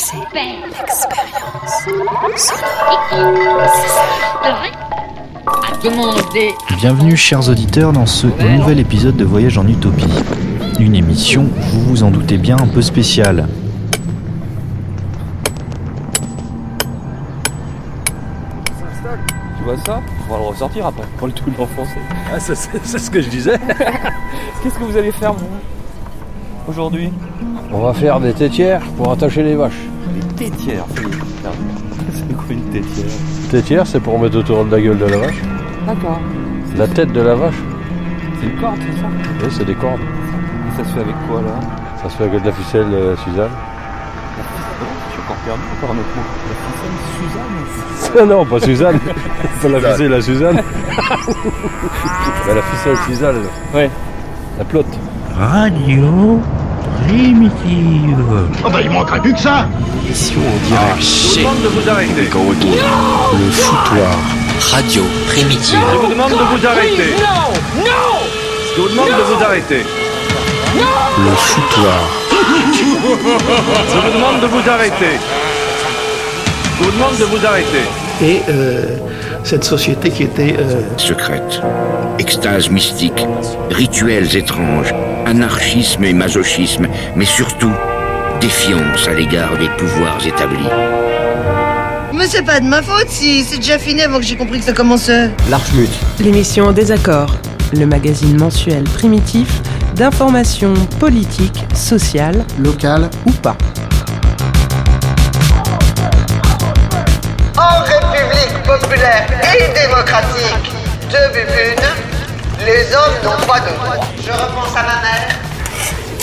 Bienvenue 6.79 7.17
chers 7.17 7.49
auditeurs 7.49 7.93
dans 7.93 8.07
ce 8.07 8.27
nouvel 8.27 8.81
épisode 8.81 9.17
de 9.17 9.25
Voyage 9.25 9.59
en 9.59 9.67
Utopie. 9.69 10.09
Une 10.81 10.97
émission, 10.97 11.49
vous 11.57 11.81
vous 11.83 12.03
en 12.03 12.11
doutez 12.11 12.37
bien, 12.37 12.57
un 12.57 12.67
peu 12.67 12.83
spéciale. 12.83 13.47
Tu 19.57 19.65
vois 19.65 19.77
ça 19.85 20.01
On 20.29 20.33
va 20.33 20.39
le 20.41 20.45
ressortir 20.49 20.87
après, 20.87 21.07
pour 21.17 21.29
le 21.29 21.33
tout 21.33 21.45
en 21.59 21.67
français. 21.67 22.01
Ah, 22.35 22.41
ça, 22.41 22.55
c'est 22.57 22.85
c'est 22.85 22.99
ce 22.99 23.11
que 23.11 23.21
je 23.21 23.29
disais. 23.29 23.59
Qu'est-ce 24.63 24.75
que 24.79 24.85
vous 24.85 24.97
allez 24.97 25.13
faire, 25.13 25.33
vous 25.33 25.47
Aujourd'hui 26.69 27.11
On 27.73 27.79
va 27.79 27.95
faire 27.95 28.19
des 28.19 28.33
tétières 28.33 28.83
pour 28.97 29.13
attacher 29.13 29.45
les 29.45 29.55
vaches. 29.55 29.87
Des 30.37 30.51
tétières. 30.51 30.87
C'est 32.13 32.35
quoi 32.35 32.47
une 32.51 32.63
tétière 32.71 33.11
Tétières, 33.51 33.87
c'est 33.87 34.01
pour 34.01 34.19
mettre 34.19 34.37
autour 34.39 34.65
de 34.65 34.71
la 34.73 34.81
gueule 34.81 34.99
de 34.99 35.05
la 35.07 35.19
vache. 35.19 35.43
D'accord. 35.87 36.21
La 36.77 36.89
tête 36.89 37.13
de 37.13 37.21
la 37.21 37.35
vache. 37.35 37.55
C'est 38.41 38.47
une 38.47 38.61
corde, 38.61 38.77
c'est 38.81 39.01
ça? 39.01 39.07
Oui, 39.43 39.49
c'est 39.51 39.65
des 39.65 39.75
cordes. 39.75 40.01
Et 40.01 40.77
ça 40.77 40.85
se 40.85 40.95
fait 40.95 41.01
avec 41.01 41.15
quoi, 41.29 41.41
là? 41.43 41.61
Ça 42.03 42.11
se 42.11 42.17
fait 42.17 42.25
avec 42.25 42.43
de 42.43 42.47
la 42.47 42.53
ficelle, 42.53 42.87
euh, 42.93 43.17
Suzanne. 43.19 43.51
Je 45.09 45.13
suis 45.13 45.23
encore 45.23 45.37
perdu, 45.45 45.61
encore 45.79 45.91
un 45.95 45.99
autre 45.99 46.17
mot. 46.17 46.23
La 46.49 46.55
ficelle 46.73 46.97
Suzanne 47.29 48.29
non, 48.29 48.45
pas 48.45 48.61
Suzanne. 48.61 48.99
pas 49.63 49.69
la 49.69 49.81
ficelle, 49.81 50.11
la 50.11 50.21
Suzanne. 50.21 50.57
Bah, 50.57 52.55
la 52.55 52.63
ficelle, 52.63 52.97
Suzanne. 53.07 53.37
Ouais. 53.75 53.91
La 54.59 54.65
plotte. 54.65 54.99
Radio 55.39 56.41
primitive. 57.07 58.25
Oh 58.65 58.71
bah 58.71 58.81
il 58.83 58.91
manquerait 58.91 59.21
plus 59.21 59.33
que 59.35 59.41
ça 59.41 59.69
Émission 60.07 60.41
en 60.41 60.69
direct. 60.69 61.01
Je 61.01 61.31
vous 61.31 61.39
demande 61.39 61.63
de 61.63 61.69
vous 61.69 61.89
arrêter. 61.91 62.23
Le 62.23 63.51
foutoir. 63.51 64.17
Radio 64.73 65.03
primitive. 65.29 65.79
Je 65.93 65.97
vous 65.99 66.11
demande 66.13 66.31
de 66.31 66.37
vous 66.37 66.67
arrêter. 66.67 67.15
Non 67.19 67.85
Non 67.85 68.17
Je 68.75 68.81
vous 68.81 68.89
demande 68.89 69.09
de 69.09 69.35
vous 69.35 69.45
arrêter. 69.45 69.83
Le 71.19 71.35
foutoir. 71.37 72.01
Je 72.31 73.99
vous 73.99 74.13
demande 74.15 74.41
de 74.41 74.47
vous 74.47 74.71
arrêter. 74.71 75.19
Je 76.79 76.85
vous 76.85 76.91
demande 76.93 77.17
de 77.19 77.25
vous 77.25 77.47
arrêter. 77.47 77.85
Et 78.23 78.41
euh, 78.49 78.97
cette 79.45 79.65
société 79.65 80.11
qui 80.11 80.23
était 80.25 80.57
euh, 80.59 80.81
Secrète, 80.97 81.61
extase 82.19 82.71
mystique, 82.71 83.27
rituels 83.71 84.37
étranges, 84.37 84.95
anarchisme 85.27 86.05
et 86.05 86.13
masochisme, 86.13 86.87
mais 87.17 87.25
surtout 87.25 87.73
défiance 88.41 89.09
à 89.09 89.13
l'égard 89.13 89.59
des 89.59 89.69
pouvoirs 89.71 90.25
établis. 90.25 90.69
Mais 92.15 92.27
c'est 92.27 92.45
pas 92.45 92.61
de 92.61 92.67
ma 92.67 92.81
faute 92.81 93.09
si 93.09 93.43
c'est 93.43 93.59
déjà 93.59 93.79
fini 93.79 94.03
avant 94.03 94.19
que 94.19 94.25
j'ai 94.25 94.37
compris 94.37 94.61
que 94.61 94.65
ça 94.65 94.73
commençait. 94.73 95.31
L'Archmut. 95.51 95.91
L'émission 96.21 96.71
Désaccord, 96.73 97.35
le 97.73 97.87
magazine 97.87 98.39
mensuel 98.39 98.85
primitif 98.85 99.49
d'information 99.97 100.75
politique, 101.01 101.65
sociale, 101.75 102.45
locale 102.59 103.11
ou 103.27 103.33
pas. 103.33 103.57
En 107.59 107.81
République 107.83 108.63
populaire 108.65 109.27
et 109.55 109.75
démocratique 109.75 110.73
de 111.11 111.33
Bubune, 111.33 112.06
les 112.67 112.93
hommes 112.95 113.19
n'ont 113.23 113.47
pas 113.47 113.61
de 113.61 113.71
droit. 113.77 114.05
Je 114.21 114.33
repense 114.33 114.77
à 114.77 114.83
ma 114.83 114.99
mère, 115.07 115.29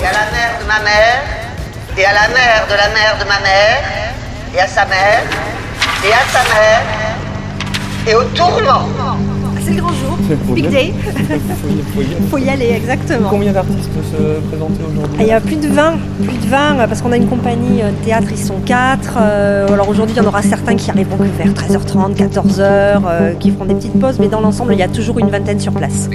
et 0.01 0.05
à 0.05 0.11
la 0.11 0.25
mère 0.31 0.59
de 0.59 0.65
ma 0.67 0.79
mère, 0.79 1.21
et 1.97 2.05
à 2.05 2.13
la 2.13 2.27
mère 2.27 2.67
de 2.69 2.75
la 2.75 2.89
mère 2.89 3.17
de 3.17 3.23
ma 3.23 3.39
mère, 3.39 3.83
et 4.53 4.59
à 4.59 4.67
sa 4.67 4.85
mère, 4.85 5.23
et 6.03 6.11
à 6.11 6.23
sa 6.33 6.43
mère, 6.53 6.81
et 8.05 8.15
au 8.15 8.23
tourment. 8.35 9.12
Big 10.53 10.67
bien- 10.67 10.71
day. 10.71 10.93
faut 11.93 12.01
y- 12.01 12.29
Faut 12.29 12.37
y 12.37 12.49
aller, 12.49 12.71
exactement. 12.75 13.29
Combien 13.29 13.51
d'artistes 13.51 13.89
se 14.11 14.39
présenter 14.49 14.79
aujourd'hui 14.89 15.17
Il 15.19 15.27
y 15.27 15.31
a 15.31 15.39
plus 15.41 15.55
de 15.55 15.67
20, 15.67 15.93
plus 16.23 16.37
de 16.37 16.47
20, 16.49 16.57
euh, 16.79 16.87
parce 16.87 17.01
qu'on 17.01 17.11
a 17.11 17.17
une 17.17 17.27
compagnie 17.27 17.81
euh, 17.81 17.91
théâtre, 18.05 18.27
ils 18.31 18.37
sont 18.37 18.55
4. 18.65 19.17
alors 19.17 19.89
aujourd'hui, 19.89 20.15
il 20.17 20.21
y 20.21 20.25
en 20.25 20.27
aura 20.27 20.41
certains 20.41 20.75
qui 20.75 20.89
arriveront 20.89 21.17
que 21.17 21.23
vers 21.43 21.53
13h30, 21.53 22.15
14h, 22.15 22.61
euh, 22.61 23.33
qui 23.39 23.51
feront 23.51 23.65
des 23.65 23.75
petites 23.75 23.99
pauses, 23.99 24.17
mais 24.19 24.27
dans 24.27 24.41
l'ensemble, 24.41 24.73
il 24.73 24.79
y 24.79 24.83
a 24.83 24.87
toujours 24.87 25.19
une 25.19 25.29
vingtaine 25.29 25.59
sur 25.59 25.71
place. 25.73 26.09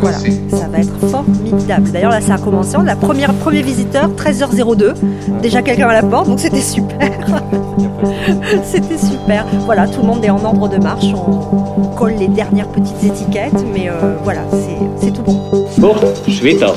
Voilà, 0.00 0.18
ça 0.50 0.68
va 0.68 0.78
être 0.78 1.06
formidable. 1.10 1.90
D'ailleurs, 1.92 2.10
là, 2.10 2.20
ça 2.20 2.34
a 2.34 2.38
commencé. 2.38 2.76
La 2.84 2.96
première, 2.96 3.32
premier 3.34 3.62
visiteur, 3.62 4.10
13h02. 4.16 4.94
Déjà 5.42 5.62
quelqu'un 5.62 5.88
à 5.88 5.92
la 5.94 6.02
porte, 6.02 6.28
donc 6.28 6.40
c'était 6.40 6.60
super. 6.60 6.98
c'était 8.64 8.98
super. 8.98 9.44
Voilà, 9.64 9.86
tout 9.86 10.00
le 10.02 10.06
monde 10.08 10.24
est 10.24 10.30
en 10.30 10.42
ordre 10.44 10.68
de 10.68 10.76
marche. 10.78 11.06
On 11.14 11.84
colle 11.96 12.14
les 12.18 12.28
dernières 12.28 12.68
petites 12.68 13.02
étiquettes, 13.04 13.55
mais 13.72 13.88
euh, 13.88 14.14
voilà, 14.22 14.40
c'est- 15.00 15.10
tout 15.12 15.22
bon. 15.22 15.40
Fort 15.80 16.00
Schwitters. 16.28 16.74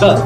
Pump. 0.00 0.18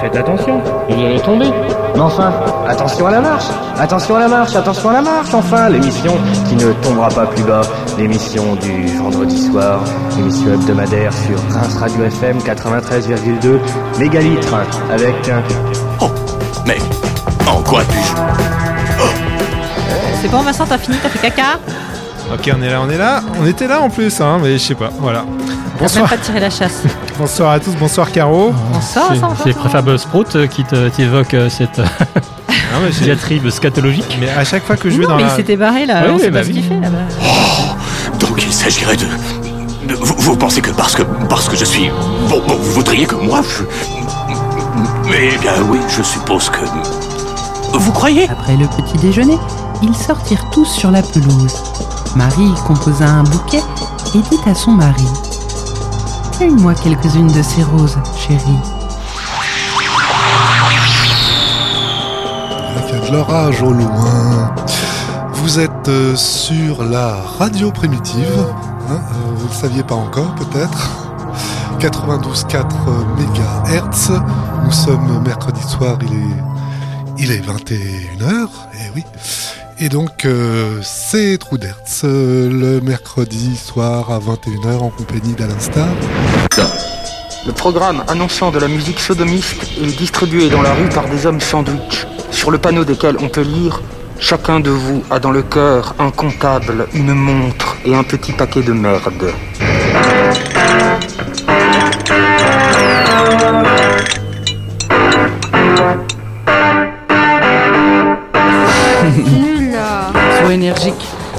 Faites 0.00 0.16
attention, 0.16 0.60
vous 0.88 0.94
allez 1.04 1.20
tomber. 1.20 1.46
Mais 1.94 2.00
enfin, 2.00 2.32
attention 2.68 3.06
à 3.06 3.10
la 3.12 3.20
marche 3.20 3.44
Attention 3.78 4.16
à 4.16 4.20
la 4.20 4.28
marche, 4.28 4.56
attention 4.56 4.90
à 4.90 4.92
la 4.94 5.02
marche, 5.02 5.32
enfin 5.34 5.68
L'émission 5.68 6.12
qui 6.48 6.56
ne 6.56 6.72
tombera 6.82 7.08
pas 7.08 7.26
plus 7.26 7.42
bas, 7.44 7.60
l'émission 7.98 8.56
du 8.56 8.86
vendredi 8.98 9.38
soir, 9.50 9.80
l'émission 10.16 10.54
hebdomadaire 10.54 11.12
sur 11.12 11.36
Reims 11.54 11.76
Radio 11.78 12.04
FM 12.04 12.38
93,2 12.38 13.58
mégalitres, 14.00 14.54
avec 14.92 15.14
un... 15.28 15.42
Mais 16.66 16.78
en 17.48 17.62
quoi 17.62 17.82
puis-je 17.88 18.12
C'est 20.20 20.28
bon, 20.28 20.42
Vincent, 20.42 20.64
t'as 20.68 20.78
fini, 20.78 20.96
t'as 21.02 21.08
fait 21.08 21.18
caca 21.30 21.58
Ok, 22.32 22.50
on 22.56 22.62
est 22.62 22.70
là, 22.70 22.80
on 22.80 22.88
est 22.90 22.96
là. 22.98 23.20
On 23.40 23.46
était 23.46 23.66
là 23.66 23.80
en 23.82 23.90
plus, 23.90 24.20
hein, 24.20 24.38
mais 24.42 24.52
je 24.54 24.58
sais 24.58 24.74
pas. 24.74 24.90
Voilà. 25.00 25.24
T'as 25.78 25.98
même 26.00 26.08
pas 26.08 26.16
tiré 26.16 26.40
la 26.40 26.50
chasse. 26.50 26.82
Bonsoir 27.18 27.52
à 27.52 27.60
tous, 27.60 27.72
bonsoir 27.72 28.10
Caro. 28.12 28.52
Bonsoir, 28.72 29.06
C'est- 29.08 29.14
bonsoir, 29.14 29.32
C'est 29.42 29.52
bonsoir. 29.52 29.64
Préfab 29.82 29.96
Sprout 29.96 30.36
euh, 30.36 30.46
qui 30.46 30.64
te- 30.64 30.88
t'évoque 30.88 31.34
euh, 31.34 31.50
cette 31.50 31.78
euh, 31.80 31.84
mais 32.82 32.90
j'ai- 32.98 33.04
diatribe 33.04 33.50
scatologique. 33.50 34.16
Mais 34.20 34.30
à 34.30 34.44
chaque 34.44 34.64
fois 34.64 34.76
que 34.76 34.88
je 34.88 34.96
vais 34.96 35.02
Non, 35.02 35.10
dans 35.10 35.16
mais 35.16 35.24
la... 35.24 35.28
il 35.30 35.36
s'était 35.36 35.56
barré 35.56 35.84
là, 35.84 36.02
Ouais, 36.02 36.08
on 36.10 36.14
ouais, 36.14 36.20
sait 36.20 36.30
bah 36.30 36.38
pas 36.38 36.44
ce 36.44 36.48
oui. 36.50 36.54
qu'il 36.54 36.64
fait 36.64 36.80
là-bas. 36.80 38.18
Donc 38.18 38.42
il 38.46 38.52
s'agirait 38.52 38.96
de... 38.96 39.04
de- 39.88 39.94
vous, 39.94 40.14
vous 40.16 40.36
pensez 40.36 40.60
que 40.62 40.70
parce 40.70 40.94
que 40.94 41.02
parce 41.28 41.48
que 41.48 41.56
je 41.56 41.64
suis 41.64 41.90
bon, 42.28 42.40
bon 42.46 42.54
vous 42.54 42.72
voudriez 42.72 43.04
que 43.06 43.16
moi 43.16 43.42
je... 43.42 43.64
Mais 45.10 45.30
eh 45.34 45.38
bien 45.38 45.52
oui, 45.68 45.78
je 45.94 46.02
suppose 46.02 46.48
que... 46.48 46.60
Vous 47.74 47.92
croyez? 47.92 48.28
Après 48.28 48.56
le 48.56 48.66
petit 48.66 48.98
déjeuner, 48.98 49.38
ils 49.82 49.94
sortirent 49.94 50.48
tous 50.50 50.66
sur 50.66 50.90
la 50.90 51.02
pelouse. 51.02 51.54
Marie 52.16 52.52
composa 52.66 53.06
un 53.06 53.22
bouquet 53.24 53.62
et 54.14 54.18
dit 54.18 54.38
à 54.46 54.54
son 54.54 54.72
mari 54.72 55.06
Cueille-moi 56.38 56.74
quelques-unes 56.74 57.28
de 57.32 57.42
ces 57.42 57.62
roses, 57.62 57.96
chérie. 58.16 58.58
Il 62.90 62.94
y 62.94 63.02
a 63.02 63.06
de 63.08 63.12
l'orage 63.12 63.62
au 63.62 63.72
loin. 63.72 64.54
Vous 65.34 65.58
êtes 65.58 65.88
euh, 65.88 66.14
sur 66.14 66.84
la 66.84 67.16
radio 67.38 67.70
primitive. 67.72 68.46
hein, 68.90 68.92
euh, 68.94 69.32
vous 69.34 69.44
ne 69.44 69.48
le 69.48 69.54
saviez 69.54 69.82
pas 69.82 69.94
encore 69.96 70.34
peut-être. 70.34 70.90
92.4 71.80 72.64
MHz. 73.18 74.20
Nous 74.64 74.70
sommes 74.72 75.22
mercredi 75.24 75.62
soir, 75.62 75.96
il 76.02 76.12
est, 76.12 76.36
il 77.22 77.30
est 77.30 77.40
21h, 77.40 78.48
et 78.74 78.90
oui. 78.96 79.04
Et 79.78 79.88
donc 79.88 80.24
euh, 80.24 80.80
c'est 80.82 81.38
Trou 81.38 81.56
d'Hertz, 81.56 82.02
euh, 82.04 82.50
le 82.50 82.80
mercredi 82.80 83.56
soir 83.56 84.10
à 84.10 84.18
21h 84.18 84.78
en 84.78 84.90
compagnie 84.90 85.32
d'Alain 85.34 85.58
Star. 85.60 85.88
Le 87.46 87.52
programme 87.52 88.02
annonçant 88.08 88.50
de 88.50 88.58
la 88.58 88.66
musique 88.66 88.98
sodomiste 88.98 89.62
est 89.80 89.96
distribué 89.96 90.50
dans 90.50 90.62
la 90.62 90.74
rue 90.74 90.88
par 90.88 91.08
des 91.08 91.24
hommes 91.24 91.40
sandwich, 91.40 92.06
sur 92.32 92.50
le 92.50 92.58
panneau 92.58 92.84
desquels 92.84 93.16
on 93.20 93.28
peut 93.28 93.42
lire 93.42 93.80
Chacun 94.18 94.60
de 94.60 94.70
vous 94.70 95.02
a 95.10 95.18
dans 95.18 95.32
le 95.32 95.42
cœur 95.42 95.96
un 95.98 96.12
comptable, 96.12 96.86
une 96.94 97.12
montre 97.12 97.76
et 97.84 97.92
un 97.92 98.04
petit 98.04 98.32
paquet 98.32 98.62
de 98.62 98.72
merde. 98.72 99.32
Énergique. 110.62 110.94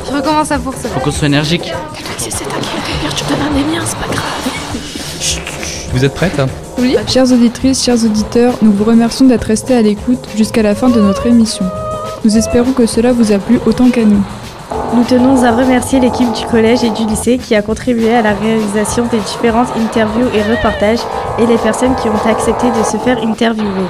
Je 0.05 0.15
recommence 0.15 0.51
à 0.51 0.59
pour 0.59 0.73
ça. 0.73 0.89
Faut 0.89 0.99
qu'on 0.99 1.11
soit 1.11 1.27
énergique. 1.27 1.71
C'est 2.17 2.31
ça, 2.31 2.39
t'inquiète, 2.39 3.15
je 3.15 3.23
te 3.23 3.29
donne 3.29 3.53
des 3.55 3.73
miens, 3.73 3.83
c'est 3.85 3.97
pas 3.97 4.13
grave. 4.13 4.53
Vous 5.93 6.03
êtes 6.03 6.13
prête 6.13 6.41
Oui, 6.77 6.97
chères 7.07 7.31
auditrices, 7.31 7.83
chers 7.83 8.03
auditeurs, 8.03 8.55
nous 8.61 8.71
vous 8.71 8.83
remercions 8.83 9.25
d'être 9.25 9.45
restés 9.45 9.75
à 9.75 9.81
l'écoute 9.81 10.27
jusqu'à 10.35 10.61
la 10.61 10.75
fin 10.75 10.89
de 10.89 10.99
notre 10.99 11.27
émission. 11.27 11.65
Nous 12.25 12.37
espérons 12.37 12.73
que 12.73 12.85
cela 12.85 13.13
vous 13.13 13.31
a 13.31 13.37
plu 13.37 13.59
autant 13.65 13.89
qu'à 13.89 14.03
nous. 14.03 14.23
Nous 14.93 15.03
tenons 15.03 15.43
à 15.43 15.51
remercier 15.51 15.99
l'équipe 15.99 16.31
du 16.33 16.45
collège 16.45 16.83
et 16.83 16.89
du 16.89 17.05
lycée 17.05 17.37
qui 17.37 17.55
a 17.55 17.61
contribué 17.61 18.13
à 18.13 18.21
la 18.21 18.33
réalisation 18.33 19.05
des 19.05 19.19
différentes 19.19 19.69
interviews 19.77 20.27
et 20.33 20.41
reportages 20.41 20.99
et 21.39 21.45
les 21.45 21.57
personnes 21.57 21.95
qui 21.95 22.09
ont 22.09 22.29
accepté 22.29 22.67
de 22.67 22.83
se 22.83 22.97
faire 22.97 23.17
interviewer. 23.23 23.87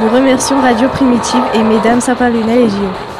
Nous 0.00 0.08
remercions 0.08 0.60
Radio 0.60 0.88
Primitive 0.88 1.42
et 1.54 1.62
Mesdames 1.62 2.00
Sapin-Lunel 2.00 2.58
et 2.62 2.68
Gio. 2.68 3.11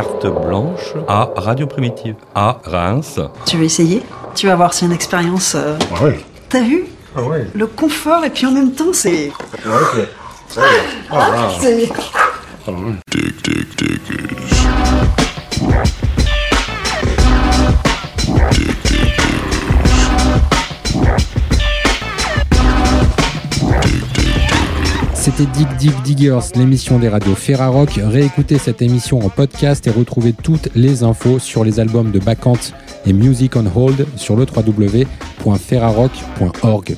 Carte 0.00 0.26
blanche 0.46 0.94
à 1.06 1.28
Radio 1.36 1.66
Primitive, 1.66 2.14
à 2.34 2.56
Reims. 2.64 3.20
Tu 3.44 3.58
veux 3.58 3.64
essayer? 3.64 4.02
Tu 4.34 4.46
vas 4.46 4.56
voir, 4.56 4.72
c'est 4.72 4.86
une 4.86 4.92
expérience. 4.92 5.54
euh, 5.54 5.76
Ouais. 6.00 6.18
T'as 6.48 6.62
vu? 6.62 6.86
Ah 7.14 7.20
ouais. 7.22 7.46
Le 7.54 7.66
confort 7.66 8.24
et 8.24 8.30
puis 8.30 8.46
en 8.46 8.50
même 8.50 8.72
temps, 8.72 8.94
c'est. 8.94 9.30
Ouais, 9.66 10.08
Ah, 11.12 11.48
c'est. 11.60 11.90
C'était 25.40 25.52
Dig 25.52 25.68
Dig 25.78 26.02
Diggers, 26.02 26.52
l'émission 26.54 26.98
des 26.98 27.08
radios 27.08 27.34
Ferrarock. 27.34 27.92
Réécoutez 27.96 28.58
cette 28.58 28.82
émission 28.82 29.20
en 29.20 29.30
podcast 29.30 29.86
et 29.86 29.90
retrouvez 29.90 30.34
toutes 30.34 30.68
les 30.74 31.02
infos 31.02 31.38
sur 31.38 31.64
les 31.64 31.80
albums 31.80 32.10
de 32.10 32.18
Bacchante 32.18 32.74
et 33.06 33.14
Music 33.14 33.56
on 33.56 33.64
Hold 33.74 34.06
sur 34.16 34.36
le 34.36 34.44
www.ferrarock.org. 34.44 36.96